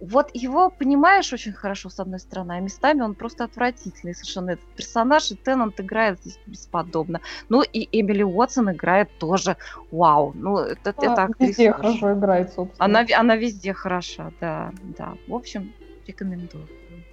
Вот 0.00 0.30
его 0.34 0.70
понимаешь 0.70 1.32
очень 1.32 1.52
хорошо, 1.52 1.88
с 1.90 2.00
одной 2.00 2.20
стороны, 2.20 2.52
а 2.52 2.60
местами 2.60 3.02
он 3.02 3.14
просто 3.14 3.44
отвратительный 3.44 4.14
совершенно 4.14 4.50
этот 4.50 4.66
персонаж, 4.76 5.30
и 5.30 5.34
Теннант 5.34 5.80
играет 5.80 6.20
здесь 6.20 6.38
бесподобно. 6.46 7.20
Ну 7.48 7.62
и 7.62 7.88
Эмили 7.92 8.22
Уотсон 8.22 8.70
играет 8.70 9.08
тоже 9.18 9.56
вау. 9.90 10.32
Ну, 10.34 10.58
это, 10.58 10.90
это 10.90 11.12
А, 11.12 11.24
актриса 11.24 11.48
Везде 11.48 11.72
хорошо 11.72 12.12
играет, 12.12 12.52
собственно. 12.52 12.84
Она, 12.84 13.06
она 13.16 13.36
везде 13.36 13.72
хороша, 13.72 14.32
да, 14.40 14.72
да. 14.96 15.14
В 15.26 15.34
общем, 15.34 15.72
рекомендую. 16.06 16.66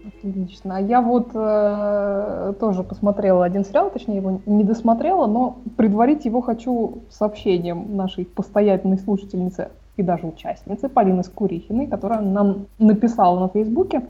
Отлично. 0.07 0.77
А 0.77 0.81
я 0.81 1.01
вот 1.01 1.31
э, 1.33 2.53
тоже 2.59 2.83
посмотрела 2.83 3.43
один 3.43 3.65
сериал, 3.65 3.89
точнее 3.89 4.17
его 4.17 4.41
не 4.45 4.63
досмотрела, 4.63 5.25
но 5.25 5.57
предварить 5.77 6.25
его 6.25 6.41
хочу 6.41 6.99
сообщением 7.09 7.95
нашей 7.95 8.25
постоянной 8.25 8.99
слушательницы 8.99 9.69
и 9.97 10.03
даже 10.03 10.27
участницы 10.27 10.89
Полины 10.89 11.23
Скурихиной, 11.23 11.87
которая 11.87 12.21
нам 12.21 12.67
написала 12.79 13.39
на 13.39 13.49
Фейсбуке. 13.49 14.03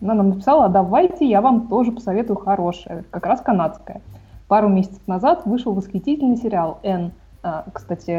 Она 0.00 0.14
нам 0.14 0.30
написала, 0.30 0.68
давайте 0.68 1.26
я 1.26 1.40
вам 1.40 1.68
тоже 1.68 1.92
посоветую 1.92 2.36
хорошее, 2.36 3.04
как 3.10 3.26
раз 3.26 3.40
канадское. 3.40 4.02
Пару 4.48 4.68
месяцев 4.68 5.00
назад 5.06 5.42
вышел 5.44 5.72
восхитительный 5.72 6.36
сериал 6.36 6.78
«Н». 6.82 7.12
А, 7.42 7.64
Кстати, 7.72 8.10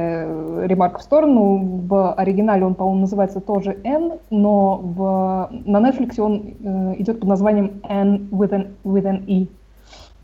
ремарка 0.65 0.99
в 0.99 1.01
сторону, 1.01 1.81
в 1.87 2.13
оригинале 2.13 2.65
он, 2.65 2.75
по-моему, 2.75 3.01
называется 3.01 3.41
тоже 3.41 3.77
«Н», 3.83 4.13
но 4.29 4.77
в, 4.77 5.49
на 5.65 5.77
Netflix 5.77 6.19
он 6.19 6.55
э, 6.59 6.95
идет 6.99 7.19
под 7.19 7.29
названием 7.29 7.81
«N 7.87 8.29
with 8.31 8.51
an, 8.51 8.67
with 8.83 9.03
an 9.03 9.23
E». 9.27 9.47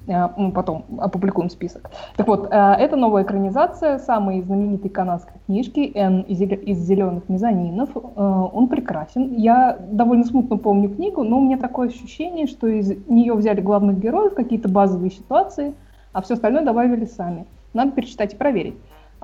Э, 0.08 0.30
Мы 0.38 0.52
потом 0.52 0.86
опубликуем 1.00 1.50
список. 1.50 1.90
Так 2.18 2.28
вот, 2.28 2.48
э, 2.52 2.56
это 2.56 2.96
новая 2.96 3.24
экранизация 3.24 4.00
самой 4.00 4.42
знаменитой 4.42 4.90
канадской 4.90 5.36
книжки 5.46 5.92
«Н 5.96 6.22
из, 6.22 6.40
зеле- 6.40 6.62
из 6.62 6.78
зеленых 6.80 7.30
мезонинов». 7.30 7.90
Э, 7.96 8.00
Он 8.54 8.68
прекрасен. 8.68 9.36
Я 9.36 9.78
довольно 9.92 10.24
смутно 10.26 10.58
помню 10.58 10.90
книгу, 10.90 11.24
но 11.24 11.38
у 11.38 11.42
меня 11.42 11.58
такое 11.58 11.88
ощущение, 11.90 12.48
что 12.48 12.68
из 12.68 12.92
нее 13.08 13.34
взяли 13.34 13.62
главных 13.62 14.00
героев, 14.00 14.34
какие-то 14.34 14.70
базовые 14.70 15.12
ситуации, 15.12 15.74
а 16.12 16.22
все 16.22 16.34
остальное 16.36 16.64
добавили 16.64 17.06
сами. 17.06 17.46
Надо 17.74 17.92
перечитать 17.92 18.34
и 18.34 18.38
проверить. 18.38 18.76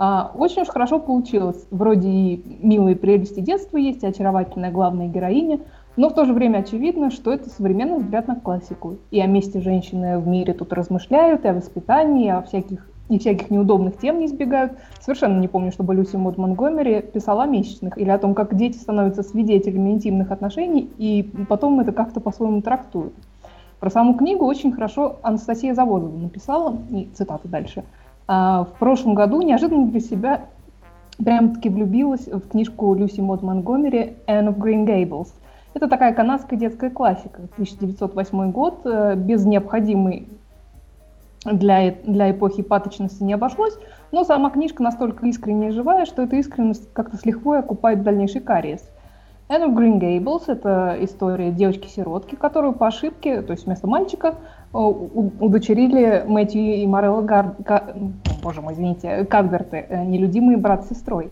А, 0.01 0.31
Очень 0.33 0.61
уж 0.61 0.69
хорошо 0.69 0.97
получилось. 0.99 1.67
Вроде 1.71 2.07
и 2.07 2.57
милые 2.61 2.95
прелести 2.95 3.41
детства 3.41 3.77
есть, 3.77 4.01
и 4.03 4.07
очаровательная 4.07 4.71
главная 4.71 5.07
героиня, 5.09 5.59
но 5.99 6.07
в 6.07 6.13
то 6.13 6.23
же 6.23 6.31
время 6.31 6.59
очевидно, 6.59 7.11
что 7.11 7.33
это 7.33 7.49
современный 7.49 7.97
взгляд 7.97 8.25
на 8.29 8.37
классику. 8.37 8.99
И 9.11 9.19
о 9.19 9.27
месте 9.27 9.59
женщины 9.59 10.17
в 10.17 10.25
мире 10.25 10.53
тут 10.53 10.71
размышляют, 10.71 11.43
и 11.43 11.49
о 11.49 11.53
воспитании, 11.53 12.27
и 12.27 12.29
о 12.29 12.41
всяких, 12.41 12.89
и 13.09 13.19
всяких 13.19 13.49
неудобных 13.49 13.97
тем 13.97 14.19
не 14.19 14.27
избегают. 14.27 14.71
Совершенно 15.01 15.41
не 15.41 15.49
помню, 15.49 15.73
чтобы 15.73 15.93
Люси 15.93 16.15
Мод 16.15 16.37
Монгомери 16.37 17.01
писала 17.01 17.43
о 17.43 17.47
месячных 17.47 17.97
или 17.97 18.09
о 18.09 18.17
том, 18.17 18.33
как 18.33 18.55
дети 18.55 18.77
становятся 18.77 19.23
свидетелями 19.23 19.89
интимных 19.89 20.31
отношений, 20.31 20.89
и 20.97 21.29
потом 21.49 21.81
это 21.81 21.91
как-то 21.91 22.21
по-своему 22.21 22.61
трактуют. 22.61 23.11
Про 23.81 23.89
саму 23.89 24.13
книгу 24.13 24.45
очень 24.45 24.71
хорошо 24.71 25.17
Анастасия 25.21 25.73
Заводова 25.73 26.17
написала, 26.17 26.77
и 26.91 27.09
цитата 27.13 27.45
дальше. 27.49 27.83
А, 28.25 28.63
В 28.63 28.79
прошлом 28.79 29.15
году 29.15 29.41
неожиданно 29.41 29.87
для 29.87 29.99
себя 29.99 30.45
прям-таки 31.17 31.67
влюбилась 31.67 32.25
в 32.25 32.47
книжку 32.47 32.93
Люси 32.93 33.19
Мод 33.19 33.41
Монгомери 33.41 34.13
«Anne 34.27 34.47
of 34.47 34.57
Green 34.59 34.85
Gables». 34.85 35.27
Это 35.73 35.87
такая 35.87 36.13
канадская 36.13 36.59
детская 36.59 36.89
классика, 36.89 37.43
1908 37.53 38.51
год, 38.51 38.81
э, 38.85 39.15
без 39.15 39.45
необходимой 39.45 40.27
для, 41.45 41.89
э- 41.89 41.95
для 42.03 42.31
эпохи 42.31 42.63
паточности 42.63 43.23
не 43.23 43.33
обошлось, 43.33 43.77
но 44.11 44.23
сама 44.23 44.49
книжка 44.49 44.81
настолько 44.83 45.27
искренняя 45.27 45.69
и 45.69 45.73
живая, 45.73 46.05
что 46.05 46.23
эта 46.23 46.35
искренность 46.37 46.91
как-то 46.93 47.17
с 47.17 47.25
лихвой 47.25 47.59
окупает 47.59 48.03
дальнейший 48.03 48.41
кариес. 48.41 48.83
Anne 49.47 49.67
of 49.67 49.75
Green 49.75 49.99
Gables– 49.99 50.43
это 50.47 50.95
история 50.99 51.51
девочки-сиротки, 51.51 52.35
которую 52.35 52.73
по 52.73 52.87
ошибке, 52.87 53.41
то 53.41 53.51
есть 53.51 53.65
вместо 53.65 53.87
мальчика, 53.87 54.35
э, 54.73 54.77
удочерили 54.77 56.23
Мэтью 56.27 56.75
и 56.75 56.85
Морелла 56.87 57.21
Гар... 57.21 57.55
Боже 58.43 58.61
мой, 58.61 58.73
извините, 58.73 59.25
Кадберты, 59.25 59.87
нелюдимые 60.05 60.57
брат 60.57 60.85
с 60.85 60.89
сестрой. 60.89 61.31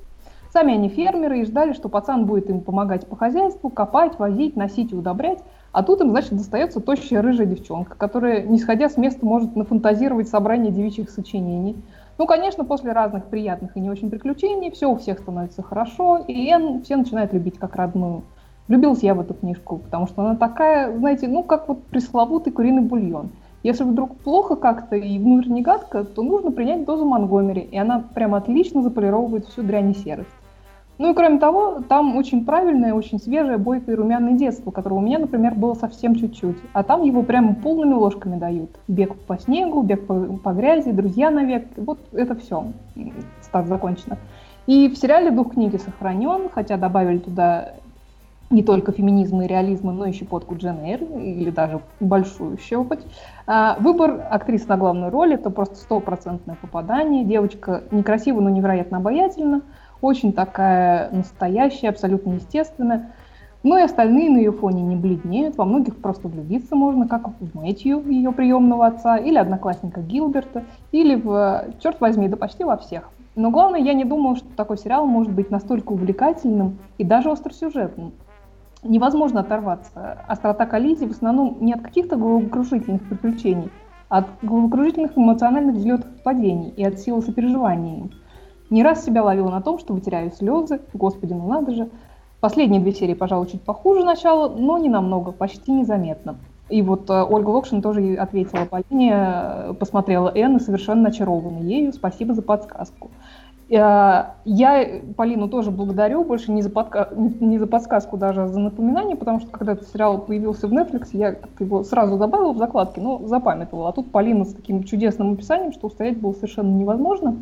Сами 0.57 0.73
они 0.73 0.89
фермеры 0.89 1.41
и 1.41 1.45
ждали, 1.45 1.73
что 1.73 1.87
пацан 1.87 2.25
будет 2.25 2.49
им 2.49 2.61
помогать 2.61 3.05
по 3.05 3.15
хозяйству, 3.15 3.69
копать, 3.69 4.17
возить, 4.17 4.55
носить 4.55 4.91
и 4.91 4.95
удобрять. 4.95 5.37
А 5.71 5.83
тут 5.83 6.01
им, 6.01 6.09
значит, 6.09 6.31
достается 6.31 6.79
тощая 6.79 7.21
рыжая 7.21 7.45
девчонка, 7.45 7.95
которая, 7.95 8.41
не 8.41 8.57
сходя 8.57 8.89
с 8.89 8.97
места, 8.97 9.23
может 9.23 9.55
нафантазировать 9.55 10.29
собрание 10.29 10.71
девичьих 10.71 11.11
сочинений. 11.11 11.75
Ну, 12.17 12.25
конечно, 12.25 12.65
после 12.65 12.91
разных 12.91 13.25
приятных 13.25 13.77
и 13.77 13.79
не 13.79 13.91
очень 13.91 14.09
приключений 14.09 14.71
все 14.71 14.87
у 14.87 14.95
всех 14.95 15.19
становится 15.19 15.61
хорошо, 15.61 16.17
и 16.27 16.49
Энн 16.49 16.81
все 16.81 16.95
начинают 16.95 17.33
любить 17.33 17.59
как 17.59 17.75
родную. 17.75 18.23
Влюбилась 18.67 19.03
я 19.03 19.13
в 19.13 19.19
эту 19.19 19.35
книжку, 19.35 19.77
потому 19.77 20.07
что 20.07 20.23
она 20.23 20.35
такая, 20.35 20.91
знаете, 20.97 21.27
ну, 21.27 21.43
как 21.43 21.67
вот 21.67 21.83
пресловутый 21.83 22.51
куриный 22.51 22.81
бульон. 22.81 23.29
Если 23.61 23.83
вдруг 23.83 24.17
плохо 24.17 24.55
как-то 24.55 24.95
и 24.95 25.19
внутрь 25.19 25.49
не 25.49 25.61
гадко, 25.61 26.03
то 26.03 26.23
нужно 26.23 26.51
принять 26.51 26.83
дозу 26.83 27.05
Монгомери, 27.05 27.61
и 27.61 27.77
она 27.77 28.03
прямо 28.15 28.39
отлично 28.39 28.81
заполировывает 28.81 29.45
всю 29.45 29.61
дрянь 29.61 29.91
и 29.91 29.93
серость. 29.93 30.31
Ну 30.97 31.11
и 31.11 31.13
кроме 31.13 31.39
того, 31.39 31.81
там 31.87 32.15
очень 32.15 32.43
правильное, 32.43 32.93
очень 32.93 33.19
свежее, 33.19 33.57
бойкое 33.57 33.95
и 33.95 33.97
румяное 33.97 34.33
детство, 34.33 34.71
которого 34.71 34.97
у 34.97 35.01
меня, 35.01 35.19
например, 35.19 35.53
было 35.53 35.75
совсем 35.75 36.15
чуть-чуть. 36.15 36.57
А 36.73 36.83
там 36.83 37.03
его 37.03 37.21
прямо 37.21 37.53
полными 37.53 37.93
ложками 37.93 38.37
дают. 38.37 38.71
Бег 38.87 39.15
по 39.15 39.37
снегу, 39.37 39.83
бег 39.83 40.07
по, 40.07 40.15
по 40.15 40.53
грязи, 40.53 40.91
друзья 40.91 41.29
навек. 41.29 41.67
Вот 41.77 41.99
это 42.13 42.35
все. 42.35 42.65
Стат 43.41 43.67
закончено. 43.67 44.17
И 44.65 44.89
в 44.89 44.97
сериале 44.97 45.31
дух 45.31 45.53
книги 45.53 45.77
сохранен, 45.77 46.49
хотя 46.49 46.77
добавили 46.77 47.19
туда 47.19 47.73
не 48.49 48.63
только 48.63 48.91
феминизм 48.91 49.41
и 49.41 49.47
реализм, 49.47 49.89
но 49.89 50.05
и 50.05 50.13
щепотку 50.13 50.55
Джен 50.55 50.79
Эйр, 50.83 51.03
или 51.03 51.49
даже 51.49 51.81
большую 51.99 52.57
щепоть. 52.57 53.05
А, 53.45 53.77
Выбор 53.79 54.25
актрисы 54.29 54.67
на 54.67 54.77
главную 54.77 55.11
роль– 55.11 55.33
это 55.35 55.49
просто 55.49 55.75
стопроцентное 55.75 56.57
попадание. 56.61 57.25
Девочка 57.25 57.83
некрасива, 57.91 58.39
но 58.39 58.49
невероятно 58.49 58.97
обаятельна. 58.97 59.61
Очень 60.01 60.33
такая 60.33 61.09
настоящая, 61.11 61.89
абсолютно 61.89 62.33
естественная. 62.33 63.11
Но 63.63 63.77
и 63.77 63.81
остальные 63.81 64.29
на 64.29 64.37
ее 64.37 64.51
фоне 64.51 64.83
не 64.83 64.95
бледнеют, 64.95 65.57
во 65.57 65.65
многих 65.65 65.97
просто 65.97 66.27
влюбиться 66.27 66.75
можно, 66.75 67.07
как 67.07 67.27
в 67.39 67.55
Мэтью, 67.55 68.07
ее 68.07 68.31
приемного 68.31 68.85
отца, 68.85 69.17
или 69.17 69.37
одноклассника 69.37 70.01
Гилберта, 70.01 70.63
или 70.91 71.15
в, 71.15 71.65
черт 71.81 71.99
возьми, 71.99 72.29
да 72.29 72.37
почти 72.37 72.63
во 72.63 72.77
всех. 72.77 73.09
Но 73.35 73.49
главное, 73.49 73.79
я 73.79 73.93
не 73.93 74.05
думала, 74.05 74.35
что 74.35 74.47
такой 74.55 74.77
сериал 74.77 75.05
может 75.05 75.33
быть 75.33 75.51
настолько 75.51 75.91
увлекательным 75.91 76.77
и 76.97 77.03
даже 77.03 77.31
остросюжетным. 77.31 78.13
Невозможно 78.83 79.41
оторваться. 79.41 80.19
Острота 80.27 80.65
коллизии 80.65 81.05
в 81.05 81.11
основном 81.11 81.57
не 81.59 81.73
от 81.73 81.81
каких-то 81.81 82.15
головокружительных 82.15 83.03
приключений, 83.03 83.69
а 84.07 84.19
от 84.19 84.27
головокружительных 84.43 85.17
эмоциональных 85.17 85.75
взлетов 85.75 86.07
и 86.15 86.23
падений 86.23 86.69
и 86.69 86.83
от 86.83 86.99
силы 86.99 87.21
сопереживания 87.21 88.09
Не 88.69 88.83
раз 88.83 89.05
себя 89.05 89.23
ловила 89.23 89.49
на 89.49 89.61
том, 89.61 89.79
что 89.79 89.93
вытеряю 89.93 90.31
слезы, 90.31 90.81
господи, 90.93 91.33
ну 91.33 91.47
надо 91.47 91.71
же. 91.71 91.89
Последние 92.39 92.81
две 92.81 92.91
серии, 92.91 93.15
пожалуй, 93.15 93.47
чуть 93.47 93.61
похуже 93.63 94.05
начала, 94.05 94.47
но 94.49 94.77
не 94.77 94.89
намного, 94.89 95.31
почти 95.31 95.71
незаметно. 95.71 96.35
И 96.69 96.81
вот 96.81 97.09
э, 97.09 97.23
Ольга 97.23 97.49
Локшин 97.49 97.81
тоже 97.81 98.15
ответила 98.15 98.65
Полине, 98.65 99.13
э, 99.15 99.73
посмотрела 99.73 100.31
Энн 100.35 100.57
и 100.57 100.59
совершенно 100.59 101.09
очарована 101.09 101.59
ею. 101.59 101.93
Спасибо 101.93 102.33
за 102.33 102.41
подсказку. 102.41 103.09
Э, 103.69 104.25
я 104.43 105.01
Полину 105.15 105.47
тоже 105.47 105.71
благодарю, 105.71 106.25
больше 106.25 106.51
не 106.51 106.61
за, 106.61 106.69
подка... 106.69 107.09
не 107.15 107.57
за 107.57 107.67
подсказку 107.67 108.17
даже, 108.17 108.43
а 108.43 108.47
за 108.47 108.59
напоминание, 108.59 109.15
потому 109.15 109.39
что 109.39 109.49
когда 109.49 109.73
этот 109.73 109.87
сериал 109.87 110.19
появился 110.19 110.67
в 110.67 110.73
Netflix, 110.73 111.07
я 111.13 111.37
его 111.59 111.83
сразу 111.83 112.17
добавила 112.17 112.51
в 112.51 112.57
закладки, 112.57 112.99
но 112.99 113.25
запамятовала. 113.25 113.89
А 113.89 113.93
тут 113.93 114.11
Полина 114.11 114.43
с 114.43 114.53
таким 114.53 114.83
чудесным 114.83 115.33
описанием, 115.33 115.71
что 115.71 115.87
устоять 115.87 116.19
было 116.19 116.33
совершенно 116.33 116.75
невозможно. 116.75 117.37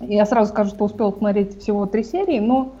Я 0.00 0.26
сразу 0.26 0.50
скажу, 0.50 0.70
что 0.70 0.84
успела 0.84 1.10
смотреть 1.10 1.60
всего 1.60 1.86
три 1.86 2.04
серии, 2.04 2.38
но 2.38 2.72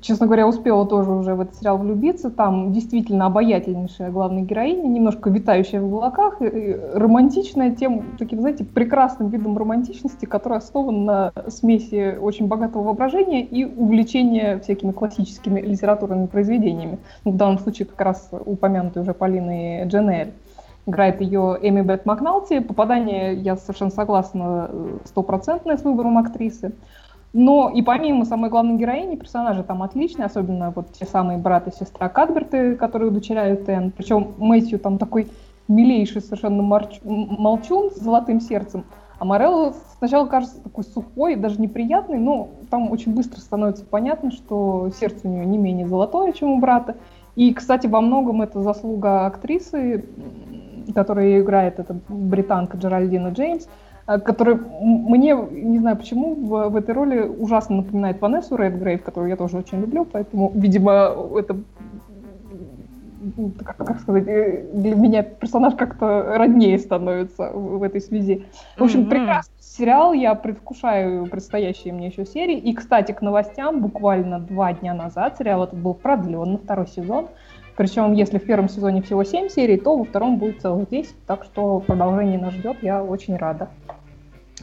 честно 0.00 0.26
говоря, 0.26 0.46
успела 0.46 0.86
тоже 0.86 1.10
уже 1.10 1.34
в 1.34 1.40
этот 1.40 1.56
сериал 1.56 1.78
влюбиться. 1.78 2.30
Там 2.30 2.72
действительно 2.72 3.26
обаятельнейшая 3.26 4.10
главная 4.10 4.42
героиня, 4.42 4.86
немножко 4.86 5.30
витающая 5.30 5.80
в 5.80 5.86
облаках, 5.86 6.40
и 6.42 6.76
романтичная 6.94 7.74
тем, 7.74 8.04
таким, 8.18 8.40
знаете, 8.40 8.64
прекрасным 8.64 9.28
видом 9.28 9.56
романтичности, 9.56 10.26
который 10.26 10.58
основан 10.58 11.04
на 11.04 11.32
смеси 11.48 12.18
очень 12.20 12.46
богатого 12.46 12.82
воображения 12.82 13.42
и 13.42 13.64
увлечения 13.64 14.58
всякими 14.58 14.92
классическими 14.92 15.60
литературными 15.60 16.26
произведениями. 16.26 16.98
Ну, 17.24 17.32
в 17.32 17.36
данном 17.36 17.58
случае 17.58 17.86
как 17.86 18.00
раз 18.00 18.30
упомянутый 18.44 19.02
уже 19.02 19.14
Полины 19.14 19.84
Дженель. 19.86 20.32
Играет 20.88 21.20
ее 21.20 21.58
Эми 21.60 21.82
Бет 21.82 22.06
Макналти. 22.06 22.60
Попадание, 22.60 23.34
я 23.34 23.56
совершенно 23.56 23.90
согласна, 23.90 24.70
стопроцентное 25.04 25.76
с 25.76 25.84
выбором 25.84 26.16
актрисы. 26.16 26.72
Но 27.34 27.68
и 27.68 27.82
помимо 27.82 28.24
самой 28.24 28.48
главной 28.48 28.78
героини, 28.78 29.16
персонажи 29.16 29.62
там 29.62 29.82
отличные, 29.82 30.24
особенно 30.24 30.72
вот 30.74 30.94
те 30.94 31.04
самые 31.04 31.38
брат 31.38 31.68
и 31.68 31.72
сестра 31.72 32.08
Кадберты, 32.08 32.74
которые 32.76 33.10
удочеряют 33.10 33.68
Энн. 33.68 33.92
Причем 33.94 34.28
Мэтью 34.38 34.78
там 34.78 34.96
такой 34.96 35.28
милейший 35.68 36.22
совершенно 36.22 36.62
марч... 36.62 37.00
молчун 37.04 37.90
с 37.90 37.96
золотым 37.96 38.40
сердцем, 38.40 38.84
а 39.18 39.26
Морелло 39.26 39.74
сначала 39.98 40.26
кажется 40.26 40.62
такой 40.62 40.84
сухой, 40.84 41.36
даже 41.36 41.60
неприятный, 41.60 42.18
но 42.18 42.48
там 42.70 42.90
очень 42.90 43.14
быстро 43.14 43.40
становится 43.40 43.84
понятно, 43.84 44.30
что 44.30 44.90
сердце 44.98 45.28
у 45.28 45.28
нее 45.28 45.44
не 45.44 45.58
менее 45.58 45.86
золотое, 45.86 46.32
чем 46.32 46.52
у 46.52 46.60
брата. 46.60 46.96
И, 47.36 47.52
кстати, 47.52 47.86
во 47.86 48.00
многом 48.00 48.42
это 48.42 48.60
заслуга 48.60 49.26
актрисы, 49.26 50.06
которая 50.94 51.40
играет, 51.40 51.78
это 51.78 51.96
британка 52.08 52.76
Джеральдина 52.76 53.28
Джеймс, 53.28 53.68
а, 54.06 54.18
который 54.18 54.58
мне, 54.80 55.36
не 55.50 55.78
знаю 55.78 55.96
почему, 55.96 56.34
в, 56.34 56.70
в 56.70 56.76
этой 56.76 56.94
роли 56.94 57.20
ужасно 57.20 57.76
напоминает 57.76 58.20
Ванессу 58.20 58.56
Редгрейв, 58.56 59.02
которую 59.02 59.30
я 59.30 59.36
тоже 59.36 59.58
очень 59.58 59.80
люблю, 59.80 60.04
поэтому, 60.04 60.50
видимо, 60.54 61.14
это 61.36 61.56
как, 63.64 63.76
как 63.76 64.00
сказать, 64.00 64.26
э, 64.28 64.64
для 64.72 64.94
меня 64.94 65.22
персонаж 65.22 65.74
как-то 65.74 66.34
роднее 66.36 66.78
становится 66.78 67.50
в, 67.52 67.78
в 67.78 67.82
этой 67.82 68.00
связи. 68.00 68.46
В 68.76 68.84
общем, 68.84 69.00
mm-hmm. 69.00 69.08
прекрасный 69.08 69.58
сериал, 69.78 70.12
я 70.12 70.34
предвкушаю 70.34 71.26
предстоящие 71.26 71.92
мне 71.92 72.08
еще 72.08 72.24
серии. 72.24 72.58
И, 72.58 72.74
кстати, 72.74 73.12
к 73.12 73.22
новостям, 73.22 73.80
буквально 73.80 74.40
два 74.40 74.72
дня 74.72 74.94
назад 74.94 75.36
сериал 75.38 75.64
этот 75.64 75.78
был 75.78 75.94
продлен 75.94 76.52
на 76.52 76.58
второй 76.58 76.86
сезон. 76.88 77.28
Причем, 77.78 78.12
если 78.12 78.38
в 78.38 78.44
первом 78.44 78.68
сезоне 78.68 79.02
всего 79.02 79.22
7 79.22 79.48
серий, 79.50 79.76
то 79.76 79.96
во 79.96 80.02
втором 80.02 80.38
будет 80.38 80.60
целых 80.60 80.88
10, 80.88 81.14
так 81.28 81.44
что 81.44 81.78
продолжение 81.78 82.36
нас 82.36 82.52
ждет, 82.54 82.78
я 82.82 83.04
очень 83.04 83.36
рада. 83.36 83.68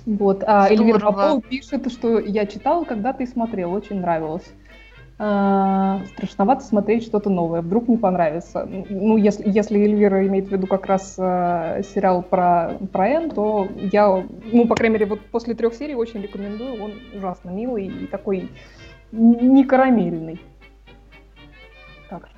Вот. 0.06 0.44
А 0.46 0.68
Эльвира 0.70 1.00
Попова 1.00 1.42
пишет, 1.42 1.90
что 1.94 2.20
я 2.20 2.46
читала, 2.46 2.84
когда 2.84 3.14
ты 3.14 3.26
смотрел, 3.26 3.72
очень 3.72 4.02
нравилось. 4.02 4.44
А, 5.18 6.02
страшновато 6.14 6.66
смотреть 6.66 7.06
что-то 7.06 7.30
новое, 7.30 7.62
вдруг 7.62 7.88
не 7.88 7.96
понравится. 7.96 8.68
Ну, 8.90 9.16
если, 9.16 9.50
если 9.50 9.80
Эльвира 9.80 10.28
имеет 10.28 10.50
в 10.50 10.52
виду 10.52 10.68
как 10.68 10.86
раз 10.86 11.16
а, 11.18 11.84
сериал 11.84 12.22
про, 12.22 12.74
про 12.92 13.08
Энн, 13.08 13.30
то 13.30 13.66
я, 13.94 14.26
ну, 14.52 14.68
по 14.68 14.76
крайней 14.76 14.96
мере, 14.96 15.06
вот 15.06 15.22
после 15.32 15.56
трех 15.56 15.74
серий 15.74 15.96
очень 15.96 16.22
рекомендую. 16.22 16.84
Он 16.84 16.92
ужасно 17.14 17.50
милый 17.52 17.86
и 17.86 18.08
такой 18.08 18.50
не 19.14 19.64
карамельный. 19.64 20.42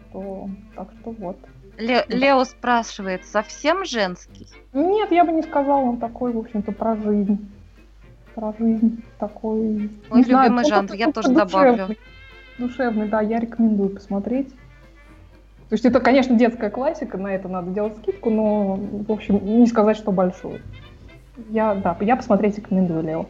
Что, 0.10 0.50
так 0.76 0.90
что 1.00 1.12
вот. 1.12 1.38
Ле- 1.78 2.06
Лео 2.08 2.44
спрашивает, 2.44 3.26
совсем 3.26 3.86
женский? 3.86 4.48
Нет, 4.74 5.12
я 5.12 5.24
бы 5.24 5.32
не 5.32 5.44
сказала, 5.44 5.82
он 5.82 5.98
такой, 5.98 6.34
в 6.34 6.38
общем-то, 6.40 6.72
про 6.72 6.96
жизнь 6.96 7.48
про 8.38 8.54
жизнь 8.60 9.04
такой... 9.18 9.90
Мой 10.12 10.20
не 10.20 10.22
любимый 10.22 10.64
знаю, 10.64 10.88
жанр, 10.88 10.94
я 10.94 11.12
тоже 11.12 11.30
душевный, 11.30 11.78
добавлю. 11.78 11.96
Душевный, 12.60 13.08
да, 13.08 13.20
я 13.22 13.40
рекомендую 13.40 13.90
посмотреть. 13.90 14.50
То 15.70 15.74
есть 15.74 15.86
это, 15.86 16.00
конечно, 16.00 16.36
детская 16.38 16.70
классика, 16.70 17.18
на 17.18 17.34
это 17.34 17.48
надо 17.48 17.72
делать 17.72 17.98
скидку, 17.98 18.30
но, 18.30 18.76
в 18.76 19.12
общем, 19.12 19.44
не 19.44 19.66
сказать, 19.66 19.98
что 19.98 20.12
большую. 20.12 20.62
Я, 21.50 21.74
да, 21.74 21.98
я 22.00 22.16
посмотреть 22.16 22.58
рекомендую, 22.58 23.02
Лео. 23.02 23.26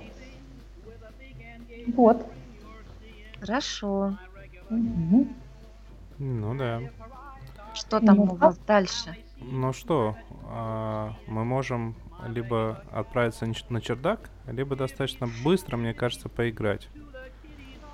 Вот. 1.96 2.26
Хорошо. 3.40 4.18
Угу. 4.70 5.28
Ну 6.20 6.56
да. 6.56 6.82
Что 7.74 8.00
там 8.00 8.18
ну, 8.18 8.24
у 8.24 8.36
вас 8.36 8.58
дальше? 8.60 9.16
Ну 9.40 9.72
что, 9.72 10.16
а, 10.46 11.14
мы 11.28 11.46
можем 11.46 11.96
либо 12.28 12.84
отправиться 12.92 13.48
на 13.70 13.82
чердак, 13.82 14.32
либо 14.48 14.76
достаточно 14.76 15.30
быстро, 15.44 15.78
мне 15.78 15.94
кажется, 15.94 16.28
поиграть. 16.28 16.90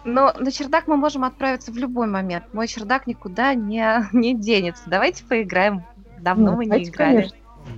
Но 0.05 0.33
на 0.33 0.51
чердак 0.51 0.87
мы 0.87 0.97
можем 0.97 1.23
отправиться 1.23 1.71
в 1.71 1.77
любой 1.77 2.07
момент. 2.07 2.53
Мой 2.53 2.67
чердак 2.67 3.07
никуда 3.07 3.53
не, 3.53 4.07
не 4.13 4.33
денется. 4.35 4.83
Давайте 4.87 5.23
поиграем. 5.25 5.83
Давно 6.19 6.51
ну, 6.51 6.57
мы 6.57 6.65
не 6.65 6.85
играли. 6.85 7.15
Конечно. 7.15 7.37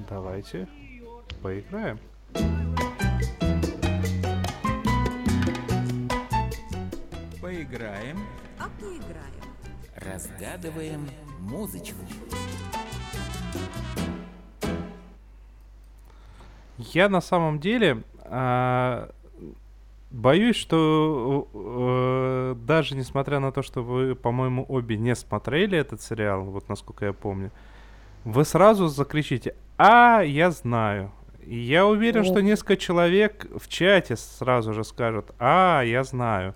Давайте 0.09 0.67
поиграем. 1.41 1.99
Поиграем. 7.41 8.19
А 8.59 8.65
поиграем. 8.79 9.44
Разгадываем 9.95 11.09
музычку. 11.39 11.95
Я 16.77 17.07
на 17.07 17.21
самом 17.21 17.59
деле 17.59 18.03
э, 18.25 19.09
боюсь, 20.11 20.57
что 20.57 21.47
э, 21.53 22.55
даже 22.65 22.97
несмотря 22.97 23.39
на 23.39 23.53
то, 23.53 23.61
что 23.61 23.83
вы, 23.83 24.15
по-моему, 24.15 24.65
обе 24.67 24.97
не 24.97 25.15
смотрели 25.15 25.77
этот 25.77 26.01
сериал, 26.01 26.43
вот 26.43 26.67
насколько 26.67 27.05
я 27.05 27.13
помню, 27.13 27.51
вы 28.25 28.43
сразу 28.43 28.87
закричите 28.87 29.55
«А, 29.77 30.21
я 30.21 30.51
знаю!» 30.51 31.11
И 31.45 31.57
я 31.57 31.85
уверен, 31.85 32.25
что 32.25 32.41
несколько 32.41 32.75
человек 32.75 33.47
в 33.55 33.69
чате 33.69 34.17
сразу 34.17 34.73
же 34.73 34.83
скажут 34.83 35.31
«А, 35.39 35.83
я 35.83 36.03
знаю!» 36.03 36.53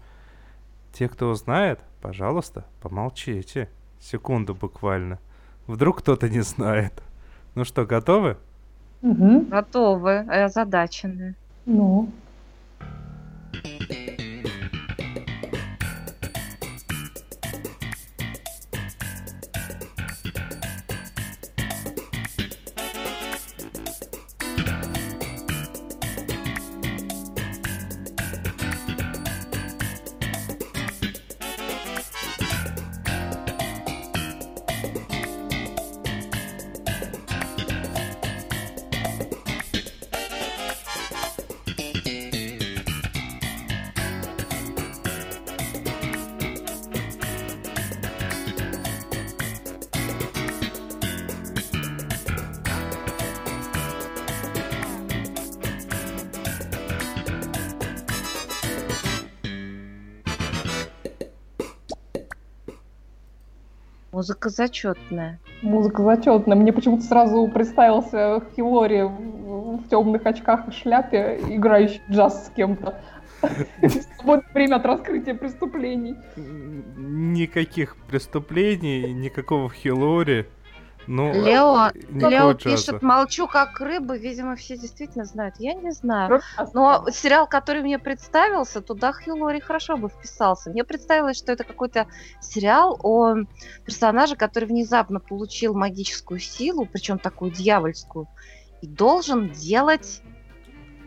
Те, 0.92 1.08
кто 1.08 1.34
знает, 1.36 1.80
пожалуйста, 2.02 2.66
помолчите. 2.82 3.70
Секунду 4.00 4.56
буквально. 4.56 5.20
Вдруг 5.68 6.00
кто-то 6.00 6.30
не 6.30 6.42
знает. 6.42 6.94
Ну 7.56 7.66
что, 7.66 7.86
готовы? 7.86 8.38
Угу. 9.02 9.42
Готовы, 9.50 10.20
озадачены. 10.20 11.36
Ну. 11.66 12.10
Музыка 64.20 64.50
зачетная. 64.50 65.40
Музыка 65.62 66.04
зачетная. 66.04 66.58
Мне 66.58 66.74
почему-то 66.74 67.04
сразу 67.04 67.48
представился 67.48 68.42
Хилори 68.54 69.04
в, 69.04 69.78
в 69.78 69.88
темных 69.88 70.26
очках 70.26 70.68
и 70.68 70.72
шляпе, 70.72 71.40
играющий 71.48 72.02
джаз 72.12 72.48
с 72.48 72.50
кем-то. 72.50 73.00
Свободное 74.18 74.54
время 74.54 74.76
от 74.76 74.86
раскрытия 74.86 75.36
преступлений. 75.36 76.18
Никаких 76.36 77.96
преступлений, 78.10 79.14
никакого 79.14 79.70
Хилори. 79.70 80.48
Ну, 81.08 81.34
Лео, 81.34 81.92
Лео 82.12 82.54
пишет, 82.54 83.02
молчу 83.02 83.48
как 83.48 83.80
рыба, 83.80 84.16
видимо, 84.18 84.56
все 84.56 84.78
действительно 84.78 85.26
знают. 85.26 85.56
Я 85.58 85.74
не 85.74 85.92
знаю. 85.92 86.42
Но 86.74 87.08
сериал, 87.12 87.48
который 87.48 87.82
мне 87.82 87.98
представился, 87.98 88.82
туда 88.82 89.14
Хилори 89.14 89.60
хорошо 89.60 89.98
бы 89.98 90.10
вписался. 90.10 90.70
Мне 90.70 90.84
представилось, 90.84 91.38
что 91.38 91.52
это 91.52 91.64
какой-то 91.64 92.08
сериал 92.42 93.00
о 93.02 93.36
персонаже, 93.86 94.36
который 94.36 94.66
внезапно 94.66 95.20
получил 95.20 95.74
магическую 95.74 96.40
силу, 96.40 96.86
причем 96.86 97.18
такую 97.18 97.52
дьявольскую, 97.52 98.28
и 98.82 98.88
должен 98.88 99.52
делать 99.52 100.22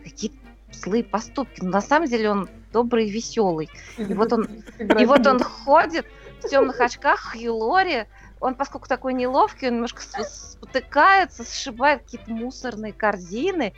какие-то 0.03 0.37
злые 0.73 1.03
поступки. 1.03 1.61
Но 1.61 1.69
на 1.69 1.81
самом 1.81 2.07
деле 2.07 2.29
он 2.31 2.49
добрый 2.73 3.07
и 3.07 3.11
веселый. 3.11 3.69
И 3.97 4.13
вот 4.13 4.33
он, 4.33 4.47
и 4.79 5.05
вот 5.05 5.25
он 5.25 5.39
ходит 5.39 6.05
в 6.41 6.49
темных 6.49 6.81
очках, 6.81 7.33
Хилори, 7.33 8.07
он, 8.43 8.55
поскольку 8.55 8.87
такой 8.87 9.13
неловкий, 9.13 9.69
он 9.69 9.75
немножко 9.75 10.01
спотыкается, 10.01 11.45
сшибает 11.45 12.03
какие-то 12.03 12.29
мусорные 12.31 12.91
корзины. 12.91 13.73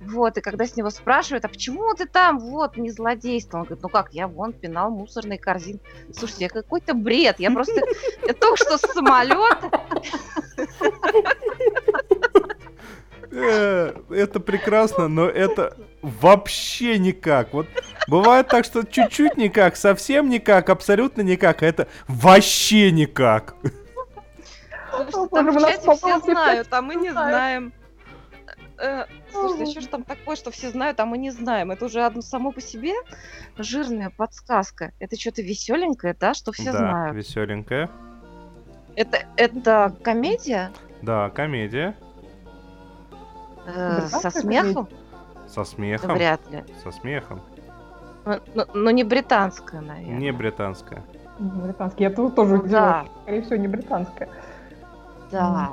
Вот, 0.00 0.36
и 0.38 0.40
когда 0.40 0.66
с 0.66 0.76
него 0.76 0.90
спрашивают, 0.90 1.44
а 1.44 1.48
почему 1.48 1.94
ты 1.94 2.06
там, 2.06 2.38
вот, 2.38 2.76
не 2.76 2.90
злодействовал? 2.90 3.62
Он 3.62 3.66
говорит, 3.66 3.82
ну 3.82 3.88
как, 3.88 4.12
я 4.12 4.26
вон 4.28 4.52
пинал 4.52 4.90
мусорные 4.90 5.38
корзины. 5.38 5.78
Слушайте, 6.12 6.44
я 6.44 6.48
какой-то 6.48 6.94
бред, 6.94 7.36
я 7.38 7.50
просто, 7.50 7.80
я 8.26 8.32
только 8.32 8.56
что 8.56 8.78
с 8.78 8.80
самолета. 8.80 9.70
Э, 13.32 13.94
это 14.08 14.40
прекрасно, 14.40 15.06
но 15.06 15.28
это 15.28 15.76
вообще 16.02 16.98
никак. 16.98 17.52
Вот 17.52 17.68
бывает 18.08 18.48
так, 18.48 18.64
что 18.64 18.82
чуть-чуть 18.82 19.36
никак, 19.36 19.76
совсем 19.76 20.28
никак, 20.28 20.68
абсолютно 20.68 21.20
никак, 21.20 21.62
а 21.62 21.66
это 21.66 21.86
вообще 22.08 22.90
никак. 22.90 23.54
Потому 24.90 25.10
что 25.10 25.26
там 25.28 25.50
в 25.50 25.60
чате 25.60 25.94
все 25.94 26.18
знают, 26.20 26.68
а 26.70 26.82
мы 26.82 26.94
не 26.96 27.10
знаем. 27.10 27.72
Э, 28.78 29.04
слушайте, 29.30 29.64
а 29.64 29.66
что 29.66 29.80
ж 29.82 29.86
там 29.86 30.04
такое, 30.04 30.36
что 30.36 30.50
все 30.50 30.70
знают, 30.70 30.98
а 31.00 31.06
мы 31.06 31.18
не 31.18 31.30
знаем? 31.30 31.70
Это 31.70 31.84
уже 31.84 32.02
одно 32.02 32.22
само 32.22 32.50
по 32.50 32.62
себе 32.62 32.94
жирная 33.58 34.10
подсказка. 34.10 34.92
Это 34.98 35.20
что-то 35.20 35.42
веселенькое, 35.42 36.16
да, 36.18 36.32
что 36.32 36.52
все 36.52 36.72
да, 36.72 36.78
знают. 36.78 37.16
веселенькое. 37.16 37.90
Это, 38.96 39.18
это 39.36 39.94
комедия? 40.02 40.72
Да, 41.02 41.28
комедия. 41.30 41.94
Э, 43.66 44.00
со 44.06 44.30
смехом? 44.30 44.88
Со 45.46 45.64
смехом. 45.64 46.14
Вряд 46.14 46.40
ли. 46.50 46.64
Со 46.82 46.90
смехом. 46.90 47.42
Но, 48.24 48.40
но, 48.54 48.66
но 48.72 48.90
не 48.90 49.04
британская, 49.04 49.80
наверное. 49.80 50.18
Не 50.18 50.32
британская. 50.32 51.02
Не 51.38 51.62
британская. 51.62 52.04
Я 52.04 52.10
тут 52.10 52.34
тоже 52.34 52.54
удивилась. 52.54 52.72
Да. 52.72 53.06
Скорее 53.22 53.42
всего, 53.42 53.56
не 53.56 53.68
британская. 53.68 54.28
Да. 55.30 55.72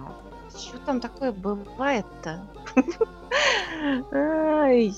Что 0.56 0.78
там 0.80 1.00
такое 1.00 1.32
бывает-то? 1.32 2.42
Ой. 4.12 4.96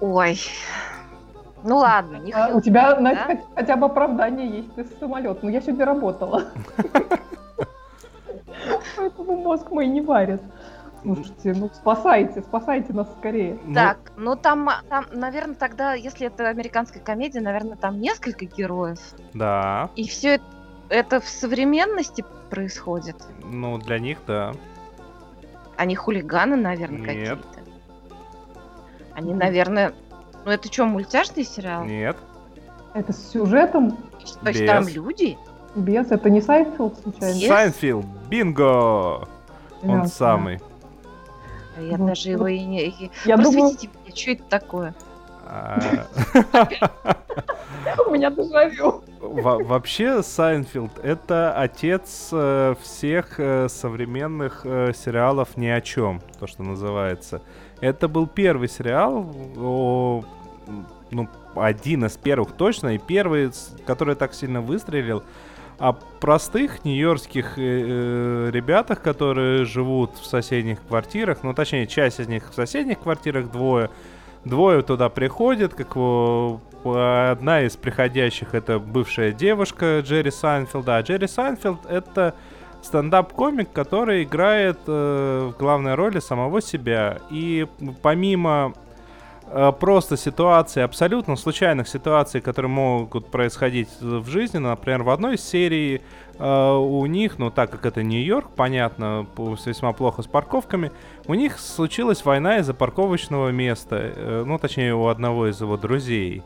Ой. 0.00 0.38
Ну 1.62 1.76
ладно, 1.76 2.16
не 2.16 2.32
а, 2.32 2.48
У 2.54 2.60
тебя, 2.60 2.94
да? 2.94 3.00
Настя, 3.00 3.40
хотя 3.54 3.76
бы 3.76 3.86
оправдание 3.86 4.48
есть, 4.48 4.74
ты 4.74 4.86
самолет. 4.98 5.42
Но 5.42 5.50
я 5.50 5.60
сегодня 5.60 5.84
работала. 5.84 6.44
Поэтому 8.96 9.36
мозг 9.36 9.70
мой 9.70 9.86
не 9.86 10.00
варит. 10.00 10.40
Слушайте, 11.02 11.54
ну 11.54 11.70
спасайте, 11.72 12.42
спасайте 12.42 12.92
нас 12.92 13.10
скорее. 13.18 13.58
Ну, 13.64 13.74
так, 13.74 14.12
ну 14.16 14.36
там, 14.36 14.68
там, 14.88 15.06
наверное, 15.12 15.54
тогда, 15.54 15.94
если 15.94 16.26
это 16.26 16.48
американская 16.48 17.02
комедия, 17.02 17.40
наверное, 17.40 17.76
там 17.76 18.00
несколько 18.00 18.44
героев. 18.44 18.98
Да. 19.32 19.90
И 19.96 20.06
все 20.06 20.34
это, 20.34 20.44
это 20.90 21.20
в 21.20 21.28
современности 21.28 22.24
происходит? 22.50 23.16
Ну, 23.44 23.78
для 23.78 23.98
них, 23.98 24.18
да. 24.26 24.52
Они 25.76 25.96
хулиганы, 25.96 26.56
наверное, 26.56 27.04
какие-то. 27.04 27.44
Они, 29.14 29.32
наверное... 29.32 29.94
Ну, 30.44 30.50
это 30.50 30.70
что, 30.70 30.84
мультяшный 30.84 31.44
сериал? 31.44 31.84
Нет. 31.84 32.16
Это 32.94 33.12
с 33.12 33.30
сюжетом? 33.30 33.96
То 34.42 34.50
есть 34.50 34.66
там 34.66 34.86
люди? 34.88 35.38
Без, 35.76 36.10
это 36.10 36.28
не 36.28 36.40
Сайнфилд 36.40 36.98
случайно? 37.00 37.40
Сайнфилд, 37.40 38.06
бинго! 38.28 39.28
Он 39.82 40.06
самый. 40.06 40.60
А 41.76 41.80
я 41.80 41.96
вот, 41.96 42.08
даже 42.08 42.30
его 42.30 42.48
и 42.48 42.58
не... 42.60 43.10
Я 43.24 43.36
Просветите 43.36 43.88
думаю... 43.88 44.04
меня, 44.04 44.16
что 44.16 44.30
это 44.32 44.42
такое? 44.44 44.94
А. 45.46 45.78
У 48.06 48.10
меня 48.10 48.30
дежавю. 48.30 49.04
Вообще, 49.20 50.22
Сайнфилд— 50.22 50.98
это 51.02 51.52
отец 51.52 52.30
э, 52.32 52.74
всех 52.80 53.38
э, 53.38 53.68
современных 53.68 54.62
э, 54.64 54.92
сериалов 54.94 55.58
ни 55.58 55.66
о 55.66 55.82
чем, 55.82 56.22
то, 56.38 56.46
что 56.46 56.62
называется. 56.62 57.42
Это 57.82 58.08
был 58.08 58.26
первый 58.26 58.66
сериал, 58.66 59.30
о, 59.58 60.24
ну, 61.10 61.28
один 61.54 62.06
из 62.06 62.16
первых 62.16 62.52
точно, 62.52 62.94
и 62.94 62.98
первый, 62.98 63.50
который 63.84 64.14
так 64.14 64.32
сильно 64.32 64.62
выстрелил, 64.62 65.22
о 65.78 65.92
простых 65.92 66.86
нью-йоркских 66.86 67.58
э, 67.58 68.50
ребятах, 68.50 69.02
которые 69.02 69.66
живут 69.66 70.12
в 70.14 70.24
соседних 70.24 70.82
квартирах, 70.86 71.42
ну, 71.42 71.52
точнее, 71.52 71.86
часть 71.86 72.20
из 72.20 72.28
них 72.28 72.50
в 72.50 72.54
соседних 72.54 73.00
квартирах, 73.00 73.50
двое, 73.50 73.90
двое 74.46 74.80
туда 74.82 75.10
приходят, 75.10 75.74
как 75.74 75.94
его 75.94 76.62
одна 76.84 77.62
из 77.62 77.76
приходящих 77.76 78.54
это 78.54 78.78
бывшая 78.78 79.32
девушка 79.32 80.00
Джерри 80.00 80.30
Сайнфилда. 80.30 80.96
А 80.96 81.02
Джерри 81.02 81.26
Сайнфилд 81.26 81.86
это 81.86 82.34
стендап-комик, 82.82 83.72
который 83.72 84.24
играет 84.24 84.78
э, 84.86 85.50
в 85.52 85.58
главной 85.58 85.94
роли 85.94 86.18
самого 86.20 86.62
себя. 86.62 87.18
И 87.30 87.66
помимо 88.02 88.72
э, 89.46 89.72
просто 89.78 90.16
ситуаций, 90.16 90.84
абсолютно 90.84 91.36
случайных 91.36 91.88
ситуаций, 91.88 92.40
которые 92.40 92.70
могут 92.70 93.30
происходить 93.30 93.88
в 94.00 94.26
жизни, 94.28 94.58
например, 94.58 95.02
в 95.02 95.10
одной 95.10 95.38
серии 95.38 96.02
э, 96.38 96.72
у 96.74 97.04
них, 97.06 97.38
ну 97.38 97.50
так 97.50 97.70
как 97.70 97.84
это 97.86 98.02
Нью-Йорк, 98.02 98.50
понятно, 98.56 99.26
весьма 99.36 99.92
плохо 99.92 100.22
с 100.22 100.26
парковками, 100.26 100.92
у 101.26 101.34
них 101.34 101.58
случилась 101.58 102.24
война 102.24 102.58
из-за 102.58 102.74
парковочного 102.74 103.50
места, 103.50 103.96
э, 103.96 104.44
ну 104.46 104.58
точнее 104.58 104.94
у 104.94 105.06
одного 105.08 105.48
из 105.48 105.60
его 105.60 105.76
друзей 105.76 106.42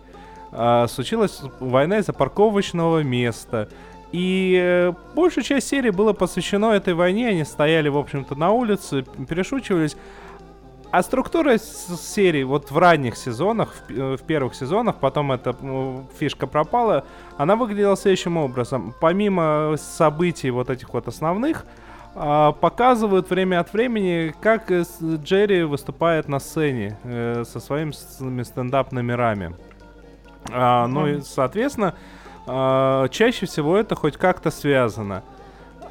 а, 0.57 0.87
случилась 0.87 1.43
война 1.59 1.99
из-за 1.99 2.13
парковочного 2.13 3.03
места. 3.03 3.69
И 4.13 4.57
э, 4.63 4.93
большая 5.17 5.43
часть 5.43 5.67
серии 5.67 5.91
была 5.91 6.13
посвящена 6.13 6.67
этой 6.67 6.95
войне. 6.95 7.31
Они 7.31 7.43
стояли, 7.43 7.89
в 7.89 7.99
общем-то, 7.99 8.37
на 8.37 8.53
улице, 8.53 9.05
перешучивались. 9.29 9.97
А 10.93 11.03
структура 11.03 11.59
серии 11.59 12.45
вот 12.45 12.71
в 12.71 12.79
ранних 12.79 13.17
сезонах, 13.17 13.75
в, 13.75 13.91
э, 13.91 14.17
в 14.17 14.23
первых 14.23 14.55
сезонах, 14.55 15.01
потом 15.01 15.33
эта 15.33 15.57
фишка 16.17 16.47
пропала, 16.47 17.05
она 17.37 17.57
выглядела 17.57 17.97
следующим 17.97 18.37
образом. 18.37 18.95
Помимо 19.01 19.75
событий 19.77 20.51
вот 20.51 20.71
этих 20.71 20.95
вот 20.95 21.09
основных, 21.09 21.67
э, 22.15 22.53
показывают 22.61 23.29
время 23.29 23.59
от 23.59 23.73
времени, 23.73 24.33
как 24.41 24.71
Джерри 24.71 25.65
выступает 25.65 26.29
на 26.29 26.39
сцене 26.39 26.97
э, 27.03 27.43
со 27.45 27.59
своими 27.59 28.45
стендап-номерами. 28.45 29.57
А, 30.51 30.87
ну 30.87 31.07
и, 31.07 31.21
соответственно, 31.21 31.95
а, 32.47 33.09
чаще 33.09 33.47
всего 33.47 33.77
это 33.77 33.95
хоть 33.95 34.17
как-то 34.17 34.51
связано. 34.51 35.23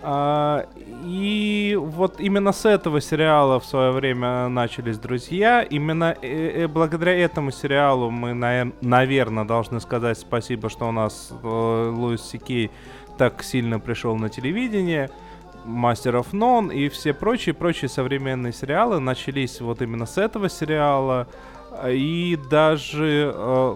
А, 0.05 0.65
и 1.05 1.77
вот 1.79 2.19
именно 2.19 2.51
с 2.51 2.65
этого 2.65 2.99
сериала 2.99 3.61
в 3.61 3.65
свое 3.65 3.91
время 3.91 4.49
начались 4.49 4.97
друзья. 4.97 5.61
Именно 5.61 6.17
э, 6.21 6.63
э, 6.63 6.67
благодаря 6.67 7.17
этому 7.17 7.51
сериалу 7.51 8.09
мы, 8.09 8.33
наверное, 8.81 9.45
должны 9.45 9.79
сказать 9.79 10.17
спасибо, 10.17 10.69
что 10.69 10.89
у 10.89 10.91
нас 10.91 11.31
э, 11.31 11.91
Луис 11.95 12.21
Си 12.21 12.41
Кей 12.41 12.69
так 13.17 13.43
сильно 13.43 13.79
пришел 13.79 14.17
на 14.17 14.27
телевидение. 14.27 15.09
Master 15.63 16.17
of 16.17 16.31
None 16.33 16.73
и 16.73 16.89
все 16.89 17.13
прочие-прочие 17.13 17.87
современные 17.87 18.51
сериалы 18.51 18.99
начались 18.99 19.61
вот 19.61 19.81
именно 19.81 20.05
с 20.05 20.17
этого 20.17 20.49
сериала. 20.49 21.27
И 21.87 22.37
даже 22.49 23.31
э, 23.33 23.75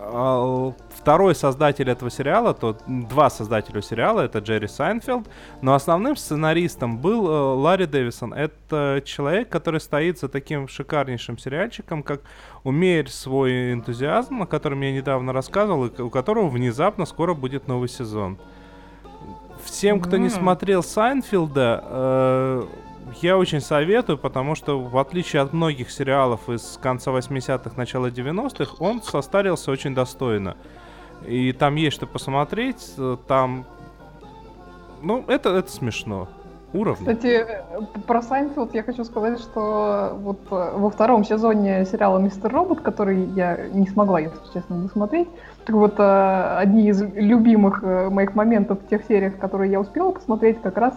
второй 0.00 1.34
создатель 1.34 1.90
этого 1.90 2.10
сериала, 2.10 2.54
то 2.54 2.76
два 2.86 3.30
создателя 3.30 3.82
сериала, 3.82 4.22
это 4.22 4.38
Джерри 4.38 4.68
Сайнфилд, 4.68 5.28
но 5.62 5.74
основным 5.74 6.16
сценаристом 6.16 6.98
был 6.98 7.28
э, 7.28 7.54
Ларри 7.54 7.86
Дэвисон. 7.86 8.32
Это 8.32 9.02
человек, 9.04 9.48
который 9.48 9.80
стоит 9.80 10.18
за 10.18 10.28
таким 10.28 10.68
шикарнейшим 10.68 11.38
сериальчиком, 11.38 12.02
как 12.02 12.22
«Умерь 12.64 13.08
свой 13.08 13.72
энтузиазм», 13.72 14.42
о 14.42 14.46
котором 14.46 14.80
я 14.80 14.92
недавно 14.92 15.32
рассказывал, 15.32 15.86
и 15.86 16.02
у 16.02 16.10
которого 16.10 16.48
внезапно 16.48 17.04
скоро 17.06 17.34
будет 17.34 17.68
новый 17.68 17.88
сезон. 17.88 18.38
Всем, 19.64 20.00
кто 20.00 20.16
не 20.16 20.30
смотрел 20.30 20.82
Сайнфилда, 20.82 21.84
э, 21.84 22.66
я 23.22 23.36
очень 23.36 23.60
советую, 23.60 24.18
потому 24.18 24.54
что, 24.54 24.80
в 24.80 24.96
отличие 24.98 25.42
от 25.42 25.52
многих 25.52 25.90
сериалов 25.90 26.48
из 26.48 26.78
конца 26.80 27.10
80-х, 27.10 27.72
начала 27.76 28.06
90-х, 28.06 28.76
он 28.78 29.02
состарился 29.02 29.70
очень 29.70 29.94
достойно. 29.94 30.56
И 31.26 31.52
там 31.52 31.74
есть 31.74 31.96
что 31.96 32.06
посмотреть, 32.06 32.94
э, 32.96 33.16
там... 33.26 33.66
Ну, 35.02 35.24
это, 35.28 35.50
это 35.50 35.70
смешно. 35.70 36.28
Уровень. 36.72 36.98
Кстати, 36.98 37.44
про 38.06 38.22
Сайнфилд 38.22 38.72
я 38.74 38.84
хочу 38.84 39.02
сказать, 39.02 39.40
что 39.40 40.16
вот 40.20 40.38
э, 40.50 40.72
во 40.76 40.88
втором 40.88 41.24
сезоне 41.24 41.84
сериала 41.84 42.18
«Мистер 42.18 42.52
Робот», 42.52 42.80
который 42.80 43.24
я 43.34 43.68
не 43.72 43.88
смогла, 43.88 44.20
если 44.20 44.38
честно, 44.54 44.82
досмотреть, 44.82 45.28
так 45.66 45.74
вот, 45.74 45.98
э, 45.98 46.56
одни 46.58 46.88
из 46.88 47.02
любимых 47.02 47.82
моих 47.82 48.34
моментов 48.34 48.78
в 48.82 48.88
тех 48.88 49.04
сериях, 49.04 49.36
которые 49.38 49.72
я 49.72 49.80
успела 49.80 50.12
посмотреть, 50.12 50.62
как 50.62 50.76
раз 50.78 50.94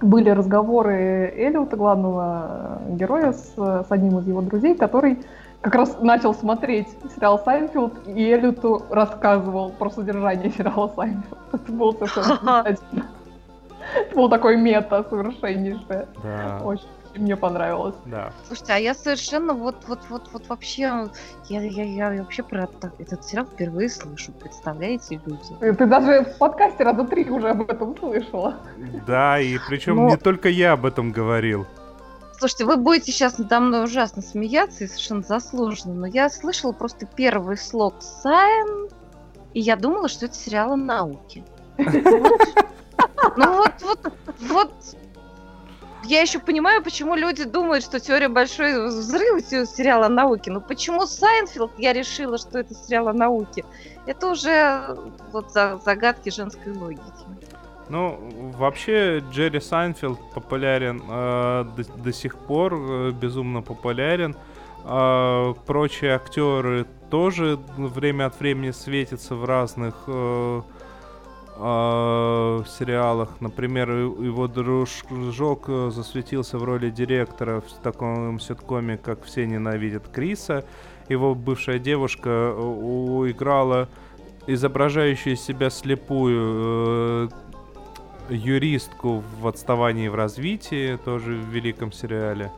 были 0.00 0.30
разговоры 0.30 1.32
Эллиота, 1.36 1.76
главного 1.76 2.80
героя, 2.90 3.32
с, 3.32 3.54
с 3.56 3.86
одним 3.90 4.18
из 4.18 4.26
его 4.26 4.42
друзей, 4.42 4.76
который 4.76 5.18
как 5.60 5.74
раз 5.74 5.96
начал 6.00 6.34
смотреть 6.34 6.88
сериал 7.14 7.40
Сайнфилд, 7.44 8.06
и 8.06 8.30
Эллиоту 8.30 8.82
рассказывал 8.90 9.70
про 9.70 9.90
содержание 9.90 10.50
сериала 10.50 10.90
Сайнфилд. 10.94 11.38
Это 11.52 11.72
было 11.72 11.92
совершенно 11.92 12.64
Это 13.94 14.14
был 14.14 14.28
такой 14.28 14.56
мета 14.56 15.04
совершеннейшее. 15.08 16.06
Да. 16.22 16.60
Очень 16.64 16.88
мне 17.18 17.36
понравилось. 17.36 17.94
Да. 18.04 18.32
Слушайте, 18.46 18.72
а 18.72 18.76
я 18.76 18.94
совершенно 18.94 19.54
вот, 19.54 19.76
вот, 19.86 20.00
вот, 20.08 20.28
вот 20.32 20.48
вообще, 20.48 21.08
я, 21.48 21.62
я, 21.62 22.10
я 22.10 22.22
вообще 22.22 22.42
про 22.42 22.64
это, 22.64 22.92
этот 22.98 23.24
сериал 23.24 23.46
впервые 23.46 23.88
слышу, 23.88 24.32
представляете, 24.32 25.20
люди? 25.24 25.74
Ты 25.76 25.86
даже 25.86 26.24
в 26.24 26.38
подкасте 26.38 26.84
раза 26.84 27.04
три 27.04 27.28
уже 27.28 27.50
об 27.50 27.70
этом 27.70 27.96
слышала. 27.96 28.56
Да, 29.06 29.38
и 29.40 29.58
причем 29.68 29.96
Но... 29.96 30.08
не 30.10 30.16
только 30.16 30.48
я 30.48 30.72
об 30.72 30.86
этом 30.86 31.12
говорил. 31.12 31.66
Слушайте, 32.38 32.66
вы 32.66 32.76
будете 32.76 33.12
сейчас 33.12 33.38
надо 33.38 33.60
мной 33.60 33.84
ужасно 33.84 34.20
смеяться 34.20 34.84
и 34.84 34.86
совершенно 34.86 35.22
заслуженно, 35.22 35.94
но 35.94 36.06
я 36.06 36.28
слышала 36.28 36.72
просто 36.72 37.06
первый 37.06 37.56
слог 37.56 37.94
Сайн, 38.00 38.88
и 39.54 39.60
я 39.60 39.76
думала, 39.76 40.08
что 40.08 40.26
это 40.26 40.34
сериал 40.34 40.72
о 40.72 40.76
науке. 40.76 41.44
Ну 43.36 43.56
вот, 43.56 43.72
вот, 43.82 44.12
вот 44.48 44.72
я 46.06 46.20
еще 46.20 46.38
понимаю, 46.38 46.82
почему 46.82 47.14
люди 47.14 47.44
думают, 47.44 47.84
что 47.84 48.00
теория 48.00 48.28
большой 48.28 48.88
взрыва 48.88 49.40
сериал 49.40 50.04
о 50.04 50.08
науке. 50.08 50.50
Но 50.50 50.60
почему 50.60 51.06
Сайнфилд 51.06 51.72
я 51.78 51.92
решила, 51.92 52.38
что 52.38 52.58
это 52.58 52.74
сериал 52.74 53.08
о 53.08 53.12
науке? 53.12 53.64
Это 54.06 54.28
уже 54.28 54.96
вот 55.32 55.52
загадки 55.52 56.30
женской 56.30 56.72
логики. 56.72 57.02
Ну, 57.88 58.52
вообще 58.56 59.22
Джерри 59.30 59.60
Сайнфилд 59.60 60.18
популярен 60.34 61.02
э, 61.08 61.64
до, 61.76 61.84
до 61.84 62.12
сих 62.12 62.36
пор, 62.36 62.74
э, 62.74 63.10
безумно 63.12 63.62
популярен. 63.62 64.34
Э, 64.84 65.54
прочие 65.66 66.14
актеры 66.16 66.86
тоже 67.10 67.58
время 67.76 68.26
от 68.26 68.40
времени 68.40 68.72
светятся 68.72 69.36
в 69.36 69.44
разных 69.44 69.94
э, 70.08 70.62
э, 71.56 72.62
сериалах. 72.78 73.40
Например, 73.40 73.90
его 73.90 74.46
дружок 74.48 75.64
э, 75.68 75.90
засветился 75.90 76.58
в 76.58 76.64
роли 76.64 76.90
директора 76.90 77.60
в 77.60 77.72
таком 77.82 78.38
ситкоме, 78.40 78.96
как 78.96 79.24
«Все 79.24 79.46
ненавидят 79.46 80.08
Криса». 80.08 80.64
Его 81.08 81.34
бывшая 81.34 81.78
девушка 81.78 82.28
э, 82.30 83.30
играла 83.30 83.88
изображающую 84.46 85.36
себя 85.36 85.70
слепую 85.70 87.28
э, 88.28 88.34
юристку 88.34 89.22
в 89.40 89.46
отставании 89.46 90.08
в 90.08 90.14
развитии, 90.14 90.96
тоже 91.04 91.32
в 91.34 91.48
великом 91.48 91.92
сериале. 91.92 92.50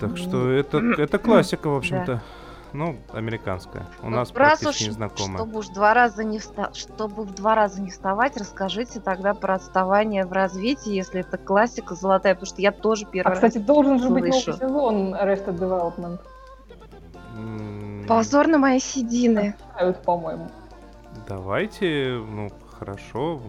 Так 0.00 0.16
что 0.16 0.50
это, 0.50 0.78
это 0.78 1.18
классика, 1.18 1.68
в 1.68 1.76
общем-то. 1.76 2.06
Да. 2.14 2.22
Ну, 2.76 2.98
американская. 3.14 3.86
У 4.02 4.10
ну, 4.10 4.16
нас 4.16 4.30
практически 4.30 4.82
уж, 4.82 4.88
незнакомая. 4.88 5.38
Чтобы 5.38 5.58
уж 5.60 5.68
два 5.68 5.94
раза 5.94 6.24
не 6.24 6.38
вста... 6.38 6.74
чтобы 6.74 7.22
в 7.22 7.34
два 7.34 7.54
раза 7.54 7.80
не 7.80 7.90
вставать, 7.90 8.36
расскажите 8.36 9.00
тогда 9.00 9.32
про 9.32 9.54
отставание 9.54 10.26
в 10.26 10.32
развитии, 10.32 10.92
если 10.92 11.20
это 11.20 11.38
классика 11.38 11.94
золотая, 11.94 12.34
потому 12.34 12.46
что 12.46 12.60
я 12.60 12.72
тоже 12.72 13.06
первый 13.06 13.28
а, 13.28 13.30
раз 13.30 13.38
кстати, 13.38 13.56
должен 13.56 13.98
же 13.98 14.10
быть 14.10 14.24
новый 14.24 14.32
сезон 14.32 15.14
Arrested 15.14 15.58
Development. 15.58 16.20
Позор 18.06 18.46
на 18.46 18.58
мои 18.58 18.78
седины. 18.78 19.54
по-моему. 20.04 20.50
Давайте, 21.26 22.22
ну, 22.28 22.50
хорошо. 22.78 23.40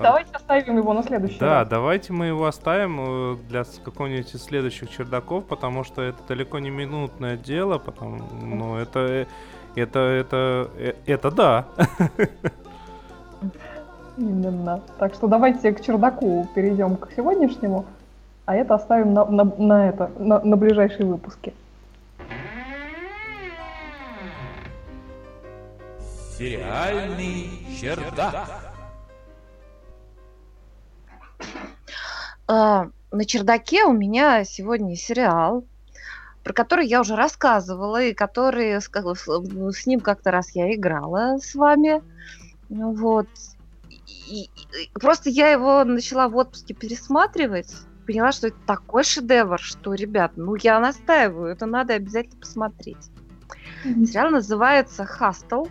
Давайте 0.00 0.30
оставим 0.32 0.76
его 0.78 0.92
на 0.92 1.02
следующий 1.02 1.38
Да, 1.38 1.60
раз. 1.60 1.68
давайте 1.68 2.12
мы 2.12 2.26
его 2.26 2.46
оставим 2.46 3.34
э, 3.34 3.36
для 3.48 3.64
какого-нибудь 3.84 4.34
из 4.34 4.42
следующих 4.42 4.90
чердаков, 4.90 5.44
потому 5.44 5.84
что 5.84 6.02
это 6.02 6.18
далеко 6.28 6.58
не 6.58 6.70
минутное 6.70 7.36
дело, 7.36 7.78
потому, 7.78 8.22
ну, 8.42 8.76
это, 8.76 9.00
э, 9.00 9.26
это, 9.76 9.98
это, 9.98 10.70
это, 10.78 10.98
это 11.06 11.30
да. 11.30 11.66
Именно. 14.16 14.80
Так 14.98 15.14
что 15.14 15.26
давайте 15.26 15.72
к 15.72 15.80
чердаку 15.80 16.46
перейдем 16.54 16.96
к 16.96 17.10
сегодняшнему, 17.16 17.84
а 18.46 18.54
это 18.54 18.74
оставим 18.74 19.12
на, 19.12 19.24
на, 19.24 19.44
на 19.44 19.88
это, 19.88 20.10
на, 20.18 20.40
на 20.40 20.56
ближайшие 20.56 21.06
выпуски. 21.06 21.52
Сериальный 26.36 27.48
чердак. 27.80 28.48
А, 32.48 32.88
на 33.12 33.24
чердаке 33.24 33.84
у 33.84 33.92
меня 33.92 34.42
сегодня 34.44 34.96
сериал, 34.96 35.64
про 36.42 36.52
который 36.52 36.88
я 36.88 37.02
уже 37.02 37.14
рассказывала, 37.14 38.02
и 38.02 38.14
который 38.14 38.80
с, 38.80 38.90
с 38.90 39.86
ним 39.86 40.00
как-то 40.00 40.32
раз 40.32 40.50
я 40.56 40.74
играла 40.74 41.38
с 41.38 41.54
вами. 41.54 42.02
Вот. 42.68 43.28
И, 44.28 44.50
и, 44.50 44.90
просто 44.94 45.30
я 45.30 45.52
его 45.52 45.84
начала 45.84 46.28
в 46.28 46.36
отпуске 46.36 46.74
пересматривать, 46.74 47.72
поняла, 48.06 48.32
что 48.32 48.48
это 48.48 48.56
такой 48.66 49.04
шедевр, 49.04 49.60
что, 49.60 49.94
ребят, 49.94 50.32
ну 50.34 50.56
я 50.56 50.80
настаиваю, 50.80 51.52
это 51.52 51.66
надо 51.66 51.94
обязательно 51.94 52.40
посмотреть. 52.40 53.10
Mm-hmm. 53.84 54.06
Сериал 54.06 54.30
называется 54.30 55.04
«Хастл» 55.04 55.66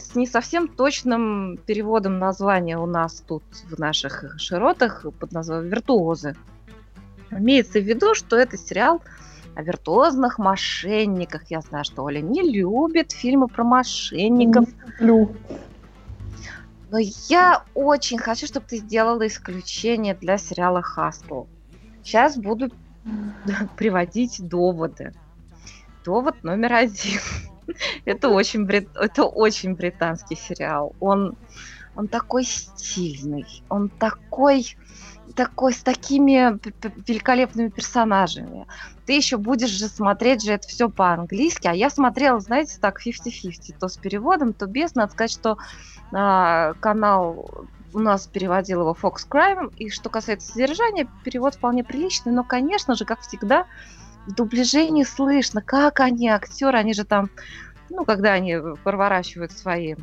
с 0.00 0.14
не 0.14 0.26
совсем 0.26 0.68
точным 0.68 1.58
переводом 1.66 2.18
названия 2.18 2.78
у 2.78 2.86
нас 2.86 3.22
тут 3.26 3.42
в 3.68 3.78
наших 3.78 4.38
широтах 4.38 5.04
под 5.18 5.32
названием 5.32 5.68
«Виртуозы». 5.68 6.36
Имеется 7.30 7.80
в 7.80 7.84
виду, 7.84 8.14
что 8.14 8.36
это 8.36 8.56
сериал 8.56 9.02
о 9.54 9.62
виртуозных 9.62 10.38
мошенниках. 10.38 11.50
Я 11.50 11.60
знаю, 11.60 11.84
что 11.84 12.04
Оля 12.04 12.20
не 12.20 12.42
любит 12.42 13.12
фильмы 13.12 13.48
про 13.48 13.64
мошенников. 13.64 14.66
Не 14.66 15.06
люблю. 15.06 15.36
Но 16.90 16.98
я 16.98 17.64
очень 17.74 18.18
хочу, 18.18 18.46
чтобы 18.46 18.66
ты 18.66 18.78
сделала 18.78 19.26
исключение 19.26 20.14
для 20.14 20.36
сериала 20.36 20.82
«Хастл». 20.82 21.44
Сейчас 22.02 22.36
буду 22.36 22.70
приводить 23.76 24.46
доводы. 24.46 25.14
Довод 26.04 26.42
номер 26.42 26.72
один. 26.74 27.20
Это 28.04 28.28
очень, 28.28 28.64
брит... 28.64 28.88
это 28.94 29.24
очень 29.24 29.74
британский 29.74 30.36
сериал. 30.36 30.94
Он, 31.00 31.36
он 31.94 32.08
такой 32.08 32.44
стильный, 32.44 33.46
он 33.68 33.88
такой, 33.88 34.76
такой 35.34 35.72
с 35.72 35.82
такими 35.82 36.58
великолепными 37.06 37.68
персонажами. 37.68 38.66
Ты 39.06 39.14
еще 39.14 39.36
будешь 39.36 39.70
же 39.70 39.88
смотреть 39.88 40.42
же 40.42 40.52
это 40.52 40.68
все 40.68 40.88
по-английски, 40.88 41.66
а 41.66 41.74
я 41.74 41.90
смотрела, 41.90 42.40
знаете, 42.40 42.78
так 42.80 43.04
50-50, 43.04 43.76
то 43.78 43.88
с 43.88 43.96
переводом, 43.96 44.52
то 44.52 44.66
без. 44.66 44.94
Надо 44.94 45.12
сказать, 45.12 45.32
что 45.32 45.58
а, 46.12 46.74
канал 46.74 47.66
у 47.94 47.98
нас 47.98 48.26
переводил 48.26 48.80
его 48.80 48.96
Fox 49.00 49.26
Crime, 49.28 49.74
и 49.76 49.90
что 49.90 50.08
касается 50.08 50.52
содержания, 50.52 51.08
перевод 51.24 51.54
вполне 51.54 51.84
приличный, 51.84 52.32
но, 52.32 52.44
конечно 52.44 52.94
же, 52.94 53.04
как 53.04 53.20
всегда, 53.20 53.66
в 54.26 54.34
дубляже 54.34 54.88
не 54.88 55.04
слышно, 55.04 55.62
как 55.62 56.00
они, 56.00 56.28
актеры, 56.28 56.78
они 56.78 56.94
же 56.94 57.04
там, 57.04 57.30
ну, 57.90 58.04
когда 58.04 58.32
они 58.32 58.56
проворачивают 58.84 59.52
свои 59.52 59.96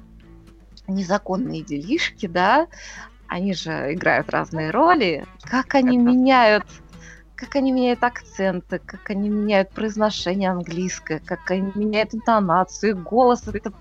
незаконные 0.87 1.61
делишки, 1.61 2.27
да, 2.27 2.67
они 3.27 3.53
же 3.53 3.93
играют 3.93 4.29
разные 4.29 4.71
роли, 4.71 5.25
как 5.43 5.75
они 5.75 5.97
меняют 5.97 6.65
как 7.35 7.55
они 7.55 7.71
меняют 7.71 8.03
акценты, 8.03 8.79
как 8.79 9.09
они 9.11 9.29
меняют 9.29 9.69
произношение 9.69 10.51
английское, 10.51 11.21
как 11.23 11.49
они 11.51 11.71
меняют 11.73 12.13
интонацию, 12.13 12.97
голос. 12.97 13.47
Это 13.47 13.71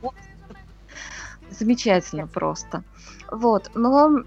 замечательно 1.51 2.29
просто. 2.29 2.85
Вот. 3.33 3.69
Но, 3.75 4.23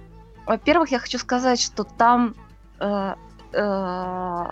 во-первых, 0.45 0.91
я 0.91 0.99
хочу 0.99 1.17
сказать, 1.17 1.61
что 1.61 1.85
там 1.85 2.35
э, 2.81 3.15
э, 3.53 4.45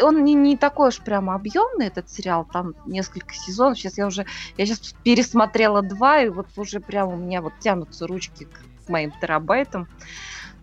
он 0.00 0.24
не, 0.24 0.34
не 0.34 0.56
такой 0.56 0.88
уж 0.88 0.98
прямо 1.00 1.34
объемный, 1.34 1.86
этот 1.86 2.10
сериал, 2.10 2.46
там 2.50 2.74
несколько 2.86 3.34
сезонов. 3.34 3.78
Сейчас 3.78 3.98
я 3.98 4.06
уже, 4.06 4.26
я 4.56 4.66
сейчас 4.66 4.94
пересмотрела 5.04 5.82
два, 5.82 6.20
и 6.20 6.28
вот 6.28 6.46
уже 6.56 6.80
прямо 6.80 7.14
у 7.14 7.16
меня 7.16 7.42
вот 7.42 7.52
тянутся 7.60 8.06
ручки 8.06 8.44
к 8.44 8.60
с 8.86 8.88
моим 8.88 9.12
терабайтом 9.20 9.88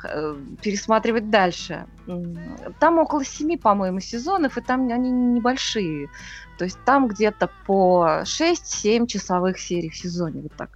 э, 0.04 0.36
пересматривать 0.62 1.30
дальше. 1.30 1.86
Там 2.80 2.98
около 2.98 3.26
семи, 3.26 3.58
по-моему, 3.58 4.00
сезонов, 4.00 4.58
и 4.58 4.62
там 4.62 4.88
они 4.92 5.12
небольшие. 5.12 6.10
То 6.58 6.66
есть 6.66 6.80
там 6.86 7.08
где-то 7.08 7.50
по 7.66 8.22
6-7 8.24 9.08
часовых 9.08 9.60
серий 9.60 9.90
в 9.90 9.96
сезоне, 9.96 10.42
вот 10.42 10.54
так. 10.54 10.70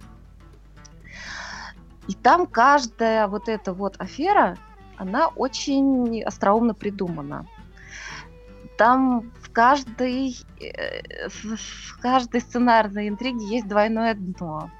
И 2.08 2.14
там 2.14 2.46
каждая 2.46 3.26
вот 3.28 3.48
эта 3.48 3.72
вот 3.72 3.96
афера, 3.98 4.56
она 4.96 5.28
очень 5.28 6.22
остроумно 6.22 6.74
придумана. 6.74 7.46
Там 8.78 9.32
в 9.42 9.50
каждой, 9.50 10.36
э, 10.60 11.28
в 11.28 12.00
каждой 12.00 12.40
сценарной 12.40 13.08
интриге 13.08 13.44
есть 13.44 13.66
двойное 13.66 14.14
дно. 14.14 14.70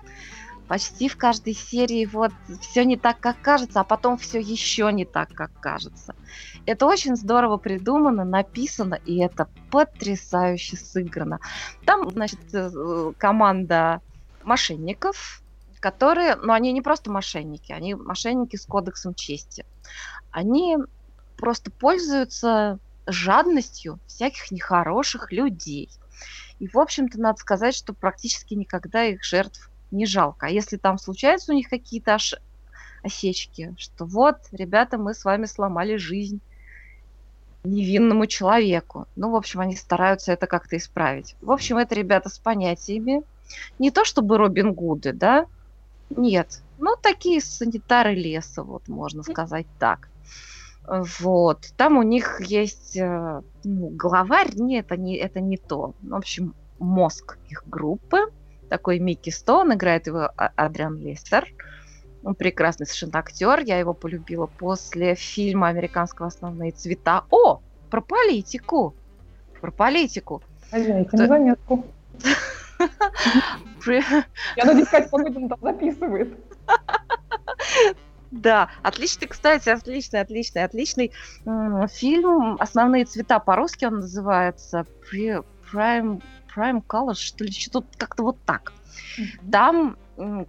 Почти 0.69 1.09
в 1.09 1.17
каждой 1.17 1.55
серии 1.55 2.07
вот 2.07 2.31
все 2.61 2.85
не 2.85 2.97
так, 2.97 3.19
как 3.19 3.41
кажется, 3.41 3.81
а 3.81 3.85
потом 3.85 4.17
все 4.17 4.39
еще 4.39 4.93
не 4.93 5.05
так, 5.05 5.31
как 5.31 5.51
кажется. 5.61 6.15
Это 6.65 6.87
очень 6.87 7.17
здорово 7.17 7.57
придумано, 7.57 8.25
написано, 8.25 8.95
и 8.95 9.19
это 9.19 9.49
потрясающе 9.71 10.77
сыграно. 10.77 11.41
Там, 11.85 12.09
значит, 12.09 12.39
э, 12.53 13.13
команда 13.19 14.01
мошенников, 14.45 15.43
которые, 15.81 16.37
ну, 16.37 16.53
они 16.53 16.71
не 16.71 16.83
просто 16.83 17.11
мошенники, 17.11 17.73
они 17.73 17.97
мошенники 17.97 18.55
с 18.55 18.65
кодексом 18.65 19.15
чести. 19.15 19.67
Они 20.31 20.77
просто 21.37 21.73
пользуются 21.73 22.79
жадностью 23.09 23.99
всяких 24.07 24.51
нехороших 24.51 25.33
людей. 25.33 25.89
И, 26.61 26.69
в 26.69 26.79
общем-то, 26.79 27.19
надо 27.21 27.39
сказать, 27.39 27.75
что 27.75 27.95
практически 27.95 28.55
никогда 28.55 29.05
их 29.05 29.25
жертв 29.25 29.71
не 29.91 30.07
жалко. 30.07 30.47
А 30.47 30.51
если 30.51 30.77
там 30.77 30.99
случаются 30.99 31.53
у 31.53 31.55
них 31.55 31.69
какие-то 31.69 32.15
аж 32.15 32.35
осечки, 33.03 33.75
что 33.79 34.05
вот, 34.05 34.37
ребята, 34.53 34.99
мы 34.99 35.15
с 35.15 35.25
вами 35.25 35.47
сломали 35.47 35.97
жизнь 35.97 36.41
невинному 37.65 38.27
человеку. 38.27 39.07
Ну, 39.17 39.31
в 39.31 39.37
общем, 39.37 39.61
они 39.61 39.77
стараются 39.77 40.33
это 40.33 40.47
как-то 40.47 40.77
исправить. 40.77 41.37
В 41.41 41.51
общем, 41.51 41.77
это 41.79 41.95
ребята 41.95 42.29
с 42.29 42.39
понятиями. 42.39 43.23
Не 43.79 43.91
то 43.91 44.05
чтобы 44.05 44.37
Робин 44.39 44.73
Гуды, 44.73 45.13
да? 45.13 45.47
Нет. 46.11 46.61
Ну, 46.79 46.97
такие 47.01 47.41
санитары 47.41 48.15
леса, 48.15 48.63
вот 48.63 48.89
можно 48.89 49.23
сказать 49.23 49.67
так. 49.79 50.09
Вот. 50.89 51.67
Там 51.77 51.99
у 51.99 52.03
них 52.03 52.41
есть 52.41 52.97
э, 52.97 53.43
ну, 53.65 53.89
главарь, 53.91 54.55
нет, 54.55 54.87
это 54.87 54.97
не, 54.97 55.17
это 55.17 55.41
не 55.41 55.59
то. 55.59 55.95
В 56.01 56.15
общем, 56.15 56.55
мозг 56.79 57.39
их 57.49 57.65
группы. 57.67 58.33
Такой 58.71 58.99
Микки 58.99 59.31
Стоун, 59.31 59.75
играет 59.75 60.07
его 60.07 60.31
а, 60.37 60.51
Адриан 60.57 60.97
Лестер. 60.97 61.47
Он 62.23 62.35
прекрасный 62.35 62.87
совершенно 62.87 63.19
актер. 63.19 63.61
Я 63.61 63.79
его 63.79 63.93
полюбила 63.95 64.47
после 64.47 65.15
фильма 65.15 65.69
американского 65.69 66.29
«Основные 66.29 66.73
цвета». 66.73 67.25
О, 67.31 67.61
про 67.91 68.01
политику. 68.01 68.95
Про 69.61 69.71
политику. 69.71 70.43
Хозяйка 70.71 71.17
на 71.17 71.27
заметку. 71.27 71.85
Я 73.87 74.65
надеюсь, 74.65 74.89
Катя 74.89 75.09
Погодина 75.09 75.49
там 75.49 75.59
записывает. 75.63 76.35
Да, 78.31 78.69
отличный, 78.83 79.27
кстати, 79.27 79.69
отличный, 79.71 80.21
отличный, 80.21 80.65
отличный 80.65 81.13
фильм. 81.89 82.57
Основные 82.61 83.05
цвета 83.05 83.39
по-русски 83.39 83.87
он 83.87 84.01
называется 84.01 84.87
Prime, 85.11 86.23
Prime 86.55 86.85
Colors, 86.87 87.17
что 87.17 87.45
ли, 87.45 87.53
что-то 87.53 87.87
как-то 87.97 88.23
вот 88.23 88.37
так. 88.45 88.73
Там 89.51 89.97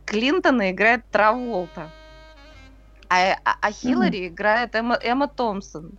Клинтона 0.06 0.72
играет 0.72 1.06
Траволта, 1.12 1.90
а, 3.08 3.34
а, 3.44 3.58
а 3.62 3.72
Хиллари 3.72 4.26
mm-hmm. 4.26 4.28
играет 4.28 4.76
Эмма, 4.76 5.00
Эмма 5.02 5.28
Томпсон. 5.28 5.92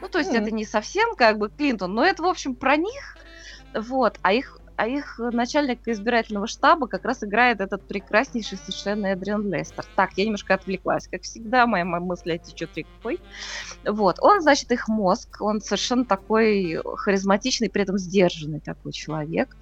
Ну, 0.00 0.08
то 0.08 0.18
есть 0.18 0.32
mm-hmm. 0.32 0.42
это 0.42 0.50
не 0.50 0.64
совсем 0.64 1.14
как 1.16 1.38
бы 1.38 1.48
Клинтон, 1.48 1.94
но 1.94 2.04
это, 2.04 2.22
в 2.22 2.26
общем, 2.26 2.54
про 2.54 2.76
них. 2.76 3.16
Вот, 3.74 4.18
а 4.22 4.32
их 4.32 4.58
а 4.76 4.86
их 4.86 5.18
начальник 5.18 5.86
избирательного 5.86 6.46
штаба 6.46 6.86
как 6.86 7.04
раз 7.04 7.22
играет 7.22 7.60
этот 7.60 7.86
прекраснейший 7.86 8.58
совершенно 8.58 9.06
Эдриан 9.06 9.52
Лестер. 9.52 9.84
Так, 9.96 10.12
я 10.16 10.24
немножко 10.24 10.54
отвлеклась. 10.54 11.08
Как 11.08 11.22
всегда, 11.22 11.66
моя, 11.66 11.84
моя 11.84 12.02
мысль 12.02 12.38
течет 12.38 12.76
рекой. 12.76 13.20
Вот. 13.84 14.16
Он, 14.20 14.40
значит, 14.40 14.72
их 14.72 14.88
мозг. 14.88 15.40
Он 15.40 15.60
совершенно 15.60 16.04
такой 16.04 16.80
харизматичный, 16.96 17.70
при 17.70 17.82
этом 17.82 17.98
сдержанный 17.98 18.60
такой 18.60 18.92
человек. 18.92 19.56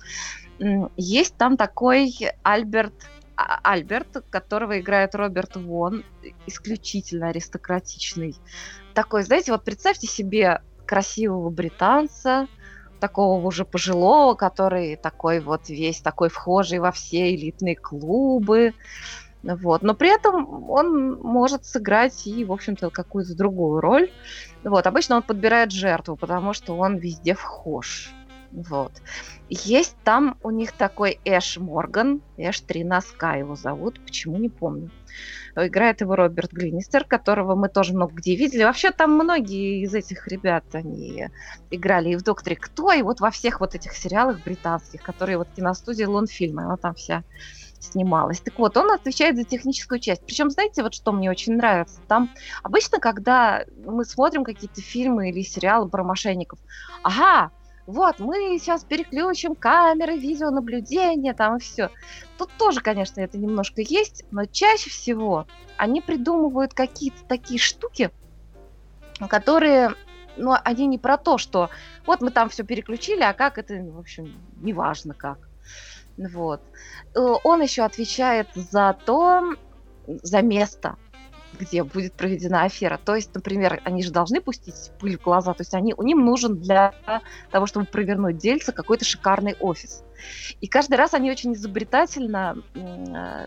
Есть 0.97 1.37
там 1.37 1.57
такой 1.57 2.15
Альберт 2.43 2.95
а, 3.37 3.59
Альберт, 3.63 4.23
которого 4.29 4.79
играет 4.81 5.15
Роберт 5.15 5.57
Вон, 5.57 6.05
исключительно 6.47 7.29
аристократичный. 7.29 8.37
Такой, 8.93 9.23
знаете, 9.23 9.53
вот 9.53 9.65
представьте 9.65 10.07
себе 10.07 10.61
красивого 10.85 11.49
британца, 11.49 12.49
такого 13.01 13.45
уже 13.45 13.65
пожилого, 13.65 14.35
который 14.35 14.97
такой 14.97 15.41
вот 15.41 15.69
весь 15.69 16.01
такой 16.01 16.29
вхожий 16.29 16.79
во 16.79 16.93
все 16.93 17.35
элитные 17.35 17.75
клубы. 17.75 18.75
Вот. 19.43 19.83
Но 19.83 19.95
при 19.95 20.15
этом 20.15 20.71
он 20.71 21.15
может 21.15 21.65
сыграть 21.65 22.27
и, 22.27 22.45
в 22.45 22.53
общем-то, 22.53 22.91
какую-то 22.91 23.35
другую 23.35 23.81
роль. 23.81 24.11
Вот. 24.63 24.87
Обычно 24.87 25.17
он 25.17 25.23
подбирает 25.23 25.73
жертву, 25.73 26.17
потому 26.17 26.53
что 26.53 26.77
он 26.77 26.99
везде 26.99 27.35
вхож. 27.35 28.13
Вот. 28.53 28.93
Есть 29.49 29.97
там 30.05 30.37
у 30.43 30.51
них 30.51 30.73
такой 30.73 31.21
Эш 31.25 31.57
Морган, 31.57 32.21
Эш 32.37 32.61
Три 32.61 32.85
Носка 32.85 33.35
его 33.35 33.55
зовут, 33.55 34.01
почему 34.01 34.39
не 34.39 34.49
помню. 34.49 34.91
Играет 35.57 36.01
его 36.01 36.17
Роберт 36.17 36.53
Глинистер, 36.53 37.05
которого 37.05 37.55
мы 37.55 37.69
тоже 37.69 37.95
много 37.95 38.15
где 38.15 38.37
видели. 38.37 38.65
Вообще 38.65 38.91
там 38.91 39.13
многие 39.13 39.83
из 39.83 39.95
этих 39.95 40.27
ребят, 40.29 40.65
они 40.73 41.27
играли 41.71 42.11
и 42.11 42.17
в 42.17 42.23
«Докторе 42.23 42.57
Кто», 42.57 42.93
и 42.93 43.03
вот 43.03 43.21
во 43.21 43.31
всех 43.31 43.61
вот 43.61 43.75
этих 43.75 43.93
сериалах 43.93 44.43
британских, 44.45 45.03
которые 45.03 45.39
вот 45.39 45.49
киностудия 45.55 46.09
Лонфильма, 46.09 46.65
она 46.65 46.77
там 46.77 46.95
вся 46.95 47.25
снималась. 47.81 48.41
Так 48.41 48.59
вот, 48.59 48.77
он 48.77 48.91
отвечает 48.91 49.37
за 49.37 49.45
техническую 49.45 50.01
часть. 50.01 50.23
Причем, 50.27 50.51
знаете, 50.51 50.83
вот 50.83 50.95
что 50.95 51.13
мне 51.13 51.31
очень 51.31 51.57
нравится? 51.57 52.01
Там 52.07 52.31
обычно, 52.63 52.99
когда 52.99 53.65
мы 53.85 54.05
смотрим 54.05 54.45
какие-то 54.45 54.83
фильмы 54.83 55.31
или 55.31 55.43
сериалы 55.43 55.89
про 55.89 56.05
мошенников, 56.05 56.59
ага, 57.03 57.51
вот, 57.91 58.21
мы 58.21 58.57
сейчас 58.59 58.85
переключим 58.85 59.55
камеры 59.57 60.17
видеонаблюдения, 60.17 61.35
там 61.35 61.57
и 61.57 61.61
все. 61.61 61.91
Тут 62.39 62.51
тоже, 62.57 62.81
конечно, 62.81 63.21
это 63.21 63.37
немножко 63.37 63.83
есть, 63.83 64.25
но 64.31 64.45
чаще 64.47 64.91
всего 64.91 65.47
они 65.77 66.01
придумывают 66.01 66.73
какие-то 66.73 67.25
такие 67.27 67.59
штуки, 67.59 68.11
которые, 69.29 69.95
ну, 70.37 70.55
они 70.65 70.87
не 70.87 70.99
про 70.99 71.17
то, 71.17 71.37
что 71.37 71.71
вот 72.07 72.21
мы 72.21 72.31
там 72.31 72.49
все 72.49 72.63
переключили, 72.63 73.23
а 73.23 73.33
как 73.33 73.59
это, 73.59 73.75
в 73.75 73.99
общем, 73.99 74.41
неважно 74.61 75.13
как. 75.15 75.39
Вот. 76.17 76.61
Э, 77.17 77.19
он 77.43 77.61
еще 77.61 77.83
отвечает 77.83 78.49
за 78.55 78.97
то, 79.05 79.55
за 80.07 80.43
место, 80.43 80.97
где 81.61 81.85
будет 81.85 82.15
проведена 82.15 82.63
афера. 82.63 82.99
То 83.05 83.15
есть, 83.15 83.35
например, 83.35 83.81
они 83.85 84.03
же 84.03 84.11
должны 84.11 84.41
пустить 84.41 84.91
пыль 84.99 85.19
в 85.19 85.23
глаза, 85.23 85.53
то 85.53 85.61
есть 85.61 85.75
они, 85.75 85.95
у 85.95 86.03
ним 86.03 86.25
нужен 86.25 86.59
для 86.59 86.95
того, 87.51 87.67
чтобы 87.67 87.87
провернуть 87.87 88.39
дельце, 88.39 88.73
какой-то 88.73 89.05
шикарный 89.05 89.55
офис. 89.61 90.03
И 90.61 90.67
каждый 90.67 90.97
раз 90.97 91.15
они 91.15 91.31
очень 91.31 91.55
изобретательно 91.55 92.57
э, 92.75 93.47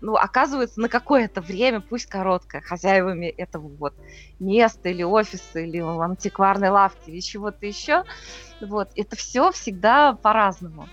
ну, 0.00 0.14
оказываются 0.14 0.80
на 0.80 0.88
какое-то 0.88 1.40
время, 1.40 1.80
пусть 1.80 2.06
короткое, 2.06 2.60
хозяевами 2.60 3.26
этого 3.26 3.68
вот 3.68 3.94
места 4.38 4.88
или 4.88 5.02
офиса, 5.02 5.60
или 5.60 5.78
антикварной 5.78 6.70
лавки, 6.70 7.10
или 7.10 7.20
чего-то 7.20 7.66
еще. 7.66 8.04
Вот. 8.60 8.90
Это 8.96 9.16
все 9.16 9.50
всегда 9.52 10.14
по-разному. 10.14 10.88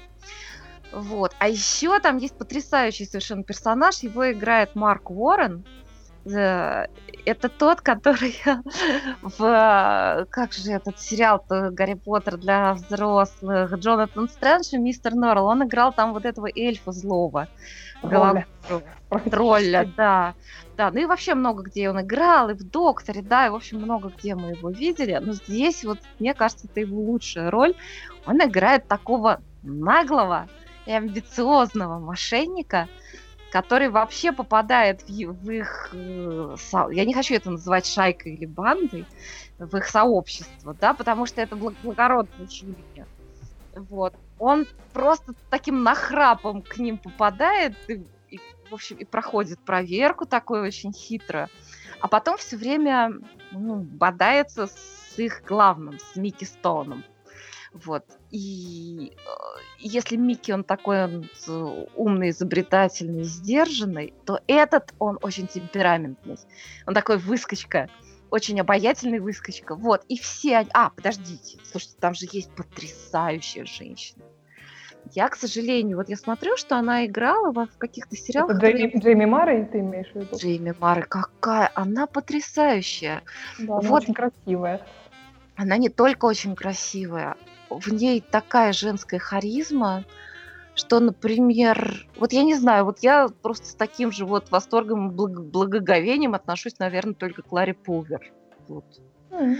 Вот. 0.91 1.35
А 1.39 1.49
еще 1.49 1.99
там 1.99 2.17
есть 2.17 2.37
потрясающий 2.37 3.05
совершенно 3.05 3.43
персонаж, 3.43 3.99
его 3.99 4.31
играет 4.31 4.75
Марк 4.75 5.09
Уоррен, 5.09 5.65
это 6.35 7.49
тот, 7.49 7.81
который 7.81 8.35
в... 9.21 10.27
Как 10.29 10.53
же 10.53 10.71
этот 10.71 10.99
сериал 10.99 11.43
Гарри 11.47 11.95
Поттер 11.95 12.37
для 12.37 12.73
взрослых? 12.73 13.73
Джонатан 13.73 14.29
Стрэндж 14.29 14.69
и 14.73 14.77
Мистер 14.77 15.15
Норрелл. 15.15 15.47
Он 15.47 15.63
играл 15.63 15.93
там 15.93 16.13
вот 16.13 16.25
этого 16.25 16.47
эльфа 16.53 16.91
злого. 16.91 17.47
Тролля. 18.01 18.45
Тролля, 19.29 19.91
да. 19.95 20.33
Да, 20.75 20.91
ну 20.91 20.99
и 20.99 21.05
вообще 21.05 21.33
много 21.33 21.63
где 21.63 21.89
он 21.89 22.01
играл, 22.01 22.49
и 22.51 22.53
в 22.53 22.61
«Докторе», 22.61 23.23
да, 23.23 23.47
и, 23.47 23.49
в 23.49 23.55
общем, 23.55 23.81
много 23.81 24.11
где 24.15 24.35
мы 24.35 24.51
его 24.51 24.69
видели. 24.69 25.17
Но 25.19 25.33
здесь 25.33 25.83
вот, 25.83 25.97
мне 26.19 26.35
кажется, 26.35 26.67
это 26.69 26.81
его 26.81 27.01
лучшая 27.01 27.49
роль. 27.49 27.73
Он 28.27 28.37
играет 28.43 28.87
такого 28.87 29.41
наглого 29.63 30.47
и 30.85 30.91
амбициозного 30.91 31.97
мошенника, 31.97 32.87
который 33.51 33.89
вообще 33.89 34.31
попадает 34.31 35.03
в, 35.03 35.07
в 35.07 35.49
их, 35.51 35.89
э, 35.93 36.55
я 36.91 37.05
не 37.05 37.13
хочу 37.13 37.35
это 37.35 37.51
называть 37.51 37.85
шайкой 37.85 38.33
или 38.33 38.45
бандой, 38.45 39.05
в 39.57 39.75
их 39.75 39.85
сообщество, 39.87 40.75
да, 40.79 40.93
потому 40.93 41.25
что 41.25 41.41
это 41.41 41.55
благородные 41.55 42.47
люди. 42.61 43.05
Вот. 43.75 44.13
Он 44.39 44.65
просто 44.93 45.33
таким 45.49 45.83
нахрапом 45.83 46.61
к 46.61 46.77
ним 46.77 46.97
попадает, 46.97 47.73
и, 47.87 48.05
и 48.29 48.39
в 48.69 48.73
общем, 48.73 48.97
и 48.97 49.05
проходит 49.05 49.59
проверку 49.59 50.25
такую 50.25 50.63
очень 50.63 50.93
хитро. 50.93 51.49
А 51.99 52.07
потом 52.07 52.37
все 52.37 52.57
время 52.57 53.13
ну, 53.51 53.75
бодается 53.75 54.67
с 54.67 55.17
их 55.17 55.43
главным, 55.45 55.97
с 55.99 56.15
Микки 56.15 56.45
Стоуном. 56.45 57.03
Вот. 57.73 58.05
И 58.31 59.13
э, 59.15 59.19
если 59.79 60.15
Микки, 60.15 60.51
он 60.51 60.63
такой 60.63 61.03
он, 61.05 61.29
умный, 61.95 62.29
изобретательный, 62.29 63.23
сдержанный, 63.23 64.13
то 64.25 64.39
этот, 64.47 64.93
он 64.99 65.19
очень 65.21 65.47
темпераментный. 65.47 66.37
Он 66.85 66.93
такой 66.93 67.17
выскочка, 67.17 67.89
очень 68.29 68.59
обаятельный 68.59 69.19
выскочка. 69.19 69.75
Вот. 69.75 70.03
И 70.07 70.17
все... 70.17 70.65
А, 70.73 70.89
подождите. 70.89 71.59
Слушайте, 71.63 71.95
там 71.99 72.13
же 72.13 72.27
есть 72.31 72.51
потрясающая 72.51 73.65
женщина. 73.65 74.23
Я, 75.13 75.29
к 75.29 75.35
сожалению, 75.35 75.97
вот 75.97 76.09
я 76.09 76.17
смотрю, 76.17 76.57
что 76.57 76.75
она 76.77 77.05
играла 77.05 77.51
в 77.51 77.77
каких-то 77.77 78.15
сериалах. 78.15 78.57
Это 78.57 78.65
Джейми, 78.65 78.87
которые... 78.87 79.01
Джейми 79.01 79.25
Мара, 79.25 79.63
ты 79.63 79.79
имеешь 79.79 80.11
в 80.11 80.15
виду? 80.15 80.35
Джейми 80.35 80.75
Мара, 80.79 81.03
какая! 81.03 81.71
Она 81.75 82.07
потрясающая. 82.07 83.21
Да, 83.57 83.77
она 83.77 83.89
вот. 83.89 84.03
очень 84.03 84.13
красивая. 84.13 84.85
Она 85.55 85.77
не 85.77 85.89
только 85.89 86.25
очень 86.25 86.55
красивая, 86.55 87.35
в 87.69 87.87
ней 87.93 88.21
такая 88.21 88.73
женская 88.73 89.19
харизма, 89.19 90.05
что, 90.75 90.99
например, 90.99 92.05
вот 92.17 92.33
я 92.33 92.43
не 92.43 92.55
знаю, 92.55 92.85
вот 92.85 92.99
я 92.99 93.29
просто 93.41 93.67
с 93.67 93.75
таким 93.75 94.11
же 94.11 94.25
вот 94.25 94.51
восторгом 94.51 95.09
и 95.09 95.13
благ- 95.13 95.49
благоговением 95.51 96.35
отношусь, 96.35 96.77
наверное, 96.79 97.15
только 97.15 97.41
к 97.41 97.51
Ларе 97.51 97.73
Пулвер. 97.73 98.31
Вот. 98.67 98.85
Mm 99.31 99.59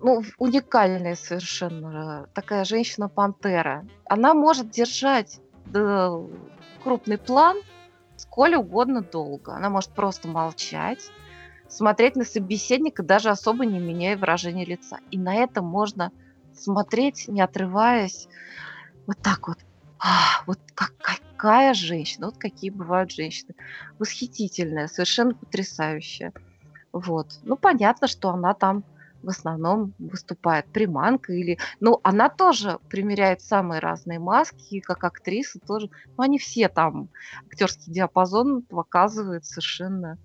ну, 0.00 0.22
уникальная 0.38 1.14
совершенно 1.14 2.28
такая 2.34 2.64
женщина-пантера. 2.64 3.86
Она 4.04 4.34
может 4.34 4.70
держать 4.70 5.40
да, 5.66 6.12
крупный 6.82 7.18
план 7.18 7.56
сколь 8.16 8.54
угодно 8.54 9.02
долго. 9.02 9.54
Она 9.54 9.70
может 9.70 9.90
просто 9.90 10.28
молчать, 10.28 11.10
смотреть 11.68 12.16
на 12.16 12.24
собеседника, 12.24 13.02
даже 13.02 13.30
особо 13.30 13.66
не 13.66 13.78
меняя 13.78 14.16
выражение 14.16 14.64
лица. 14.64 14.98
И 15.10 15.18
на 15.18 15.34
это 15.34 15.62
можно 15.62 16.12
смотреть, 16.60 17.28
не 17.28 17.40
отрываясь, 17.40 18.28
вот 19.06 19.18
так 19.22 19.48
вот. 19.48 19.58
А, 20.00 20.42
вот 20.46 20.58
как, 20.74 20.92
какая 20.98 21.74
женщина, 21.74 22.26
вот 22.26 22.38
какие 22.38 22.70
бывают 22.70 23.10
женщины. 23.10 23.54
Восхитительная, 23.98 24.86
совершенно 24.86 25.34
потрясающая. 25.34 26.32
Вот. 26.92 27.38
Ну, 27.42 27.56
понятно, 27.56 28.06
что 28.06 28.30
она 28.30 28.54
там 28.54 28.84
в 29.22 29.30
основном 29.30 29.94
выступает 29.98 30.66
приманка 30.66 31.32
или... 31.32 31.58
Ну, 31.80 32.00
она 32.04 32.28
тоже 32.28 32.78
примеряет 32.88 33.40
самые 33.40 33.80
разные 33.80 34.18
маски, 34.18 34.80
как 34.80 35.02
актриса 35.04 35.58
тоже. 35.58 35.90
Ну, 36.16 36.22
они 36.22 36.38
все 36.38 36.68
там, 36.68 37.08
актерский 37.50 37.92
диапазон 37.92 38.62
показывают 38.62 39.44
совершенно 39.44 40.18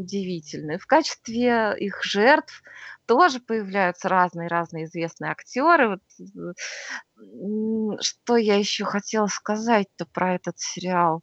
удивительный. 0.00 0.78
В 0.78 0.86
качестве 0.86 1.76
их 1.78 2.02
жертв 2.02 2.62
тоже 3.06 3.40
появляются 3.40 4.08
разные-разные 4.08 4.84
известные 4.84 5.32
актеры. 5.32 6.00
Вот, 7.16 8.02
что 8.02 8.36
я 8.36 8.56
еще 8.56 8.84
хотела 8.84 9.26
сказать-то 9.26 10.06
про 10.06 10.34
этот 10.34 10.58
сериал? 10.58 11.22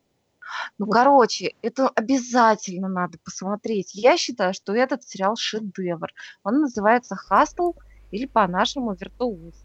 Ну, 0.77 0.87
короче, 0.87 1.55
это 1.61 1.89
обязательно 1.89 2.87
надо 2.87 3.17
посмотреть. 3.23 3.95
Я 3.95 4.17
считаю, 4.17 4.53
что 4.53 4.73
этот 4.73 5.03
сериал 5.03 5.35
шедевр. 5.35 6.09
Он 6.43 6.61
называется 6.61 7.15
«Хастл» 7.15 7.73
или 8.11 8.25
по-нашему 8.25 8.93
«Виртуоз». 8.93 9.55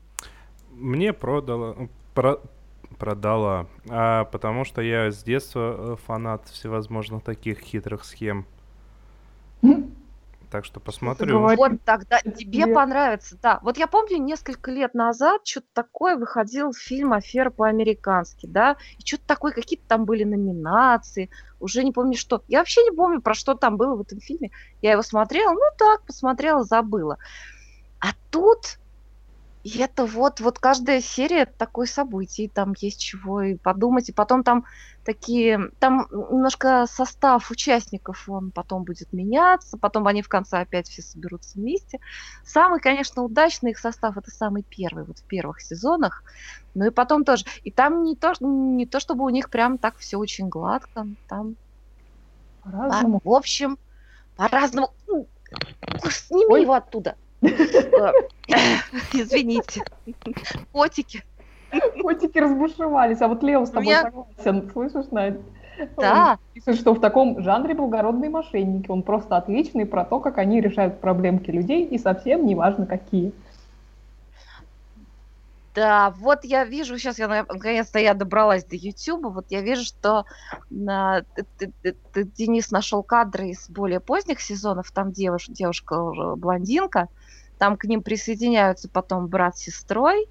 Мне 0.71 1.13
продало, 1.13 1.89
про, 2.15 2.41
продала, 2.99 3.69
а, 3.89 4.25
потому 4.25 4.65
что 4.65 4.81
я 4.81 5.11
с 5.11 5.23
детства 5.23 5.95
э, 5.95 5.97
фанат 6.07 6.49
всевозможных 6.49 7.23
таких 7.23 7.59
хитрых 7.61 8.05
схем. 8.05 8.47
Так 10.53 10.67
что 10.67 10.81
посмотрю. 10.81 11.41
Вот 11.41 11.83
тогда 11.83 12.21
тебе 12.21 12.67
понравится, 12.67 13.39
да. 13.43 13.59
Вот 13.63 13.79
я 13.79 13.87
помню, 13.87 14.19
несколько 14.19 14.71
лет 14.71 14.93
назад 14.93 15.47
что-то 15.47 15.69
такое 15.73 16.17
выходил 16.17 16.75
фильм 16.75 17.15
«Афера 17.15 17.49
по-американски», 17.49 18.47
да, 18.47 18.77
и 18.99 19.03
что-то 19.03 19.23
такое, 19.27 19.53
какие-то 19.53 19.85
там 19.89 20.05
были 20.05 20.25
номинации, 20.25 21.31
уже 21.59 21.83
не 21.83 21.91
помню 21.91 22.19
что. 22.19 22.43
Я 22.49 22.59
вообще 22.59 22.83
не 22.83 22.95
помню, 22.95 23.23
про 23.23 23.33
что 23.33 23.55
там 23.55 23.79
было 23.79 23.97
в 23.97 24.03
этом 24.03 24.21
фильме. 24.21 24.51
Я 24.83 24.93
его 24.93 25.01
смотрела, 25.01 25.53
ну 25.53 25.65
так, 25.79 26.05
посмотрела, 26.05 26.65
забыла. 26.65 27.17
А 27.99 28.09
тут 28.31 28.79
и 29.65 29.79
это 29.79 30.07
вот, 30.07 30.41
вот 30.41 30.59
каждая 30.59 31.01
серия 31.01 31.47
такое 31.47 31.87
событие, 31.87 32.49
там 32.49 32.75
есть 32.81 33.01
чего 33.01 33.43
и 33.43 33.55
подумать, 33.55 34.09
и 34.09 34.13
потом 34.13 34.43
там 34.43 34.65
такие, 35.05 35.71
там 35.79 36.09
немножко 36.11 36.87
состав 36.89 37.49
участников, 37.49 38.29
он 38.29 38.51
потом 38.51 38.83
будет 38.83 39.13
меняться, 39.13 39.79
потом 39.79 40.09
они 40.09 40.23
в 40.23 40.29
конце 40.29 40.59
опять 40.59 40.89
все 40.89 41.03
соберутся 41.03 41.59
вместе. 41.59 42.01
Самый, 42.45 42.81
конечно, 42.81 43.23
удачный 43.23 43.71
их 43.71 43.79
состав, 43.79 44.17
это 44.17 44.33
самый 44.33 44.65
первый, 44.65 45.05
вот 45.05 45.19
в 45.19 45.25
первых 45.25 45.61
сезонах, 45.61 46.25
ну 46.75 46.87
и 46.87 46.91
потом 46.91 47.25
тоже. 47.25 47.45
И 47.63 47.71
там 47.71 48.03
не 48.03 48.17
то, 48.17 48.33
не 48.41 48.87
то 48.87 48.99
чтобы 48.99 49.25
у 49.25 49.29
них 49.29 49.49
прям 49.49 49.79
так 49.79 49.97
все 49.99 50.17
очень 50.17 50.49
гладко, 50.49 51.07
там... 51.29 51.57
По-разному. 52.65 53.21
В 53.25 53.33
общем, 53.33 53.79
по-разному. 54.37 54.93
Сними 56.09 56.47
Ой. 56.49 56.63
его 56.63 56.75
оттуда. 56.75 57.17
Извините. 59.13 59.83
Котики. 60.73 61.23
Котики 62.01 62.39
разбушевались, 62.39 63.21
а 63.21 63.29
вот 63.29 63.43
Лео 63.43 63.65
с 63.67 63.71
тобой 63.71 63.87
Меня... 63.87 64.03
согласен. 64.03 64.71
Слышишь, 64.73 65.11
Надя? 65.11 65.41
Да. 65.97 66.33
Он 66.33 66.63
пишет, 66.63 66.81
что 66.81 66.95
в 66.95 67.01
таком 67.01 67.43
жанре 67.43 67.75
благородные 67.75 68.31
мошенники. 68.31 68.91
Он 68.91 69.03
просто 69.03 69.37
отличный 69.37 69.87
про 69.87 70.05
то, 70.05 70.21
как 70.21 70.39
они 70.39 70.61
решают 70.61 71.01
проблемки 71.01 71.51
людей, 71.51 71.85
и 71.85 71.99
совсем 71.99 72.47
не 72.47 72.55
важно 72.55 72.87
какие. 72.87 73.33
Да, 75.75 76.11
вот 76.11 76.45
я 76.45 76.65
вижу, 76.65 76.99
сейчас 76.99 77.19
я 77.19 77.29
наконец-то 77.29 77.99
я 77.99 78.13
добралась 78.13 78.65
до 78.65 78.77
YouTube, 78.77 79.33
вот 79.33 79.47
я 79.51 79.63
вижу, 79.63 79.85
что 79.85 80.27
на, 80.69 81.23
ты, 81.35 81.73
ты, 81.83 81.97
ты, 82.13 82.25
Денис 82.25 82.71
нашел 82.71 83.03
кадры 83.03 83.49
из 83.49 83.71
более 83.71 84.01
поздних 84.01 84.43
сезонов, 84.43 84.91
там 84.91 85.13
девуш, 85.13 85.47
девушка 85.47 86.37
блондинка, 86.37 87.09
там 87.59 87.77
к 87.77 87.85
ним 87.85 88.03
присоединяются 88.03 88.89
потом 88.89 89.29
брат 89.29 89.57
с 89.57 89.61
сестрой. 89.61 90.29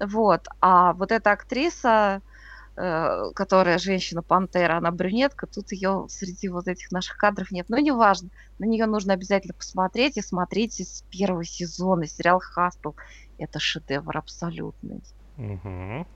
Вот. 0.00 0.46
А 0.60 0.92
вот 0.92 1.10
эта 1.10 1.32
актриса, 1.32 2.22
э, 2.76 3.30
которая 3.34 3.78
женщина-пантера, 3.78 4.76
она 4.76 4.92
брюнетка, 4.92 5.48
тут 5.48 5.72
ее 5.72 6.06
среди 6.08 6.48
вот 6.48 6.68
этих 6.68 6.92
наших 6.92 7.16
кадров 7.16 7.50
нет. 7.50 7.66
Но 7.68 7.78
неважно, 7.78 8.30
на 8.60 8.64
нее 8.64 8.86
нужно 8.86 9.14
обязательно 9.14 9.54
посмотреть. 9.54 10.16
И 10.18 10.22
смотрите 10.22 10.84
с 10.84 11.02
первого 11.10 11.44
сезона 11.44 12.06
сериал 12.06 12.40
«Хастл». 12.40 12.92
Это 13.38 13.58
шедевр 13.58 14.16
абсолютный. 14.16 15.00
Угу. 15.36 16.06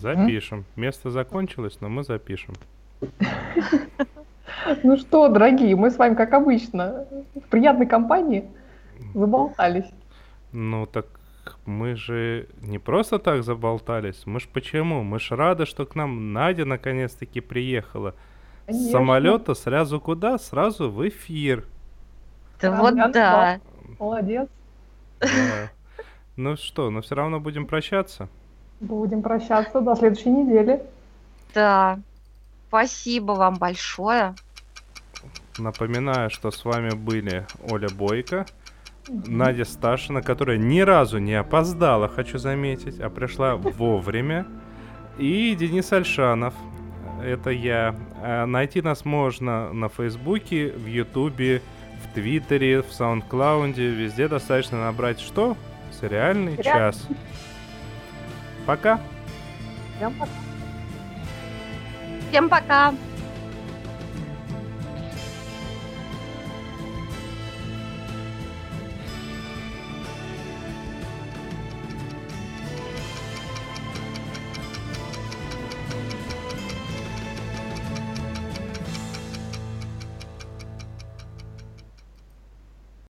Запишем. 0.00 0.64
Место 0.76 1.10
закончилось, 1.10 1.78
но 1.80 1.88
мы 1.88 2.04
запишем. 2.04 2.54
Ну 4.82 4.96
что, 4.96 5.28
дорогие, 5.28 5.76
мы 5.76 5.90
с 5.90 5.96
вами, 5.96 6.14
как 6.14 6.32
обычно, 6.32 7.06
в 7.34 7.40
приятной 7.48 7.86
компании. 7.86 8.48
Заболтались. 9.14 9.90
Ну 10.52 10.86
так 10.86 11.06
мы 11.66 11.96
же 11.96 12.48
не 12.62 12.78
просто 12.78 13.18
так 13.18 13.42
заболтались. 13.42 14.22
Мы 14.24 14.40
ж 14.40 14.48
почему? 14.52 15.02
Мы 15.02 15.18
ж 15.18 15.32
рады, 15.32 15.66
что 15.66 15.84
к 15.84 15.94
нам 15.94 16.32
Надя 16.32 16.64
наконец-таки 16.64 17.40
приехала. 17.40 18.14
Конечно. 18.66 18.88
С 18.88 18.92
самолета 18.92 19.54
сразу 19.54 20.00
куда? 20.00 20.38
Сразу 20.38 20.90
в 20.90 21.06
эфир. 21.06 21.64
Да 22.60 22.80
вот 22.80 22.94
да. 23.12 23.60
Молодец. 23.98 24.48
Да. 25.20 25.70
Ну 26.36 26.56
что, 26.56 26.90
но 26.90 27.00
все 27.00 27.14
равно 27.14 27.40
будем 27.40 27.66
прощаться. 27.66 28.28
Будем 28.80 29.22
прощаться 29.22 29.80
до 29.80 29.94
следующей 29.96 30.30
недели. 30.30 30.82
Да. 31.54 31.98
Спасибо 32.68 33.32
вам 33.32 33.54
большое. 33.54 34.34
Напоминаю, 35.58 36.28
что 36.28 36.50
с 36.50 36.64
вами 36.64 36.90
были 36.90 37.46
Оля 37.70 37.88
Бойко. 37.88 38.44
Надя 39.08 39.64
Сташина, 39.64 40.20
которая 40.20 40.58
ни 40.58 40.80
разу 40.80 41.18
не 41.18 41.34
опоздала, 41.34 42.08
хочу 42.08 42.38
заметить, 42.38 43.00
а 43.00 43.08
пришла 43.08 43.56
вовремя. 43.56 44.46
И 45.16 45.54
Денис 45.54 45.90
Альшанов, 45.92 46.52
это 47.22 47.50
я. 47.50 47.96
А 48.20 48.44
найти 48.44 48.82
нас 48.82 49.04
можно 49.04 49.72
на 49.72 49.88
Фейсбуке, 49.88 50.72
в 50.72 50.86
Ютубе, 50.86 51.62
в 52.04 52.14
Твиттере, 52.14 52.82
в 52.82 52.92
Саундклаунде. 52.92 53.88
Везде 53.88 54.28
достаточно 54.28 54.84
набрать 54.84 55.20
что? 55.20 55.56
Сериальный 56.00 56.62
час. 56.62 57.06
Пока. 58.66 59.00
Всем 59.96 60.12
пока. 60.14 60.30
Всем 62.28 62.48
пока. 62.48 62.94